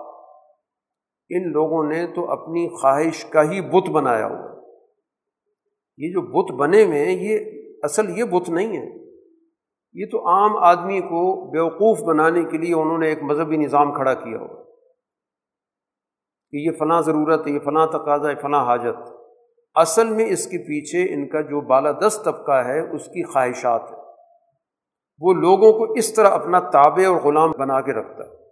[1.36, 4.52] ان لوگوں نے تو اپنی خواہش کا ہی بت بنایا ہوا
[5.98, 7.40] یہ جو بت بنے ہوئے ہیں، یہ
[7.84, 8.86] اصل یہ بت نہیں ہے
[9.96, 14.14] یہ تو عام آدمی کو بیوقوف بنانے کے لیے انہوں نے ایک مذہبی نظام کھڑا
[14.14, 14.64] کیا ہوا
[16.54, 19.12] کہ یہ فلاں ضرورت ہے، یہ فلاں تقاضا ہے، فلاں حاجت۔
[19.76, 23.98] اصل میں اس کے پیچھے ان کا جو بالادست طبقہ ہے، اس کی خواہشات ہے
[25.22, 28.43] وہ لوگوں کو اس طرح اپنا تابع اور غلام بنا کے رکھتا ہے۔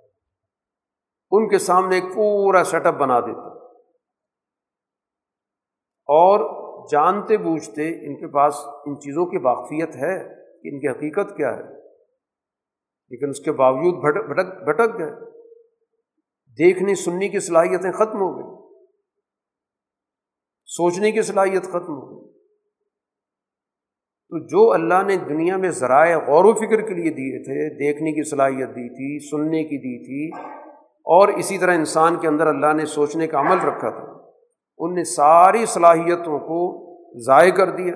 [1.32, 3.48] ان کے سامنے ایک پورا سیٹ اپ بنا دیتا۔
[6.08, 6.62] اور
[6.92, 8.56] جانتے بوجھتے ان کے پاس
[8.86, 10.20] ان چیزوں کی واقفیت ہے
[10.62, 11.82] کہ ان کی حقیقت کیا ہے۔
[13.10, 15.12] لیکن اس کے باوجود بھٹک بھٹک بھٹک گئے۔
[16.58, 18.62] دیکھنے، سننے کی صلاحیتیں ختم ہو گئی
[20.66, 22.40] سوچنے کی صلاحیت ختم ہو گئی۔
[24.30, 28.12] تو جو اللہ نے دنیا میں ذرائع غور و فکر کے لیے دیے تھے، دیکھنے
[28.12, 30.52] کی صلاحیت دی تھی، سننے کی دی تھی
[31.04, 34.14] اور اسی طرح انسان کے اندر اللہ نے سوچنے کا عمل رکھا تھا۔
[34.78, 36.82] ان نے ساری صلاحیتوں کو
[37.20, 37.94] ضائع کر دیا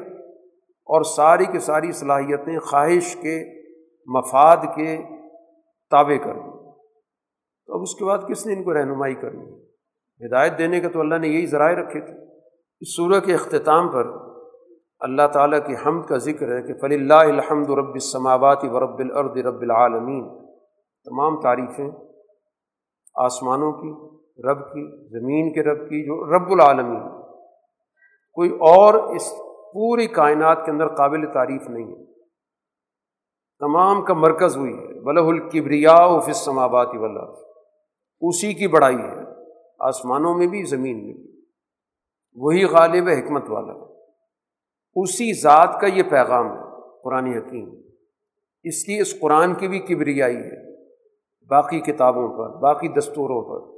[0.85, 3.63] اور ساری کی ساری صلاحیتیں خواہش کے
[4.05, 4.97] مفاد کے
[5.91, 6.73] تابع کر دی۔
[7.65, 9.65] تو اب اس کے بعد کس نے ان کو رہنمائی کرنی؟
[10.27, 12.13] ہدایت دینے کا تو اللہ نے یہی ذرائع رکھے تھے۔
[12.79, 14.07] اس صورح کے اختتام پر
[14.99, 18.99] اللہ تعالیٰ کی حمد کا ذکر ہے کہ فلی اللہ الحمد رب السماوات و رب
[18.99, 20.29] الارض رب العالمین
[21.05, 21.91] تمام تعریفیں
[23.15, 27.03] آسمانوں کی، رب کی، زمین کے رب کی، جو رب العالمین۔
[28.33, 29.31] کوئی اور اس
[29.73, 32.05] پوری کائنات کے اندر قابل تعریف نہیں ہے۔
[33.59, 37.35] تمام کا مرکز ہوئی ہے۔ بلہ الکبریا فسمابات ولہ
[38.21, 39.23] اسی کی بڑائی ہے۔
[39.79, 41.41] آسمانوں میں بھی، زمین میں بھی۔
[42.35, 43.73] وہی غالب حکمت والا۔
[44.95, 46.63] اسی ذات کا یہ پیغام ہے،
[47.03, 47.69] قرآن حکیم۔
[48.63, 50.64] اس لیے اس قرآن کی بھی کبریائی ہے۔
[51.49, 53.75] باقی کتابوں پر، باقی دستوروں پر۔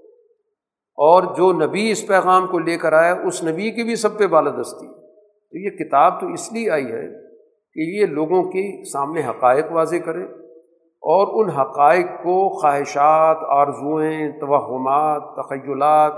[0.96, 4.28] اور جو نبی اس پیغام کو لے کر آیا، اس نبی کی بھی سب پہ
[4.28, 4.88] بالادستی۔
[5.50, 7.28] تو یہ کتاب تو اس لیے آئی ہے
[7.74, 10.24] کہ یہ لوگوں کے سامنے حقائق واضح کرے
[10.82, 16.14] اور ان حقائق کو خواہشات، آرزوئیں، توہمات، تخیلات،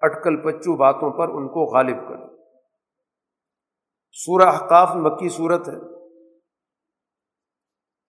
[0.00, 2.36] اٹکل پچو باتوں پر ان کو غالب کرے۔
[4.12, 5.95] سورہ احقاف مکی صورت ہے۔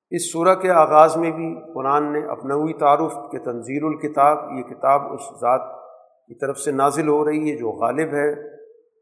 [0.10, 5.02] اس سورہ کے آغاز میں بھی قرآن نے اپنوی تعارف کے تنظیر الکتاب، یہ کتاب
[5.14, 5.76] اس ذات
[6.28, 8.32] کی طرف سے نازل ہو رہی ہے جو غالب ہے،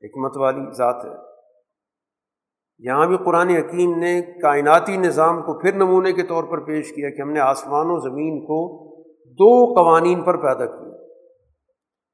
[0.04, 1.36] حکمت والی ذات ہے۔
[2.80, 7.10] یہاں بھی قرآن حکیم نے کائناتی نظام کو پھر نمونے کے طور پر پیش کیا
[7.10, 8.86] کہ ہم نے آسمان و زمین کو
[9.34, 10.96] دو قوانین پر پیدا کیا۔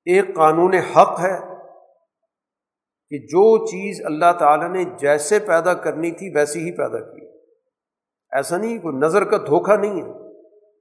[0.06, 1.40] ایک قانون حق ہے
[3.10, 7.21] کہ جو چیز اللہ تعالیٰ نے جیسے پیدا کرنی تھی ویسی ہی پیدا کی۔
[8.32, 10.14] ایسا نہیں کوئی نظر کا دھوکہ نہیں ہے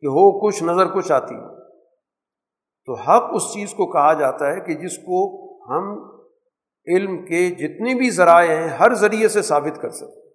[0.01, 1.35] کہ ہو کچھ نظر کچھ آتی
[2.87, 6.11] تو حق اس چیز کو کہا جاتا ہے کہ جس کو ہم
[6.87, 10.31] علم کے جتنے بھی ذرائع ہیں ہر ذریعے سے ثابت کر سکتے ہیں۔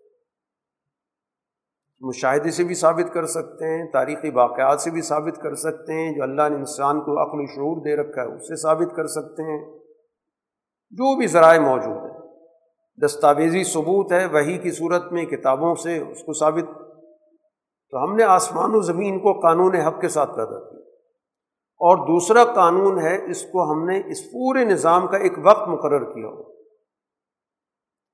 [2.01, 6.15] مشاہدے سے بھی ثابت کر سکتے ہیں، تاریخی واقعات سے بھی ثابت کر سکتے ہیں،
[6.15, 9.07] جو اللہ نے انسان کو عقل و شعور دے رکھا ہے اس سے ثابت کر
[9.07, 9.79] سکتے ہیں۔
[10.91, 12.15] جو بھی ذرائع موجود ہیں،
[13.05, 16.84] دستاویزی ثبوت ہے وہی کی صورت میں کتابوں سے اس کو ثابت
[17.89, 20.79] تو ہم نے آسمان و زمین کو قانون حق کے ساتھ پیدا کیا۔
[21.77, 26.13] اور دوسرا قانون ہے، اس کو ہم نے اس پورے نظام کا ایک وقت مقرر
[26.13, 26.43] کیا ہو،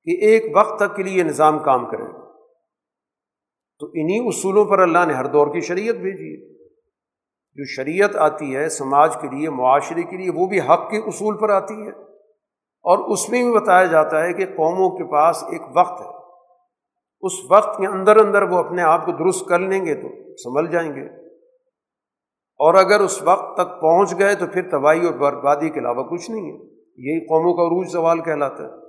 [0.04, 2.32] کہ ایک وقت تک کے لیے یہ نظام کام کرے۔ گا
[3.80, 6.52] تو انہیں اصولوں پر اللہ نے ہر دور کی شریعت بھیجی ہے۔
[7.54, 11.38] جو شریعت آتی ہے، سماج کے لیے، معاشرے کے لیے، وہ بھی حق کے اصول
[11.38, 11.92] پر آتی ہے۔
[12.84, 16.11] اور اس میں بھی بتایا جاتا ہے کہ قوموں کے پاس ایک وقت ہے۔
[17.22, 20.08] اس وقت کے اندر اندر وہ اپنے آپ کو درست کر لیں گے تو
[20.38, 21.06] سنبھل جائیں گے۔
[22.60, 26.32] اور اگر اس وقت تک پہنچ گئے تو پھر تباہی اور بربادی کے علاوہ کچھ
[26.32, 26.58] نہیں ہے۔
[26.98, 28.82] یہی قوموں کا عروج سوال کہلاتا ہے۔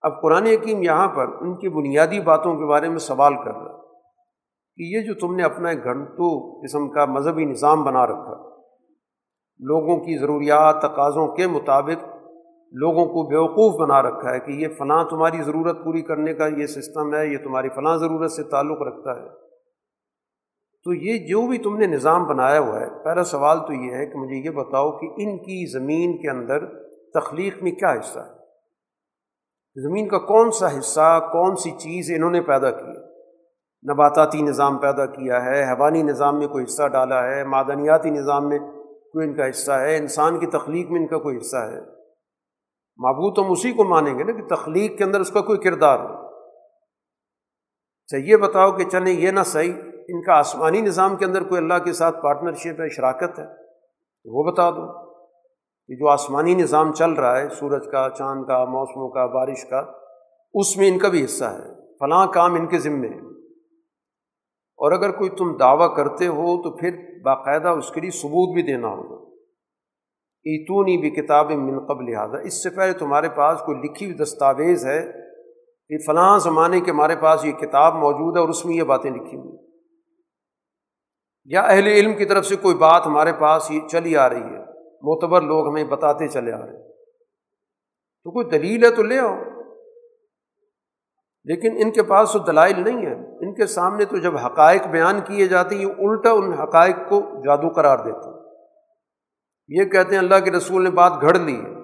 [0.00, 3.82] اب قرآن حکیم یہاں پر ان کی بنیادی باتوں کے بارے میں سوال کر رہا
[4.76, 8.56] کہ یہ جو تم نے اپنا ایک گھنٹوں قسم کا مذہبی نظام بنا رکھا،
[9.58, 12.15] لوگوں کی ضروریات، تقاضوں کے مطابق
[12.78, 16.66] لوگوں کو بیوقوف بنا رکھا ہے کہ یہ فلاں تمہاری ضرورت پوری کرنے کا یہ
[16.66, 19.46] سسٹم ہے، یہ تمہاری فلاں ضرورت سے تعلق رکھتا ہے۔
[20.84, 24.06] تو یہ جو بھی تم نے نظام بنایا ہوا ہے، پہلا سوال تو یہ ہے
[24.06, 26.66] کہ مجھے یہ بتاؤ کہ ان کی زمین کے اندر
[27.20, 28.36] تخلیق میں کیا حصہ ہے؟
[29.82, 33.06] زمین کا کون سا حصہ، کون سی چیز انہوں نے پیدا کی؟
[33.92, 38.58] نباتاتی نظام پیدا کیا ہے، حیوانی نظام میں کوئی حصہ ڈالا ہے، معدنیاتی نظام میں
[39.12, 41.95] کوئی ان کا حصہ ہے، انسان کی تخلیق میں ان کا کوئی حصہ ہے۔
[42.96, 45.98] معبود ہم اسی کو مانیں گے نا کہ تخلیق کے اندر اس کا کوئی کردار
[45.98, 46.26] ہو۔
[48.04, 49.72] اچھا یہ بتاؤ کہ چلیں یہ نہ صحیح،
[50.08, 54.36] ان کا آسمانی نظام کے اندر کوئی اللہ کے ساتھ پارٹنرشپ ہے، شراکت ہے، تو
[54.36, 55.14] وہ بتا دو
[55.86, 59.92] کہ جو آسمانی نظام چل رہا ہے، سورج کا، چاند کا، موسموں کا، بارش کا،
[60.54, 63.26] اس میں ان کا بھی حصہ ہے۔ فلاں کام ان کے ذمے ہے۔
[64.78, 66.90] اور اگر کوئی تم دعویٰ کرتے ہو تو پھر
[67.24, 69.35] باقاعدہ اس کے لیے ثبوت بھی دینا ہوگا۔
[70.46, 74.86] ایتونی بھی کتاب من قبل لہٰذا اس سے پہلے تمہارے پاس کوئی لکھی ہوئی دستاویز
[74.86, 75.12] ہے
[75.88, 79.10] کہ فلاں زمانے کے ہمارے پاس یہ کتاب موجود ہے اور اس میں یہ باتیں
[79.10, 79.66] لکھی ہوئی
[81.44, 84.58] یا اہل علم کی طرف سے کوئی بات ہمارے پاس یہ چلی آ رہی ہے،
[85.02, 86.88] معتبر لوگ ہمیں بتاتے چلے آ رہے ہیں۔
[88.24, 89.34] تو کوئی دلیل ہے تو لے آؤ۔
[91.44, 95.20] لیکن ان کے پاس تو دلائل نہیں ہے ان کے سامنے تو جب حقائق بیان
[95.20, 98.35] کیے جاتے ہیں، یہ الٹا ان حقائق کو جادو قرار دیتے ہیں۔
[99.68, 101.76] یہ کہتے ہیں اللہ کے رسول نے بات گھڑ لی ہے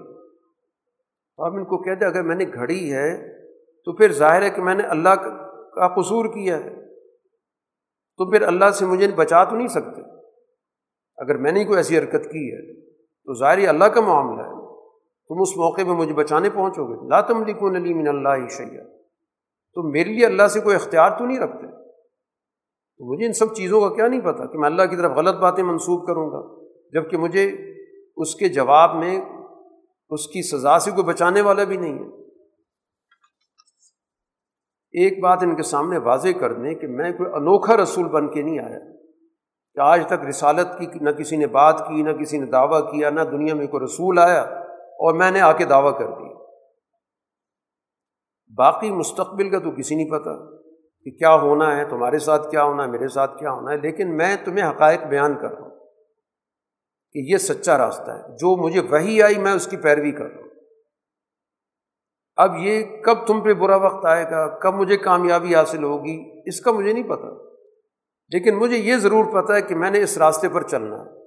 [1.38, 3.38] آپ ان کو کہتے ہیں اگر میں نے گھڑی ہے،
[3.84, 6.94] تو پھر ظاہر ہے کہ میں نے اللہ کا قصور کیا ہے۔
[8.16, 10.00] تو پھر اللہ سے مجھے بچا تو نہیں سکتے۔
[11.16, 14.62] اگر میں نے کوئی ایسی حرکت کی ہے، تو ظاہر اللہ کا معاملہ ہے۔
[15.28, 18.84] تم اس موقع پہ مجھے بچانے پہنچو گے۔ لا تم لکھو نلی من اللہ شیا
[19.74, 21.66] تو میرے لیے اللہ سے کوئی اختیار تو نہیں رکھتے۔
[22.98, 25.34] تو مجھے ان سب چیزوں کا کیا نہیں پتا کہ میں اللہ کی طرف غلط
[25.34, 26.62] باتیں منسوخ کروں گا
[26.92, 27.71] جبکہ مجھے
[28.16, 29.20] اس کے جواب میں
[30.10, 32.22] اس کی سزا سے کوئی بچانے والا بھی نہیں ہے۔
[34.92, 38.42] ایک بات ان کے سامنے واضح کر دیں کہ میں کوئی انوکھا رسول بن کے
[38.42, 38.78] نہیں آیا۔
[39.74, 43.10] کہ آج تک رسالت کی نہ کسی نے بات کی، نہ کسی نے دعویٰ کیا،
[43.10, 44.42] نہ دنیا میں کوئی رسول آیا
[44.82, 46.34] اور میں نے آ کے دعویٰ کر دیا۔
[48.56, 50.30] باقی مستقبل کا تو کسی نہیں پتہ
[51.04, 54.16] کہ کیا ہونا ہے، تمہارے ساتھ کیا ہونا ہے، میرے ساتھ کیا ہونا ہے، لیکن
[54.16, 55.71] میں تمہیں حقائق بیان کر رہا ہوں۔
[57.12, 60.42] کہ یہ سچا راستہ ہے، جو مجھے وہی آئی میں اس کی پیروی کر رہا
[60.42, 60.48] ہوں۔
[62.36, 66.60] اب یہ کب تم پہ برا وقت آئے گا، کب مجھے کامیابی حاصل ہوگی، اس
[66.60, 67.26] کا مجھے نہیں پتہ۔
[68.28, 71.22] لیکن مجھے یہ ضرور پتہ ہے کہ میں نے اس راستے پر چلنا ہے۔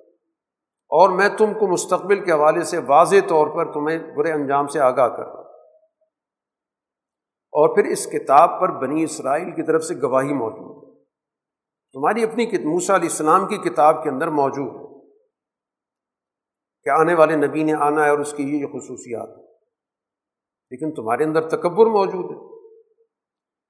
[0.90, 4.80] اور میں تم کو مستقبل کے حوالے سے واضح طور پر تمہیں برے انجام سے
[4.80, 5.44] آگاہ کر رہا ہوں۔
[7.52, 11.04] اور پھر اس کتاب پر بنی اسرائیل کی طرف سے گواہی موجود ہے۔
[11.94, 14.85] تمہاری اپنی موسا علیہ السلام کی کتاب کے اندر موجود ہے۔
[16.86, 19.46] کہ آنے والے نبی نے آنا ہے اور اس کی یہ خصوصیات ہیں۔
[20.72, 22.70] لیکن تمہارے اندر تکبر موجود ہے۔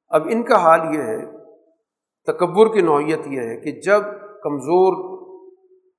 [0.08, 1.26] اب ان کا حال یہ ہے،
[2.24, 4.02] تکبر کی نوعیت یہ ہے کہ جب
[4.44, 5.16] کمزور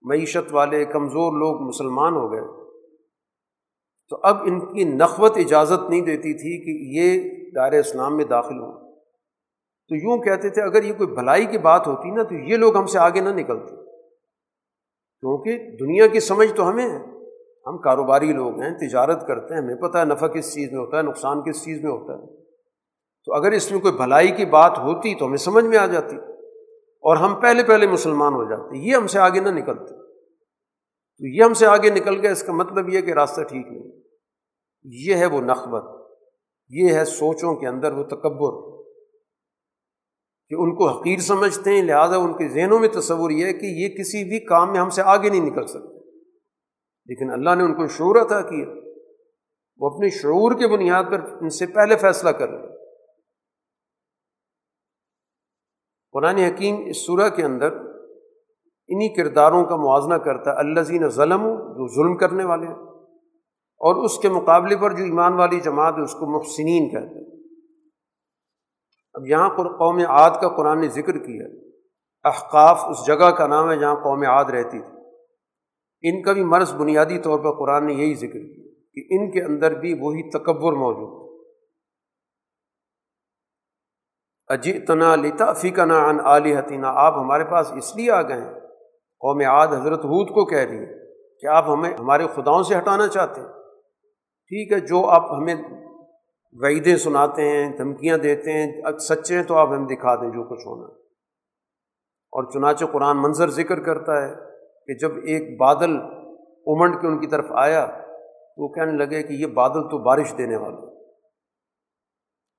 [0.03, 2.71] معیشت والے، کمزور لوگ مسلمان ہو گئے،
[4.09, 8.59] تو اب ان کی نخوت اجازت نہیں دیتی تھی کہ یہ دائر اسلام میں داخل
[8.59, 8.97] ہوں۔
[9.89, 12.77] تو یوں کہتے تھے، اگر یہ کوئی بھلائی کی بات ہوتی نا، تو یہ لوگ
[12.77, 13.86] ہم سے آگے نہ نکلتے۔
[15.21, 17.17] کیونکہ دنیا کی سمجھ تو ہمیں ہے۔
[17.67, 20.97] ہم کاروباری لوگ ہیں، تجارت کرتے ہیں، ہمیں پتہ ہے نفع کس چیز میں ہوتا
[20.97, 22.43] ہے، نقصان کس چیز میں ہوتا ہے۔
[23.25, 26.17] تو اگر اس میں کوئی بھلائی کی بات ہوتی تو ہمیں سمجھ میں آ جاتی
[26.77, 29.95] اور ہم پہلے پہلے مسلمان ہو جاتے۔ یہ ہم سے آگے نہ نکلتے۔
[31.19, 34.01] تو یہ ہم سے آگے نکل گیا اس کا مطلب یہ کہ راستہ ٹھیک نہیں۔
[34.85, 36.13] یہ ہے وہ نقبت،
[36.69, 38.76] یہ ہے سوچوں کے اندر وہ تکبر۔
[40.49, 43.67] کہ ان کو حقیر سمجھتے ہیں، لہٰذا ان کے ذہنوں میں تصور یہ ہے کہ
[43.67, 45.97] یہ کسی بھی کام میں ہم سے آگے نہیں نکل سکتے۔
[47.07, 48.67] لیکن اللہ نے ان کو شعور عطا کیا۔
[49.79, 52.77] وہ اپنے شعور کے بنیاد پر ان سے پہلے فیصلہ کر رہے
[56.13, 57.73] قرآن حکیم اس صورح کے اندر
[58.89, 62.75] انہیں کرداروں کا موازنہ کرتا ہے۔ اللہ زین ظلم جو ظلم کرنے والے ہیں۔
[63.79, 67.36] اور اس کے مقابلے پر جو ایمان والی جماعت ہے، اس کو محسنین کہتے ہیں۔
[69.17, 71.47] اب یہاں قوم عاد کا قرآن نے ذکر کیا
[72.25, 74.97] احقاف اس جگہ کا نام ہے جہاں قوم عاد رہتی تھی۔
[76.03, 78.65] ان کا بھی مرض بنیادی طور پر قرآن نے یہی ذکر کیا
[78.95, 81.27] کہ ان کے اندر بھی وہی تکبر موجود
[84.49, 88.55] اجتنا لتا فکنا ان علی حتینہ آپ ہمارے پاس اس لیے آ گئے ہیں۔
[89.21, 93.09] قوم عاد حضرت حود کو کہہ رہی ہے کہ آپ ہمیں، ہمارے خداؤں سے ہٹانا
[93.09, 93.49] چاہتے ہیں۔
[94.51, 95.55] ٹھیک ہے، جو آپ ہمیں
[96.53, 100.67] وعیدیں سناتے ہیں، دھمکیاں دیتے ہیں سچے ہیں تو آپ ہمیں دکھا دیں جو کچھ
[100.67, 100.87] ہونا
[102.33, 104.35] اور چنانچہ قرآن منظر ذکر کرتا ہے
[104.87, 105.97] کہ جب ایک بادل
[106.67, 110.35] امنڈ کے ان کی طرف آیا تو وہ کہنے لگے کہ یہ بادل تو بارش
[110.39, 110.87] دینے والا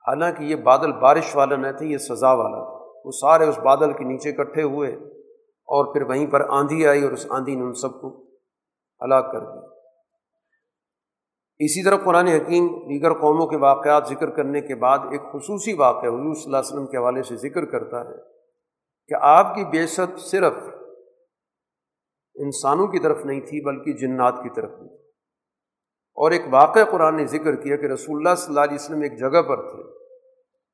[0.05, 3.93] حالانکہ یہ بادل بارش والا نہ تھے، یہ سزا والا تھا۔ وہ سارے اس بادل
[3.93, 4.89] کے نیچے اکٹھے ہوئے
[5.67, 8.23] اور پھر وہیں پر آندھی آئی اور اس آندھی نے ان سب کو
[9.01, 9.76] ہلاک کر دیا۔
[11.59, 16.09] اسی طرح قرآن حکیم دیگر قوموں کے واقعات ذکر کرنے کے بعد ایک خصوصی واقعہ
[16.09, 18.15] حضور صلی اللہ علیہ وسلم کے حوالے سے ذکر کرتا ہے
[19.07, 20.53] کہ آپ کی بے ست صرف
[22.35, 24.95] انسانوں کی طرف نہیں تھی بلکہ جنات کی طرف بھی
[26.15, 29.19] اور ایک واقعہ قرآن نے ذکر کیا کہ رسول اللہ صلی اللہ علیہ وسلم ایک
[29.19, 29.83] جگہ پر تھے۔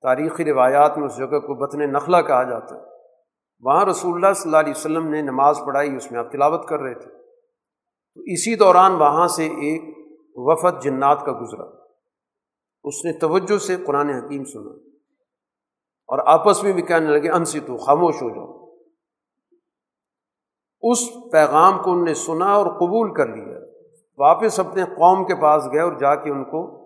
[0.01, 2.81] تاریخی روایات میں اس جگہ کو بطن نخلا کہا جاتا ہے۔
[3.61, 6.80] وہاں رسول اللہ صلی اللہ علیہ وسلم نے نماز پڑھائی، اس میں آپ تلاوت کر
[6.80, 7.11] رہے تھے۔
[8.15, 10.02] تو اسی دوران وہاں سے ایک
[10.35, 11.64] وفد جنات کا گزرا۔
[12.84, 14.72] اس نے توجہ سے قرآن حکیم سنا۔
[16.07, 18.64] اور آپس میں بھی کہنے لگے انسی تو خاموش ہو جاؤ۔
[20.81, 20.97] اس
[21.31, 23.57] پیغام کو ان نے سنا اور قبول کر لیا۔
[24.18, 26.84] واپس اپنے قوم کے پاس گئے اور جا کے ان کو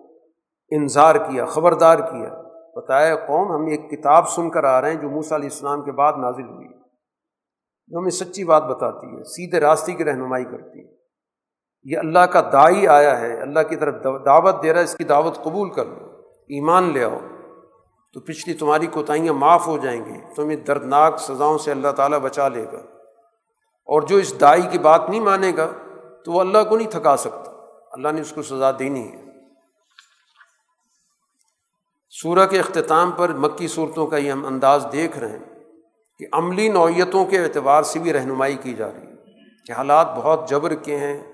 [0.70, 2.42] انظار کیا، خبردار کیا۔
[2.76, 5.92] بتایا، قوم، ہم ایک کتاب سن کر آ رہے ہیں جو موسیٰ علیہ السلام کے
[5.92, 6.68] بعد نازل ہوئی۔
[7.88, 10.97] جو ہمیں سچی بات بتاتی ہے، سیدھے راستے کی رہنمائی کرتی ہے۔
[11.84, 13.94] یہ اللہ کا دائی آیا ہے، اللہ کی طرف
[14.24, 17.18] دعوت دے رہا ہے، اس کی دعوت قبول کر لو، ایمان لے آؤ۔
[18.12, 22.48] تو پچھلی تمہاری کوتاہیاں معاف ہو جائیں گی، تمہیں دردناک سزاؤں سے اللہ تعالیٰ بچا
[22.48, 22.78] لے گا۔
[23.84, 25.70] اور جو اس دائی کی بات نہیں مانے گا،
[26.24, 27.50] تو وہ اللہ کو نہیں تھکا سکتا۔
[27.92, 29.24] اللہ نے اس کو سزا دینی ہے۔
[32.10, 35.54] سورہ کے اختتام پر مکی صورتوں کا یہ ہم انداز دیکھ رہے ہیں
[36.18, 39.12] کہ عملی نوعیتوں کے اعتبار سے بھی رہنمائی کی جا رہی ہے۔
[39.66, 41.27] کہ حالات بہت جبر کے ہیں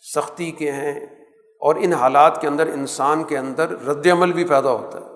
[0.00, 1.00] سختی کے ہیں
[1.60, 5.06] اور ان حالات کے اندر، انسان کے اندر رد عمل بھی پیدا ہوتا ہے۔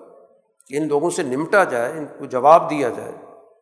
[0.67, 3.11] کہ ان لوگوں سے نمٹا جائے، ان کو جواب دیا جائے۔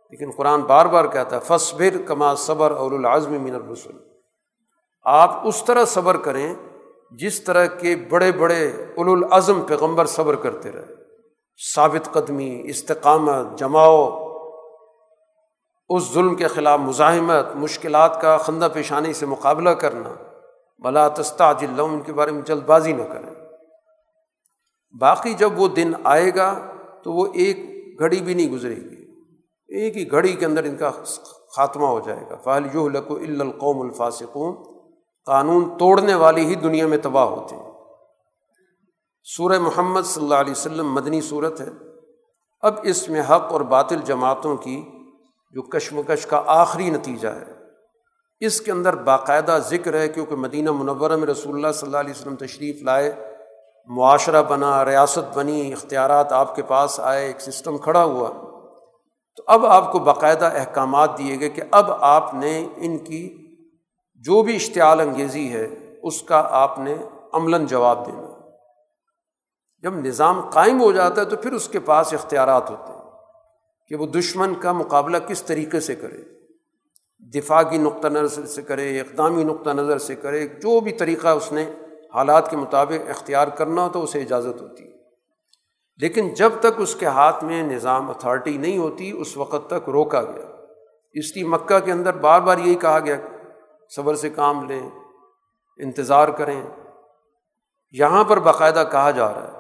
[0.10, 3.98] لیکن قرآن بار بار کہتا ہے فصبر کما صبر اور العظم من الرسول
[5.04, 6.56] آپ اس طرح صبر کریں
[7.12, 10.94] جس طرح کے بڑے بڑے العظم پیغمبر صبر کرتے رہے۔
[11.76, 14.28] ثابت قدمی، استقامت، جماؤ،
[15.90, 20.33] اس ظلم کے خلاف مزاحمت، مشکلات کا خندہ پیشانی سے مقابلہ کرنا۔
[20.84, 23.36] بلا تستا جل ان کے بارے میں جلد بازی نہ کریں۔
[25.00, 26.72] باقی جب وہ دن آئے گا،
[27.04, 27.58] تو وہ ایک
[28.00, 29.04] گھڑی بھی نہیں گزرے گی۔
[29.68, 30.92] ایک ہی گھڑی کے اندر ان کا
[31.56, 34.56] خاتمہ ہو جائے گا۔ فعال یو لکو القوم الفاصقون
[35.26, 37.72] قانون توڑنے والی ہی دنیا میں تباہ ہوتے ہیں۔
[39.24, 41.70] سورہ محمد صلی اللہ علیہ وسلم مدنی صورت ہے۔
[42.62, 44.86] اب اس میں حق اور باطل جماعتوں کی
[45.52, 47.53] جو کشمکش کا آخری نتیجہ ہے۔
[48.46, 52.12] اس کے اندر باقاعدہ ذکر ہے کیونکہ مدینہ منورہ میں رسول اللہ صلی اللہ علیہ
[52.12, 53.16] وسلم تشریف لائے،
[53.86, 58.30] معاشرہ بنا، ریاست بنی، اختیارات آپ کے پاس آئے، ایک سسٹم کھڑا ہوا۔
[59.36, 63.48] تو اب آپ کو باقاعدہ احکامات دیے گئے کہ اب آپ نے ان کی
[64.16, 65.68] جو بھی اشتعال انگیزی ہے،
[66.04, 66.96] اس کا آپ نے
[67.34, 68.50] عملاً جواب دینا۔
[69.82, 73.02] جب نظام قائم ہو جاتا ہے تو پھر اس کے پاس اختیارات ہوتے ہیں
[73.88, 76.33] کہ وہ دشمن کا مقابلہ کس طریقے سے کرے۔
[77.20, 81.52] دفاع کی نقطہ نظر سے کرے، اقدامی نقطہ نظر سے کرے، جو بھی طریقہ اس
[81.52, 81.72] نے
[82.14, 84.94] حالات کے مطابق اختیار کرنا ہو تو اسے اجازت ہوتی ہے۔
[85.98, 90.22] لیکن جب تک اس کے ہاتھ میں نظام اتھارٹی نہیں ہوتی، اس وقت تک روکا
[90.22, 90.46] گیا۔
[91.14, 93.16] اس لیے مکہ کے اندر بار بار یہی کہا گیا
[93.96, 94.90] صبر سے کام لیں،
[95.78, 96.64] انتظار کریں۔
[97.92, 99.58] یہاں پر باقاعدہ کہا جا رہا ہے۔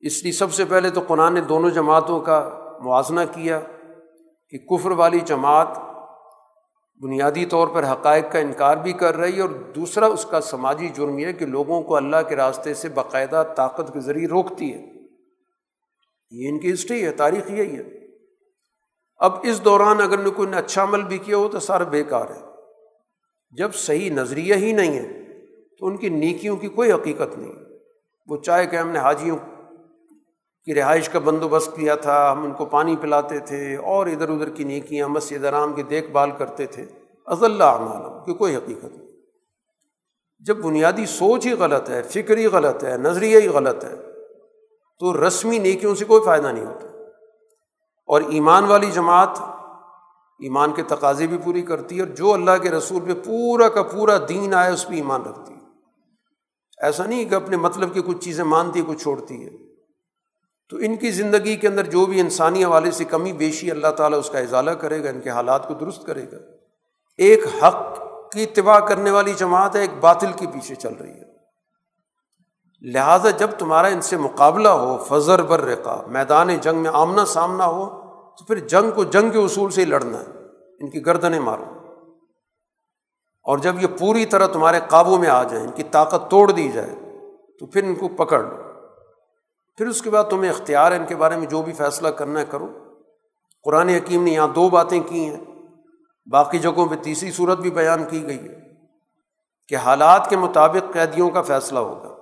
[0.00, 2.50] اس لیے سب سے پہلے تو قرآن نے دونوں جماعتوں کا
[2.80, 3.60] موازنہ کیا
[4.48, 5.68] کہ کفر والی جماعت
[7.04, 10.88] بنیادی طور پر حقائق کا انکار بھی کر رہی ہے اور دوسرا اس کا سماجی
[10.88, 14.86] جرم یہ کہ لوگوں کو اللہ کے راستے سے باقاعدہ طاقت کے ذریعے روکتی ہے۔
[16.30, 17.82] یہ ان کی ہسٹری ہے، تاریخ یہی ہے۔
[19.16, 22.30] اب اس دوران اگر نے کوئی نے اچھا عمل بھی کیا ہو تو سارا بیکار
[22.30, 22.40] ہے۔
[23.50, 25.22] جب صحیح نظریہ ہی نہیں ہے
[25.78, 27.52] تو ان کی نیکیوں کی کوئی حقیقت نہیں۔
[28.26, 29.38] وہ چاہے کہ ہم نے حاجیوں
[30.64, 34.48] کی رہائش کا بندوبست کیا تھا، ہم ان کو پانی پلاتے تھے اور ادھر ادھر
[34.48, 36.84] کی نیکیاں مسجد رام کی دیکھ بھال کرتے تھے۔
[37.26, 39.08] از اللہ عمالم کی کوئی حقیقت نہیں۔
[40.38, 43.94] جب بنیادی سوچ ہی غلط ہے، فکر ہی غلط ہے، نظریہ ہی غلط ہے،
[44.98, 46.86] تو رسمی نیکیوں سے کوئی فائدہ نہیں ہوتا۔
[48.06, 49.40] اور ایمان والی جماعت
[50.38, 53.82] ایمان کے تقاضے بھی پوری کرتی ہے اور جو اللہ کے رسول پہ پورا کا
[53.82, 55.60] پورا دین آئے، اس پہ ایمان رکھتی ہے۔
[56.82, 59.73] ایسا نہیں کہ اپنے مطلب کی کچھ چیزیں مانتی ہے، کچھ چھوڑتی ہے۔
[60.68, 64.18] تو ان کی زندگی کے اندر جو بھی انسانی حوالے سے کمی بیشی اللہ تعالیٰ
[64.18, 66.36] اس کا اضالہ کرے گا، ان کے حالات کو درست کرے گا۔
[67.18, 71.34] ایک حق کی اتباع کرنے والی جماعت ہے، ایک باطل کی پیچھے چل رہی ہے۔
[72.82, 77.66] لہٰذا جب تمہارا ان سے مقابلہ ہو، فضر بر رقا میدان جنگ میں آمنا سامنا
[77.66, 77.86] ہو،
[78.38, 80.24] تو پھر جنگ کو جنگ کے اصول سے ہی لڑنا ہے۔
[80.80, 81.64] ان کی گردنیں مارو۔
[83.42, 86.68] اور جب یہ پوری طرح تمہارے قابو میں آ جائیں ان کی طاقت توڑ دی
[86.68, 86.94] جائے،
[87.58, 88.63] تو پھر ان کو پکڑ لو۔
[89.76, 92.40] پھر اس کے بعد تمہیں اختیار ہے ان کے بارے میں جو بھی فیصلہ کرنا
[92.40, 92.66] ہے کرو۔
[93.64, 95.40] قرآن حکیم نے یہاں دو باتیں کی ہیں۔
[96.30, 98.60] باقی جگہوں پہ تیسری صورت بھی بیان کی گئی ہے
[99.68, 102.14] کہ حالات کے مطابق قیدیوں کا فیصلہ ہوگا۔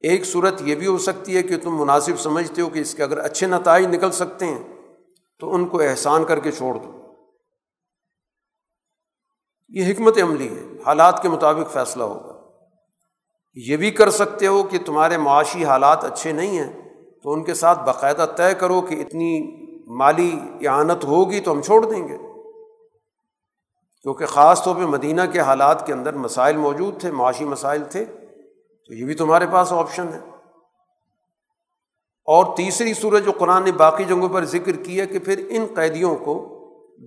[0.00, 3.02] ایک صورت یہ بھی ہو سکتی ہے کہ تم مناسب سمجھتے ہو کہ اس کے
[3.02, 4.62] اگر اچھے نتائج نکل سکتے ہیں
[5.40, 7.14] تو ان کو احسان کر کے چھوڑ دو۔
[9.68, 12.31] یہ حکمت عملی ہے۔ حالات کے مطابق فیصلہ ہوگا۔
[13.54, 16.72] یہ بھی کر سکتے ہو کہ تمہارے معاشی حالات اچھے نہیں ہیں،
[17.22, 21.90] تو ان کے ساتھ باقاعدہ طے کرو کہ اتنی مالی اعانت ہوگی تو ہم چھوڑ
[21.90, 22.18] دیں گے۔
[24.02, 28.04] کیونکہ خاص طور پہ مدینہ کے حالات کے اندر مسائل موجود تھے، معاشی مسائل تھے،
[28.86, 30.18] تو یہ بھی تمہارے پاس آپشن ہے۔
[32.24, 36.16] اور تیسری صورت جو قرآن نے باقی جگہوں پر ذکر کیا کہ پھر ان قیدیوں
[36.16, 36.58] کو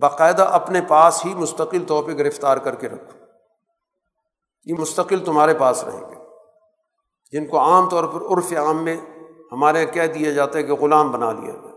[0.02, 3.20] باقاعدہ اپنے پاس ہی مستقل طور پہ گرفتار کر کے رکھو۔
[4.66, 6.15] یہ مستقل تمہارے پاس رہیں گے۔
[7.36, 8.98] جن کو عام طور پر عرف عام میں
[9.52, 11.72] ہمارے یہاں کہہ دیا جاتا ہے کہ غلام بنا لیا گیا۔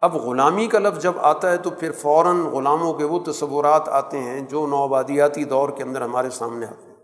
[0.00, 4.18] اب غلامی کا لفظ جب آتا ہے تو پھر فوراً غلاموں کے وہ تصورات آتے
[4.18, 6.96] ہیں جو نوآبادیاتی دور کے اندر ہمارے سامنے آتے ہیں۔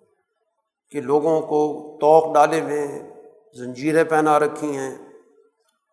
[0.91, 3.15] کہ لوگوں کو توق ڈالے ہوئے
[3.59, 4.95] زنجیریں پہنا رکھی ہیں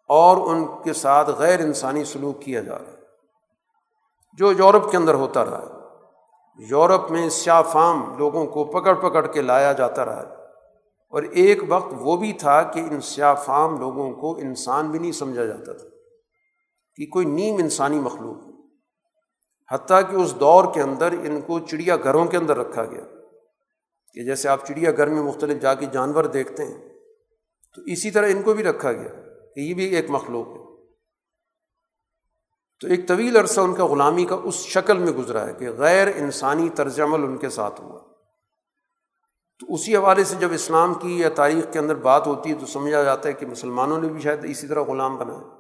[0.08, 2.98] اور ان کے ساتھ غیر انسانی سلوک کیا جا رہا ہے۔
[4.38, 5.74] جو یورپ کے اندر ہوتا رہا ہے۔
[6.70, 10.39] یورپ میں سیاہ فام لوگوں کو پکڑ پکڑ کے لایا جاتا رہا ہے۔
[11.10, 15.12] اور ایک وقت وہ بھی تھا کہ ان سیاہ فام لوگوں کو انسان بھی نہیں
[15.12, 15.88] سمجھا جاتا تھا،
[16.96, 18.38] کہ کوئی نیم انسانی مخلوق۔
[19.72, 23.06] حتیٰ کہ اس دور کے اندر ان کو چڑیا گھروں کے اندر رکھا گیا۔
[24.14, 26.90] کہ جیسے آپ چڑیا گھر میں مختلف جا کے جانور دیکھتے ہیں،
[27.76, 29.14] تو اسی طرح ان کو بھی رکھا گیا
[29.56, 30.70] کہ یہ بھی ایک مخلوق ہے۔
[32.82, 36.08] تو ایک طویل عرصہ ان کا غلامی کا اس شکل میں گزرا ہے کہ غیر
[36.16, 38.09] انسانی طرز عمل ان کے ساتھ ہوا۔
[39.60, 42.66] تو اسی حوالے سے جب اسلام کی یا تاریخ کے اندر بات ہوتی ہے تو
[42.66, 45.60] سمجھا جاتا ہے کہ مسلمانوں نے بھی شاید اسی طرح غلام بنایا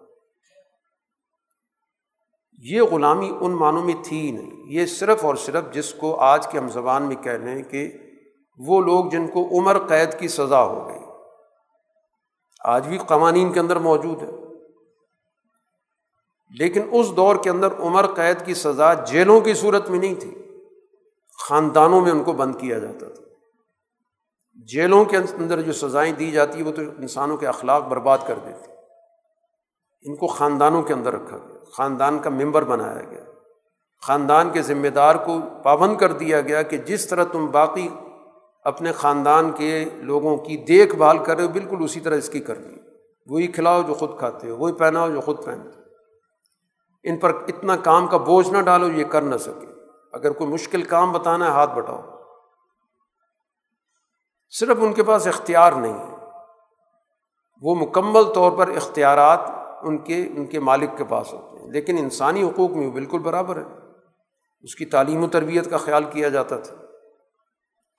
[2.61, 6.47] یہ غلامی ان معنوں میں تھی ہی نہیں۔ یہ صرف اور صرف جس کو آج
[6.47, 7.91] کے ہم زبان میں کہہ لیں کہ
[8.57, 10.99] وہ لوگ جن کو عمر قید کی سزا ہو گئی۔
[12.65, 14.31] آج بھی قوانین کے اندر موجود ہے
[16.59, 20.35] لیکن اس دور کے اندر عمر قید کی سزا جیلوں کی صورت میں نہیں تھی۔
[21.39, 23.28] خاندانوں میں ان کو بند کیا جاتا تھا۔
[24.67, 28.71] جیلوں کے اندر جو سزائیں دی جاتی وہ تو انسانوں کے اخلاق برباد کر دیتی
[30.01, 33.23] ان کو خاندانوں کے اندر رکھا گیا، خاندان کا ممبر بنایا گیا۔
[34.01, 37.89] خاندان کے ذمہ دار کو پابند کر دیا گیا کہ جس طرح تم باقی
[38.63, 42.39] اپنے خاندان کے لوگوں کی دیکھ بھال کر رہے ہو، بالکل اسی طرح اس کی
[42.39, 42.75] کرنی
[43.27, 45.83] وہی کھلاؤ جو خود کھاتے ہو، وہی پہناؤ جو خود پہنتے ہو۔
[47.03, 49.67] ان پر اتنا کام کا بوجھ نہ ڈالو، یہ کر نہ سکے۔
[50.13, 52.18] اگر کوئی مشکل کام بتانا ہے، ہاتھ بٹاؤ
[54.49, 56.15] صرف ان کے پاس اختیار نہیں ہے۔
[57.61, 59.39] وہ مکمل طور پر اختیارات
[59.81, 63.19] ان کے ان کے مالک کے پاس ہوتے ہیں۔ لیکن انسانی حقوق میں وہ بالکل
[63.19, 63.63] برابر ہے۔
[64.61, 66.75] اس کی تعلیم و تربیت کا خیال کیا جاتا تھا۔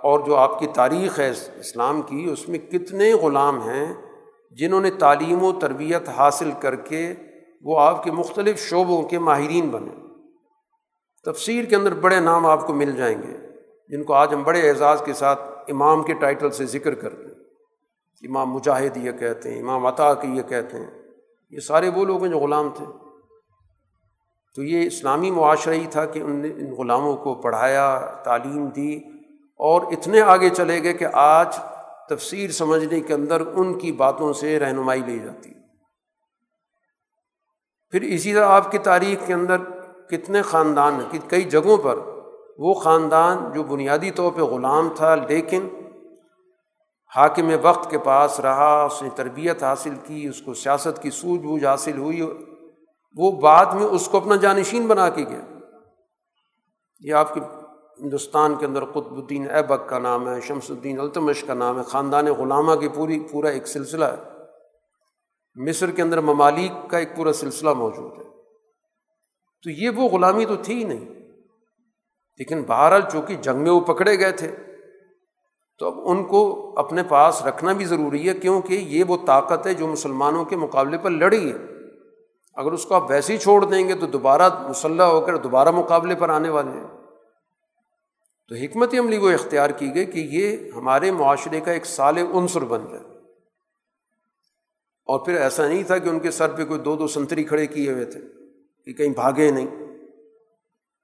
[0.02, 3.94] اور جو آپ کی تاریخ ہے اسلام کی، اس میں کتنے غلام ہیں
[4.50, 7.14] جنہوں نے تعلیم و تربیت حاصل کر کے
[7.62, 9.90] وہ آپ کے مختلف شعبوں کے ماہرین بنے۔
[11.24, 13.36] تفسیر کے اندر بڑے نام آپ کو مل جائیں گے۔
[13.88, 17.40] جن کو آج ہم بڑے اعزاز کے ساتھ امام کے ٹائٹل سے ذکر کرتے ہیں۔
[18.28, 20.90] امام مجاہد یہ کہتے ہیں، امام عطا کے یہ کہتے ہیں۔
[21.50, 22.84] یہ سارے وہ لوگ ہیں جو غلام تھے۔
[24.56, 28.96] تو یہ اسلامی معاشرہ ہی تھا کہ ان نے ان غلاموں کو پڑھایا، تعلیم دی
[29.58, 31.56] اور اتنے آگے چلے گئے کہ آج
[32.08, 35.50] تفسیر سمجھنے کے اندر ان کی باتوں سے رہنمائی لی جاتی۔
[37.90, 39.56] پھر اسی طرح آپ کی تاریخ کے اندر
[40.08, 41.98] کتنے خاندان ہیں کئی جگہوں پر
[42.60, 45.68] وہ خاندان جو بنیادی طور پہ غلام تھا، لیکن
[47.16, 51.40] حاکم وقت کے پاس رہا، اس نے تربیت حاصل کی، اس کو سیاست کی سوجھ
[51.40, 52.22] بوجھ حاصل ہوئی،
[53.16, 55.58] وہ بعد میں اس کو اپنا جانشین بنا کے گیا۔
[57.00, 57.40] یہ آپ کے
[57.98, 61.82] ہندوستان کے اندر قطب الدین ایبک کا نام ہے، شمس الدین التمش کا نام ہے،
[61.82, 64.30] خاندان غلامہ کی پوری، پورا ایک سلسلہ ہے۔
[65.54, 68.24] مصر کے اندر ممالک کا ایک پورا سلسلہ موجود ہے۔
[69.62, 71.19] تو یہ وہ غلامی تو تھی ہی نہیں۔
[72.40, 74.56] لیکن بہرحال چونکہ جنگ میں وہ پکڑے گئے تھے،
[75.78, 79.74] تو اب ان کو اپنے پاس رکھنا بھی ضروری ہے، کیونکہ یہ وہ طاقت ہے
[79.74, 81.56] جو مسلمانوں کے مقابلے پر لڑی ہے۔
[82.54, 85.70] اگر اس کو آپ ویسے ہی چھوڑ دیں گے تو دوبارہ مسلح ہو کر دوبارہ
[85.70, 86.86] مقابلے پر آنے والے ہیں۔
[88.48, 92.64] تو حکمت عملی وہ اختیار کی گئی کہ یہ ہمارے معاشرے کا ایک سال عنصر
[92.64, 93.04] بن جائے۔
[95.06, 97.66] اور پھر ایسا نہیں تھا کہ ان کے سر پہ کوئی دو دو سنتری کھڑے
[97.66, 98.20] کیے ہوئے تھے
[98.84, 99.89] کہ کہیں بھاگے نہیں۔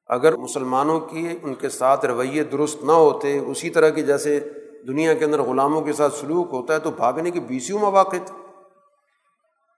[0.08, 4.40] اگر مسلمانوں کی ان کے ساتھ رویے درست نہ ہوتے، اسی طرح کے جیسے
[4.86, 8.46] دنیا کے اندر غلاموں کے ساتھ سلوک ہوتا ہے، تو بھاگنے کے بیسیوں مواقع تھے۔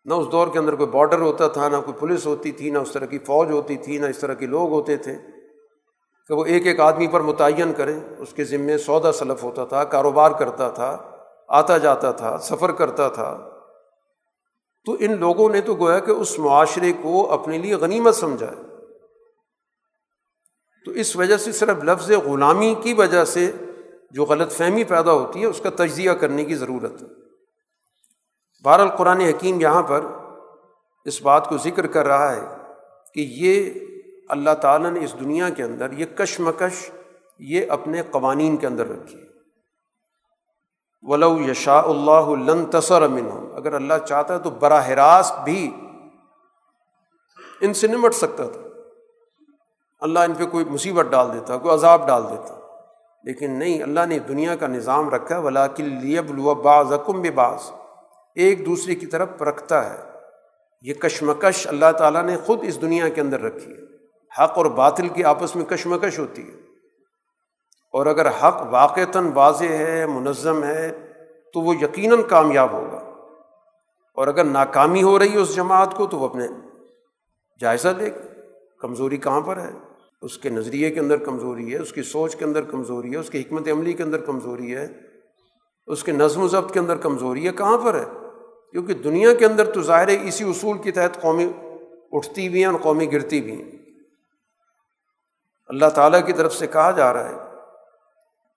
[0.04, 2.78] نہ اس دور کے اندر کوئی بارڈر ہوتا تھا، نہ کوئی پولیس ہوتی تھی، نہ
[2.78, 5.14] اس طرح کی فوج ہوتی تھی، نہ اس طرح کے لوگ ہوتے تھے۔
[6.28, 9.84] کہ وہ ایک ایک آدمی پر متعین کریں، اس کے ذمے سودا سلف ہوتا تھا،
[9.84, 10.98] کاروبار کرتا تھا،
[11.48, 13.50] آتا جاتا تھا، سفر کرتا تھا۔
[14.84, 18.67] تو ان لوگوں نے تو گویا کہ اس معاشرے کو اپنے لیے غنیمت سمجھا ہے۔
[20.88, 23.52] تو اس وجہ سے صرف لفظ غلامی کی وجہ سے
[24.10, 27.06] جو غلط فہمی پیدا ہوتی ہے، اس کا تجزیہ کرنے کی ضرورت ہے۔
[28.64, 30.00] بہر القرآن حکیم یہاں پر
[31.04, 32.40] اس بات کو ذکر کر رہا ہے
[33.14, 33.70] کہ یہ
[34.28, 36.90] اللہ تعالیٰ نے اس دنیا کے اندر یہ کشمکش
[37.38, 39.18] یہ اپنے قوانین کے اندر رکھی
[41.02, 45.74] ولو یشا اللہ لن تصر امن اگر اللہ چاہتا ہے تو براہ راست بھی
[47.60, 48.67] ان سے نمٹ سکتا تھا۔
[50.00, 52.54] اللہ ان پہ کوئی مصیبت ڈال دیتا، کوئی عذاب ڈال دیتا۔
[53.24, 56.30] لیکن نہیں، اللہ نے دنیا کا نظام رکھا ولاکل لیب
[56.62, 57.70] بعض حکم بعض
[58.34, 60.02] ایک دوسرے کی طرف رکھتا ہے۔
[60.82, 63.82] یہ کشمکش اللہ تعالیٰ نے خود اس دنیا کے اندر رکھی ہے۔
[64.42, 66.56] حق اور باطل کی آپس میں کشمکش ہوتی ہے۔
[67.92, 71.12] اور اگر حق واقعتاً واضح ہے، منظم ہے،
[71.54, 72.98] تو وہ یقیناً کامیاب ہوگا۔
[74.14, 76.46] اور اگر ناکامی ہو رہی ہے اس جماعت کو، تو وہ اپنے
[77.60, 78.10] جائزہ لے
[78.80, 79.87] کمزوری کہاں پر ہے؟
[80.22, 83.30] اس کے نظریے کے اندر کمزوری ہے، اس کی سوچ کے اندر کمزوری ہے، اس
[83.30, 84.86] کی حکمت عملی کے اندر کمزوری ہے،
[85.86, 88.04] اس کے نظم و ضبط کے اندر کمزوری ہے، کہاں پر ہے؟
[88.72, 91.46] کیونکہ دنیا کے اندر تو ظاہر ہے اسی اصول کے تحت قومی
[92.12, 93.70] اٹھتی بھی ہیں اور قومی گرتی بھی ہیں۔
[95.68, 97.36] اللہ تعالیٰ کی طرف سے کہا جا رہا ہے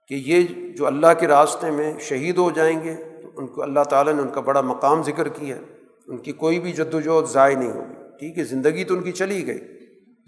[0.07, 3.83] کہ یہ جو اللہ کے راستے میں شہید ہو جائیں گے، تو ان کو اللہ
[3.89, 5.55] تعالیٰ نے ان کا بڑا مقام ذکر کیا
[6.07, 9.11] ان کی کوئی بھی جد وجہد ضائع نہیں ہوگی۔ ٹھیک ہے، زندگی تو ان کی
[9.11, 9.80] چلی گئی۔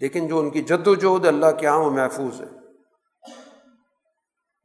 [0.03, 2.47] لیکن جو ان کی جد وجہد اللہ کے یہاں وہ محفوظ ہے،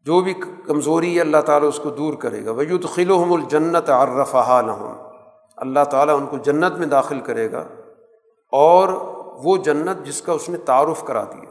[0.07, 0.35] جو بھی
[0.67, 4.87] کمزوری ہے اللہ تعالیٰ اس کو دور کرے گا۔ وجود خلوحم الجنت عرفہ لہم
[5.57, 7.65] اللہ تعالیٰ ان کو جنت میں داخل کرے گا
[8.53, 8.89] اور
[9.45, 11.51] وہ جنت جس کا اس نے تعارف کرا دیا۔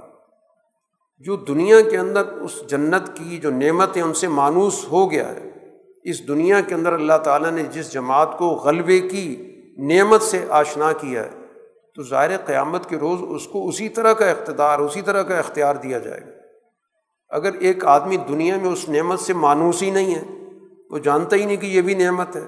[1.25, 5.49] جو دنیا کے اندر اس جنت کی جو نعمتیں ان سے مانوس ہو گیا ہے،
[6.03, 9.25] اس دنیا کے اندر اللہ تعالیٰ نے جس جماعت کو غلبے کی
[9.77, 11.36] نعمت سے آشنا کیا ہے
[11.97, 15.75] تو ظاہر قیامت کے روز اس کو اسی طرح کا اقتدار، اسی طرح کا اختیار
[15.75, 16.31] دیا جائے گا۔
[17.29, 20.23] اگر ایک آدمی دنیا میں اس نعمت سے مانوس ہی نہیں ہے،
[20.89, 22.45] وہ جانتا ہی نہیں کہ یہ بھی نعمت ہے،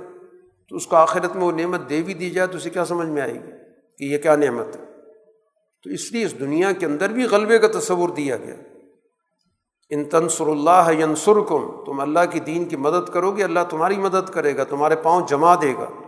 [0.69, 3.07] تو اس کو آخرت میں وہ نعمت دے بھی دی جائے تو اسے کیا سمجھ
[3.07, 3.51] میں آئے گی
[3.97, 4.85] کہ یہ کیا نعمت ہے؟
[5.83, 8.55] تو اس لیے اس دنیا کے اندر بھی غلبے کا تصور دیا گیا۔
[9.89, 13.97] ان تنسر اللہ ینسر کم تم اللہ کی دین کی مدد کرو گے، اللہ تمہاری
[13.97, 15.98] مدد کرے گا، تمہارے پاؤں جما دے گا۔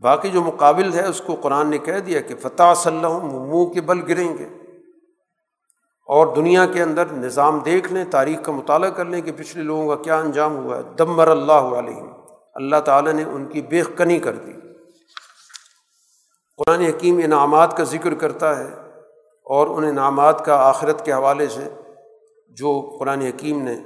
[0.00, 3.64] باقی جو مقابل ہے، اس کو قرآن نے کہہ دیا کہ فتح صلی اللہ منہ
[3.64, 4.48] کے بل گریں گے۔
[6.06, 9.96] اور دنیا کے اندر نظام دیکھ لیں، تاریخ کا مطالعہ کر لیں کہ پچھلے لوگوں
[9.96, 12.02] کا کیا انجام ہوا ہے۔ دمر اللہ علیہ
[12.54, 14.52] اللہ تعالیٰ نے ان کی بے کنی کر دی۔
[16.56, 18.74] قرآن حکیم انعامات کا ذکر کرتا ہے
[19.44, 21.74] اور ان انعامات کا آخرت کے حوالے سے
[22.48, 23.76] جو قرآن حکیم نے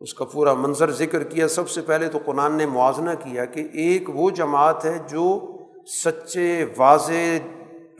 [0.00, 3.68] اس کا پورا منظر ذکر کیا۔ سب سے پہلے تو قرآن نے موازنہ کیا کہ
[3.72, 5.56] ایک وہ جماعت ہے جو
[6.04, 7.46] سچے واضح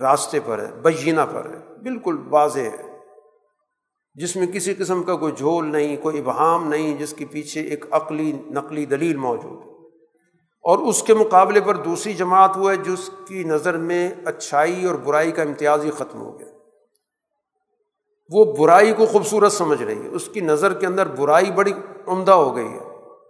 [0.01, 2.99] راستے پر ہے، بجینہ پر ہے، بالکل واضح ہے۔
[4.15, 7.85] جس میں کسی قسم کا کوئی جھول نہیں، کوئی ابہام نہیں، جس کے پیچھے ایک
[7.91, 9.69] عقلی، نقلی دلیل موجود ہے۔
[10.63, 14.95] اور اس کے مقابلے پر دوسری جماعت وہ ہے جس کی نظر میں اچھائی اور
[14.95, 16.58] برائی کا امتیاز ہی ختم ہو گیا۔
[18.31, 21.73] وہ برائی کو خوبصورت سمجھ رہی ہے۔ اس کی نظر کے اندر برائی بڑی
[22.07, 22.79] عمدہ ہو گئی ہے۔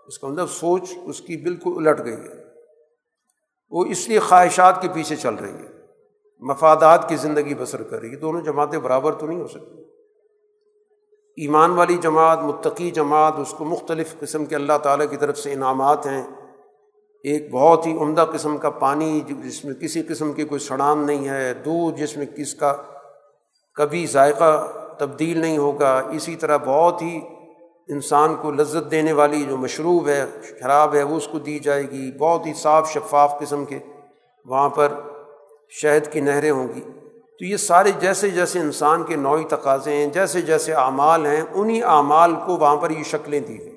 [0.06, 2.44] اس کا اندر سوچ اس کی بالکل الٹ گئی ہے۔
[3.70, 5.68] وہ اس لیے خواہشات کے پیچھے چل رہی ہے۔
[6.38, 9.82] مفادات کی زندگی بسر کر رہی ہے۔ دونوں جماعتیں برابر تو نہیں ہو سکتی۔
[11.36, 15.52] ایمان والی جماعت، متقی جماعت، اس کو مختلف قسم کے اللہ تعالیٰ کی طرف سے
[15.52, 16.22] انعامات ہیں۔
[17.24, 21.28] ایک بہت ہی عمدہ قسم کا پانی، جس میں کسی قسم کی کوئی سڑان نہیں
[21.28, 22.76] ہے۔ دودھ، جس میں کس کا
[23.74, 27.20] کبھی ذائقہ تبدیل نہیں ہوگا۔ اسی طرح بہت ہی
[27.88, 31.90] انسان کو لذت دینے والی جو مشروب ہے، شراب ہے، وہ اس کو دی جائے
[31.90, 33.78] گی۔ بہت ہی صاف شفاف قسم کے
[34.44, 34.92] وہاں پر
[35.70, 36.80] شہد کی نہریں ہوں گی۔
[37.38, 41.82] تو یہ سارے جیسے جیسے انسان کے نوعی تقاضے ہیں، جیسے جیسے اعمال ہیں انہیں
[41.82, 43.76] اعمال کو وہاں پر یہ شکلیں دی گئی۔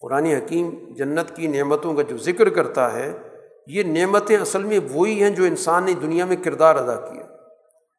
[0.00, 3.12] قرآن حکیم جنت کی نعمتوں کا جو ذکر کرتا ہے،
[3.66, 7.31] یہ نعمتیں اصل میں وہی ہیں جو انسان نے دنیا میں کردار ادا کیا۔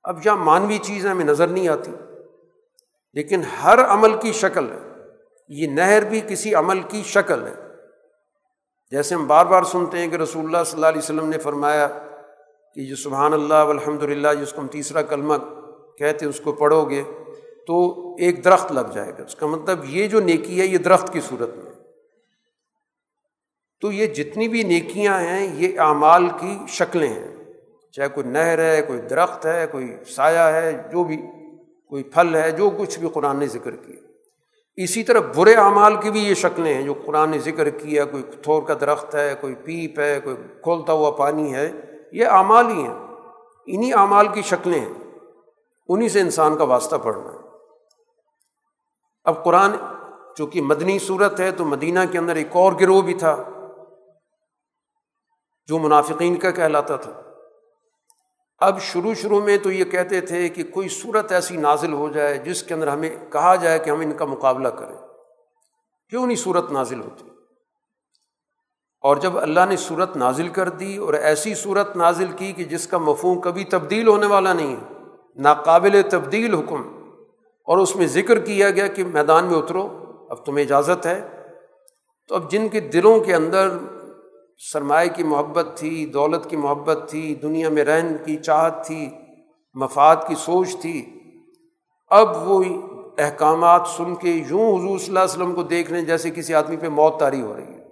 [0.03, 1.91] اب جہاں مانوی چیزیں ہمیں نظر نہیں آتی،
[3.13, 4.77] لیکن ہر عمل کی شکل ہے۔
[5.49, 7.53] یہ نہر بھی کسی عمل کی شکل ہے۔
[8.91, 11.87] جیسے ہم بار بار سنتے ہیں کہ رسول اللہ صلی اللہ علیہ وسلم نے فرمایا
[12.75, 15.33] کہ یہ سبحان اللہ الحمد للہ جس کو ہم تیسرا کلمہ
[15.97, 17.03] کہتے اس کو پڑھو گے
[17.67, 21.13] تو ایک درخت لگ جائے گا۔ اس کا مطلب یہ جو نیکی ہے، یہ درخت
[21.13, 21.71] کی صورت میں۔
[23.81, 27.32] تو یہ جتنی بھی نیکیاں ہیں، یہ اعمال کی شکلیں ہیں۔
[27.95, 31.17] چاہے کوئی نہر ہے، کوئی درخت ہے، کوئی سایہ ہے، جو بھی
[31.89, 34.07] کوئی پھل ہے، جو کچھ بھی قرآن نے ذکر کیا۔
[34.75, 38.23] اسی طرح برے اعمال کی بھی یہ شکلیں ہیں، جو قرآن نے ذکر کیا، کوئی
[38.23, 41.71] تھور کا درخت ہے، کوئی پیپ ہے، کوئی کھولتا ہوا پانی ہے،
[42.11, 42.93] یہ اعمال ہی ہیں۔
[43.65, 44.93] انہیں اعمال کی شکلیں ہیں۔
[45.89, 47.37] انہیں سے انسان کا واسطہ پڑھنا ہے۔
[49.23, 49.71] اب قرآن
[50.37, 53.43] چونکہ مدنی صورت ہے، تو مدینہ کے اندر ایک اور گروہ بھی تھا،
[55.67, 57.22] جو منافقین کا کہلاتا تھا۔
[58.63, 62.37] اب شروع شروع میں تو یہ کہتے تھے کہ کوئی صورت ایسی نازل ہو جائے
[62.37, 64.95] جس کے اندر ہمیں کہا جائے کہ ہم ان کا مقابلہ کریں۔
[66.09, 67.29] کیوں نہیں صورت نازل ہوتی؟
[69.01, 72.87] اور جب اللہ نے صورت نازل کر دی اور ایسی صورت نازل کی کہ جس
[72.87, 74.93] کا مفہوم کبھی تبدیل ہونے والا نہیں ہے،
[75.35, 77.11] ناقابل تبدیل حکم،
[77.65, 81.27] اور اس میں ذکر کیا گیا کہ میدان میں اترو، اب تمہیں اجازت ہے۔
[82.27, 83.69] تو اب جن کے دلوں کے اندر
[84.57, 89.09] سرمائے کی محبت تھی، دولت کی محبت تھی، دنیا میں رہن کی چاہت تھی،
[89.73, 91.19] مفاد کی سوچ تھی۔
[92.07, 92.63] اب وہ
[93.17, 96.77] احکامات سن کے یوں حضور صلی اللہ علیہ وسلم کو دیکھ لیں جیسے کسی آدمی
[96.77, 97.83] پہ موت تاری ہو رہی ہے۔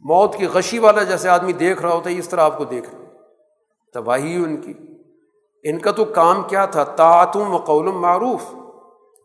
[0.00, 2.94] موت کی غشی والا جیسے آدمی دیکھ رہا ہوتا ہے، اس طرح آپ کو دیکھ
[2.94, 3.04] رہے
[3.94, 4.72] تباہی ان کی۔
[5.64, 8.54] ان کا تو کام کیا تھا؟ تعتم و قول معروف۔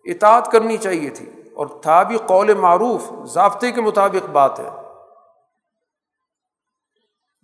[0.06, 4.86] اطاعت کرنی چاہیے تھی اور تھا بھی قول معروف، ضابطے کے مطابق بات ہے۔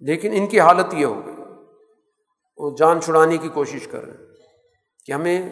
[0.03, 1.31] لیکن ان کی حالت یہ ہوگی
[2.57, 4.35] وہ جان چھڑانے کی کوشش کر رہے ہیں
[5.05, 5.49] کہ ہمیں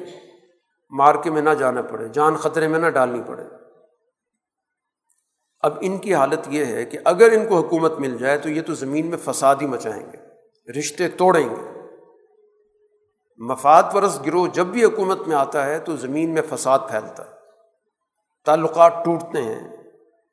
[0.90, 3.44] مارکے میں نہ جانا پڑے، جان خطرے میں نہ ڈالنی پڑے۔
[5.62, 8.62] اب ان کی حالت یہ ہے کہ اگر ان کو حکومت مل جائے تو یہ
[8.62, 10.18] تو زمین میں فساد ہی مچائیں گے،
[10.80, 11.82] رشتے توڑیں گے۔
[13.38, 17.32] مفاد پرس گروہ جب بھی حکومت میں آتا ہے تو زمین میں فساد پھیلتا ہے۔
[18.46, 19.78] تعلقات ٹوٹتے ہیں،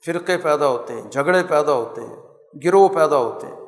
[0.06, 2.16] فرقے پیدا ہوتے ہیں، جھگڑے پیدا ہوتے ہیں،
[2.64, 3.67] گروہ پیدا ہوتے ہیں۔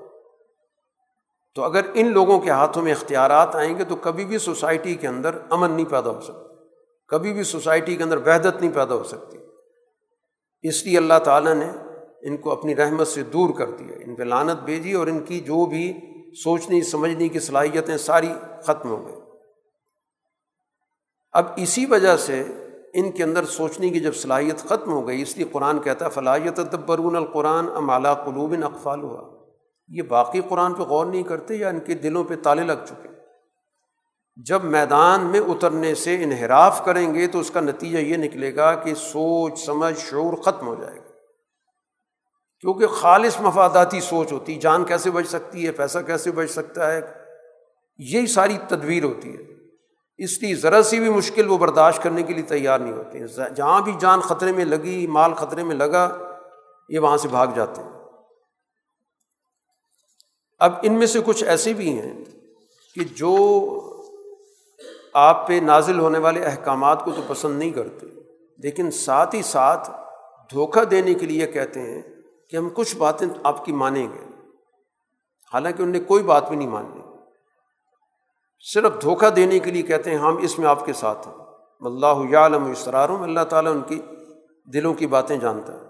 [1.55, 5.09] تو اگر ان لوگوں کے ہاتھوں میں اختیارات آئیں گے تو کبھی بھی سوسائٹی کے
[5.09, 6.51] اندر امن نہیں پیدا ہو سکتا
[7.09, 9.39] کبھی بھی سوسائٹی کے اندر وحدت نہیں پیدا ہو سکتی۔
[10.63, 11.71] اس لیے اللہ تعالیٰ نے
[12.23, 15.41] ان کو اپنی رحمت سے دور کر دیا۔ ان پہ لانت بھیجی اور ان کی
[15.41, 15.93] جو بھی
[16.45, 18.33] سوچنے سمجھنے کی صلاحیتیں ساری
[18.63, 19.17] ختم ہو گئی۔
[21.33, 22.45] اب اسی وجہ سے
[22.95, 26.11] ان کے اندر سوچنے کی جب صلاحیت ختم ہو گئی، اس لیے قرآن کہتا ہے
[26.11, 29.40] فلاحیت تبرون القرآن ام قلوب اقفال ہوا
[29.91, 33.09] یہ باقی قرآن پہ غور نہیں کرتے یا ان کے دلوں پہ تالے لگ چکے۔
[34.37, 38.75] جب میدان میں اترنے سے انحراف کریں گے تو اس کا نتیجہ یہ نکلے گا
[38.75, 41.11] کہ سوچ، سمجھ، شعور ختم ہو جائے گا۔
[42.61, 47.01] کیونکہ خالص مفاداتی سوچ ہوتی، جان کیسے بچ سکتی ہے، پیسہ کیسے بچ سکتا ہے،
[47.99, 49.43] یہی ساری تدبیر ہوتی ہے۔
[50.19, 53.19] اس لیے ذرا سی بھی مشکل وہ برداشت کرنے کے لیے تیار نہیں ہوتے۔
[53.55, 56.19] جہاں بھی جان خطرے میں لگی، مال خطرے میں لگا،
[56.89, 58.00] یہ وہاں سے بھاگ جاتے ہیں۔
[60.61, 62.25] اب ان میں سے کچھ ایسے بھی ہیں
[62.95, 63.35] کہ جو
[65.15, 68.07] آپ پہ نازل ہونے والے احکامات کو تو پسند نہیں کرتے،
[68.59, 69.91] لیکن ساتھ ہی ساتھ
[70.53, 72.03] دھوکہ دینے کے لیے کہتے ہیں
[72.51, 74.25] کہ ہم کچھ باتیں آپ کی مانیں گے۔
[75.53, 77.01] حالانکہ ان نے کوئی بات بھی نہیں ماننی
[78.75, 81.35] صرف دھوکہ دینے کے لیے کہتے ہیں، ہم اس میں آپ کے ساتھ ہیں۔
[81.81, 84.01] اللہ عالم اسراروں اللہ تعالیٰ ان کی
[84.65, 85.87] دلوں کی باتیں جانتا ہے۔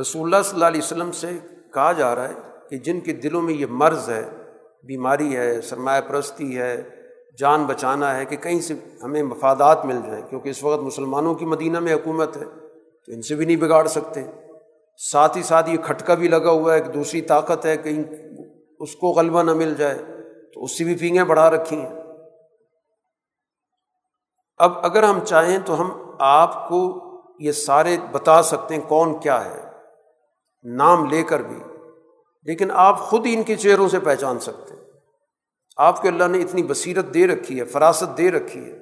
[0.00, 1.38] رسول اللہ صلی اللہ علیہ وسلم سے
[1.72, 2.34] کہا جا رہا ہے
[2.70, 4.28] کہ جن کے دلوں میں یہ مرض ہے،
[4.82, 6.82] بیماری ہے، سرمایہ پرستی ہے،
[7.38, 11.44] جان بچانا ہے کہ کہیں سے ہمیں مفادات مل جائیں، کیونکہ اس وقت مسلمانوں کی
[11.44, 12.44] مدینہ میں حکومت ہے،
[13.06, 14.22] تو ان سے بھی نہیں بگاڑ سکتے۔
[14.96, 18.02] ساتھ ہی ساتھ یہ کھٹکا بھی لگا ہوا ہے کہ دوسری طاقت ہے، کہیں
[18.80, 19.98] اس کو غلبہ نہ مل جائے،
[20.54, 22.02] تو اس سے بھی فینگیں بڑھا رکھی ہیں۔
[24.58, 27.04] اب اگر ہم چاہیں تو ہم آپ کو
[27.40, 29.67] یہ سارے بتا سکتے ہیں کون کیا ہے۔
[30.62, 31.56] نام لے کر بھی،
[32.42, 34.82] لیکن آپ خود ہی ان کے چہروں سے پہچان سکتے ہیں۔
[35.76, 38.78] آپ کے اللہ نے اتنی بصیرت دے رکھی ہے، فراست دے رکھی ہے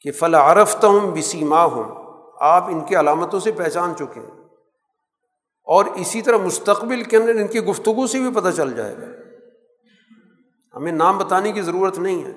[0.00, 2.06] کہ فلا عرفتہ ہوں بسیما ہوں
[2.40, 4.44] آپ ان کی علامتوں سے پہچان چکے ہیں۔
[5.64, 9.06] اور اسی طرح مستقبل کے اندر ان کی گفتگو سے بھی پتہ چل جائے گا۔
[10.74, 12.32] ہمیں نام بتانے کی ضرورت نہیں ہے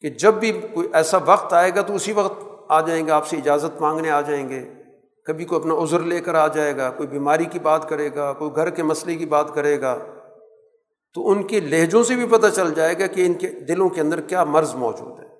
[0.00, 3.26] کہ جب بھی کوئی ایسا وقت آئے گا تو اسی وقت آ جائیں گے، آپ
[3.26, 4.74] سے اجازت مانگنے آ جائیں گے۔
[5.26, 8.32] کبھی کوئی اپنا عذر لے کر آ جائے گا، کوئی بیماری کی بات کرے گا،
[8.32, 9.98] کوئی گھر کے مسئلے کی بات کرے گا،
[11.14, 14.00] تو ان کے لہجوں سے بھی پتہ چل جائے گا کہ ان کے دلوں کے
[14.00, 15.30] اندر کیا مرض موجود ہے۔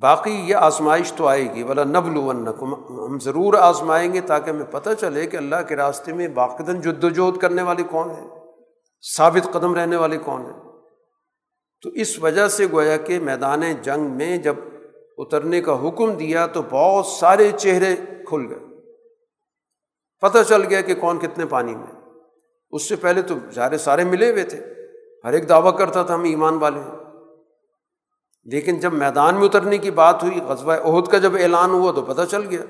[0.00, 2.18] باقی یہ آزمائش تو آئے گی۔ بلا نبل
[2.88, 7.04] ہم ضرور آزمائیں گے تاکہ ہمیں پتہ چلے کہ اللہ کے راستے میں باقدن جد
[7.04, 8.28] وجہد کرنے والے کون ہیں
[9.16, 10.60] ثابت قدم رہنے والے کون ہیں
[11.82, 14.54] تو اس وجہ سے گویا کہ میدان جنگ میں جب
[15.18, 18.58] اترنے کا حکم دیا تو بہت سارے چہرے کھل گئے۔
[20.20, 22.10] پتہ چل گیا کہ کون کتنے پانی میں۔
[22.70, 24.60] اس سے پہلے تو سارے سارے ملے ہوئے تھے۔
[25.24, 26.96] ہر ایک دعویٰ کرتا تھا ہم ایمان والے ہیں۔
[28.44, 32.02] لیکن جب میدان میں اترنے کی بات ہوئی، غزوہ عہد کا جب اعلان ہوا تو
[32.02, 32.62] پتہ چل گیا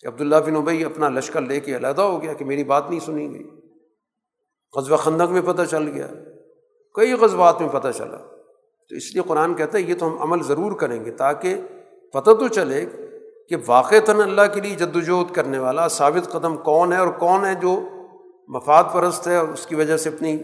[0.00, 3.00] کہ عبداللہ بن ابئی اپنا لشکر لے کے علیحدہ ہو گیا کہ میری بات نہیں
[3.00, 3.50] سنی گئی۔
[4.76, 6.06] غزوہ خندق میں پتہ چل گیا۔
[6.94, 8.37] کئی غزوات میں پتہ چلا۔
[8.88, 11.54] تو اس لیے قرآن کہتا ہے یہ تو ہم عمل ضرور کریں گے تاکہ
[12.12, 12.86] پتہ تو چلے
[13.48, 17.44] کہ واقعتاً اللہ کے لیے جد وجہد کرنے والا ثابت قدم کون ہے اور کون
[17.44, 17.80] ہے جو
[18.48, 20.36] مفاد پرست ہے اور اس کی وجہ سے اپنی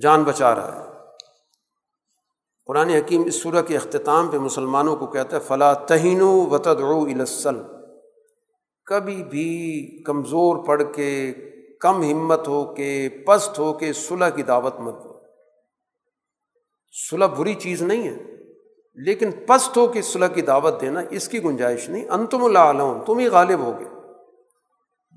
[0.00, 0.90] جان بچا رہا ہے۔
[2.66, 7.04] قرآن حکیم اس صورت کے اختتام پہ مسلمانوں کو کہتا ہے فلاں تہین و تدعو
[7.04, 7.62] الاسل
[8.84, 11.32] کبھی بھی کمزور پڑھ کے،
[11.80, 15.19] کم ہمت ہو کے، پست ہو کے صلح کی دعوت مت دو۔
[17.10, 18.16] صلح بری چیز نہیں ہے۔
[18.94, 23.18] لیکن پست ہو کہ صلح کی دعوت دینا اس کی گنجائش نہیں۔ انتم اللہ تم
[23.18, 23.84] ہی غالب ہوگے۔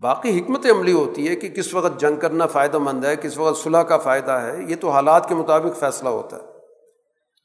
[0.02, 3.64] باقی حکمت عملی ہوتی ہے کہ کس وقت جنگ کرنا فائدہ مند ہے، کس وقت
[3.64, 6.42] صلح کا فائدہ ہے، یہ تو حالات کے مطابق فیصلہ ہوتا ہے۔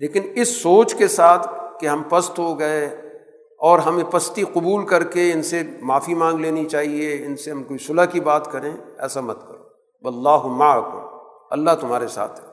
[0.01, 1.49] لیکن اس سوچ کے ساتھ
[1.81, 2.87] کہ ہم پست ہو گئے
[3.59, 7.65] اور ہمیں پستی قبول کر کے ان سے معافی مانگ لینی چاہیے، ان سے ہم
[7.65, 9.65] کوئی صلح کی بات کریں، ایسا مت کرو۔
[10.03, 10.65] بلّہ
[11.51, 12.48] اللہ تمہارے ساتھ ہے۔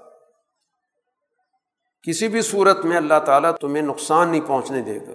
[2.07, 5.14] کسی بھی صورت میں اللہ تعالیٰ تمہیں نقصان نہیں پہنچنے دے گا۔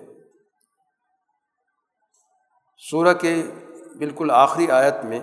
[2.91, 3.43] سورہ کے
[3.99, 5.21] بالکل آخری آیت میں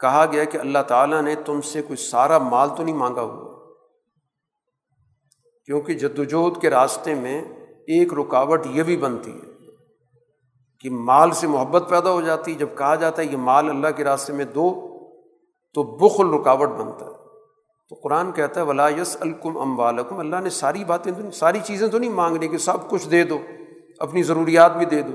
[0.00, 3.74] کہا گیا کہ اللہ تعالیٰ نے تم سے کوئی سارا مال تو نہیں مانگا ہوا،
[5.64, 7.42] کیونکہ جدوجہد کے راستے میں
[7.86, 9.72] ایک رکاوٹ یہ بھی بنتی ہے
[10.80, 14.04] کہ مال سے محبت پیدا ہو جاتی، جب کہا جاتا ہے یہ مال اللہ کے
[14.04, 14.68] راستے میں دو،
[15.74, 17.25] تو بخل رکاوٹ بنتا ہے۔
[17.88, 21.58] تو قرآن کہتا ہے، ولا یس الکم ام والم اللہ نے ساری باتیں تو ساری
[21.64, 23.38] چیزیں تو نہیں مانگنی کہ سب کچھ دے دو،
[23.98, 25.12] اپنی ضروریات بھی دے دو۔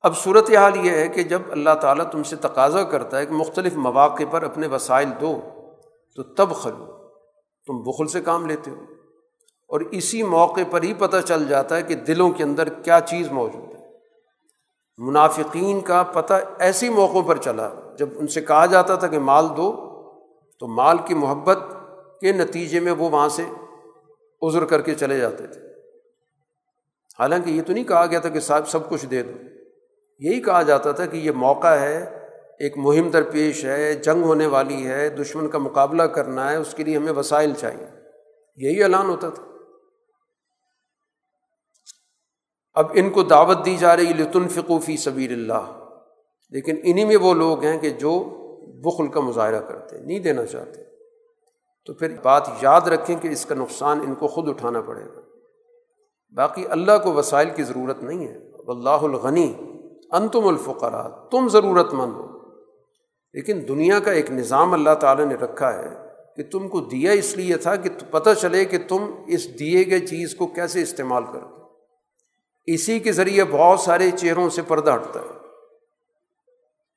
[0.00, 3.32] اب صورت حال یہ ہے کہ جب اللہ تعالیٰ تم سے تقاضا کرتا ہے کہ
[3.32, 5.40] مختلف مواقع پر اپنے وسائل دو،
[6.16, 6.86] تو تب خلو،
[7.66, 8.76] تم بخل سے کام لیتے ہو۔
[9.68, 13.30] اور اسی موقع پر ہی پتہ چل جاتا ہے کہ دلوں کے اندر کیا چیز
[13.30, 13.86] موجود ہے۔
[14.98, 17.70] منافقین کا پتہ ایسی موقعوں پر چلا۔
[18.00, 19.72] جب ان سے کہا جاتا تھا کہ مال دو،
[20.58, 21.58] تو مال کی محبت
[22.20, 23.44] کے نتیجے میں وہ وہاں سے
[24.42, 25.60] عذر کر کے چلے جاتے تھے۔
[27.18, 29.32] حالانکہ یہ تو نہیں کہا گیا تھا کہ صاحب سب کچھ دے دو۔
[30.18, 32.26] یہی کہا جاتا تھا کہ یہ موقع ہے،
[32.58, 36.84] ایک مہم درپیش ہے، جنگ ہونے والی ہے، دشمن کا مقابلہ کرنا ہے، اس کے
[36.84, 37.86] لیے ہمیں وسائل چاہیے۔
[38.56, 39.44] یہی اعلان ہوتا تھا۔
[42.74, 45.79] اب ان کو دعوت دی جا رہی لطن فقوفی صبیر اللہ
[46.50, 48.24] لیکن انہیں میں وہ لوگ ہیں کہ جو
[48.84, 50.82] بخل کا مظاہرہ کرتے نہیں دینا چاہتے۔
[51.86, 55.20] تو پھر بات یاد رکھیں کہ اس کا نقصان ان کو خود اٹھانا پڑے گا۔
[56.36, 59.54] باقی اللہ کو وسائل کی ضرورت نہیں ہے۔ اللہ الغنی،
[60.10, 62.40] انتم الفقرا تم ضرورت مند ہو۔
[63.32, 65.88] لیکن دنیا کا ایک نظام اللہ تعالیٰ نے رکھا ہے
[66.36, 70.00] کہ تم کو دیا اس لیے تھا کہ پتہ چلے کہ تم اس دیے گئے
[70.00, 71.46] چیز کو کیسے استعمال کرو
[72.66, 75.39] اسی کے ذریعے بہت سارے چہروں سے پردہ ہٹتا ہے۔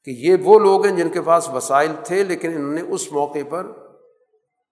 [0.06, 3.40] کہ یہ وہ لوگ ہیں جن کے پاس وسائل تھے، لیکن انہوں نے اس موقع
[3.50, 3.68] پر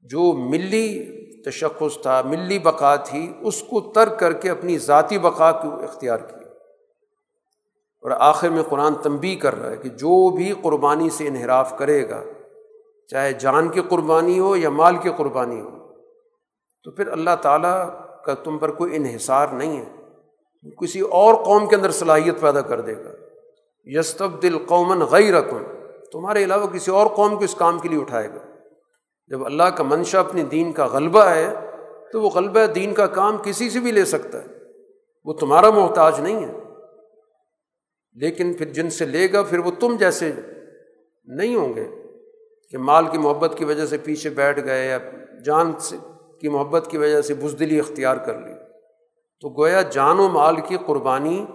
[0.02, 5.52] جو ملی تشخص تھا، ملی بقا تھی، اس کو ترک کر کے اپنی ذاتی بقا
[5.52, 6.46] کو اختیار کی
[8.04, 12.10] اور آخر میں قرآن تنبی کر رہا ہے کہ جو بھی قربانی سے انحراف کرے
[12.10, 12.24] گا،
[13.08, 15.70] چاہے جان کی قربانی ہو یا مال کی قربانی ہو،
[16.84, 17.90] تو پھر اللہ تعالیٰ
[18.26, 19.86] کا تم پر کوئی انحصار نہیں ہے۔
[20.82, 23.21] کسی اور قوم کے اندر صلاحیت پیدا کر دے گا۔
[23.84, 25.64] یستب دل قومن غیر رقم
[26.12, 28.46] تمہارے علاوہ کسی اور قوم کو اس کام کے لیے اٹھائے گا۔
[29.28, 31.54] جب اللہ کا منشا اپنی دین کا غلبہ ہے،
[32.12, 34.46] تو وہ غلبہ دین کا کام کسی سے بھی لے سکتا ہے۔
[35.26, 36.54] وہ تمہارا محتاج نہیں ہے۔
[38.14, 40.32] لیکن پھر جن سے لے گا، پھر وہ تم جیسے
[41.26, 41.86] نہیں ہوں گے
[42.70, 44.98] کہ مال کی محبت کی وجہ سے پیچھے بیٹھ گئے یا
[45.46, 45.98] جان سے،
[46.42, 48.54] کی محبت کی وجہ سے بزدلی اختیار کر لی۔
[49.42, 51.46] تو گویا جان و مال کی قربانی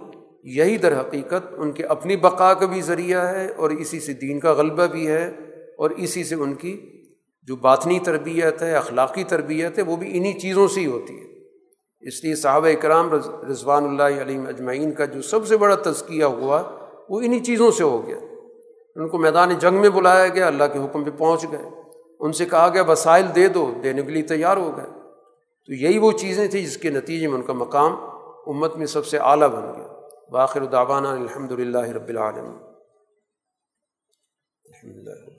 [0.55, 4.39] یہی در حقیقت ان کے اپنی بقا کا بھی ذریعہ ہے اور اسی سے دین
[4.39, 5.27] کا غلبہ بھی ہے
[5.77, 7.03] اور اسی سے ان کی
[7.43, 11.25] جو باطنی تربیت ہے، اخلاقی تربیت ہے، وہ بھی انہیں چیزوں سے ہی ہوتی ہے۔
[12.07, 13.09] اس لیے صحابہ اکرام
[13.51, 16.63] رضوان اللہ علیہ اجمعین کا جو سب سے بڑا تزکیہ ہوا،
[17.09, 18.17] وہ انہیں چیزوں سے ہو گیا۔
[18.95, 21.69] ان کو میدان جنگ میں بلایا گیا، اللہ کے حکم پہ پہنچ گئے۔
[22.19, 24.85] ان سے کہا گیا، وسائل دے دو، دینے کے لیے تیار ہو گئے۔
[25.65, 27.95] تو یہی وہ چیزیں تھیں جس کے نتیجے میں ان کا مقام
[28.47, 29.86] امت میں سب سے اعلیٰ بن گیا۔
[30.31, 32.51] باخر دعوانا الحمد للہ رب العالم
[34.65, 35.36] الحمد للہ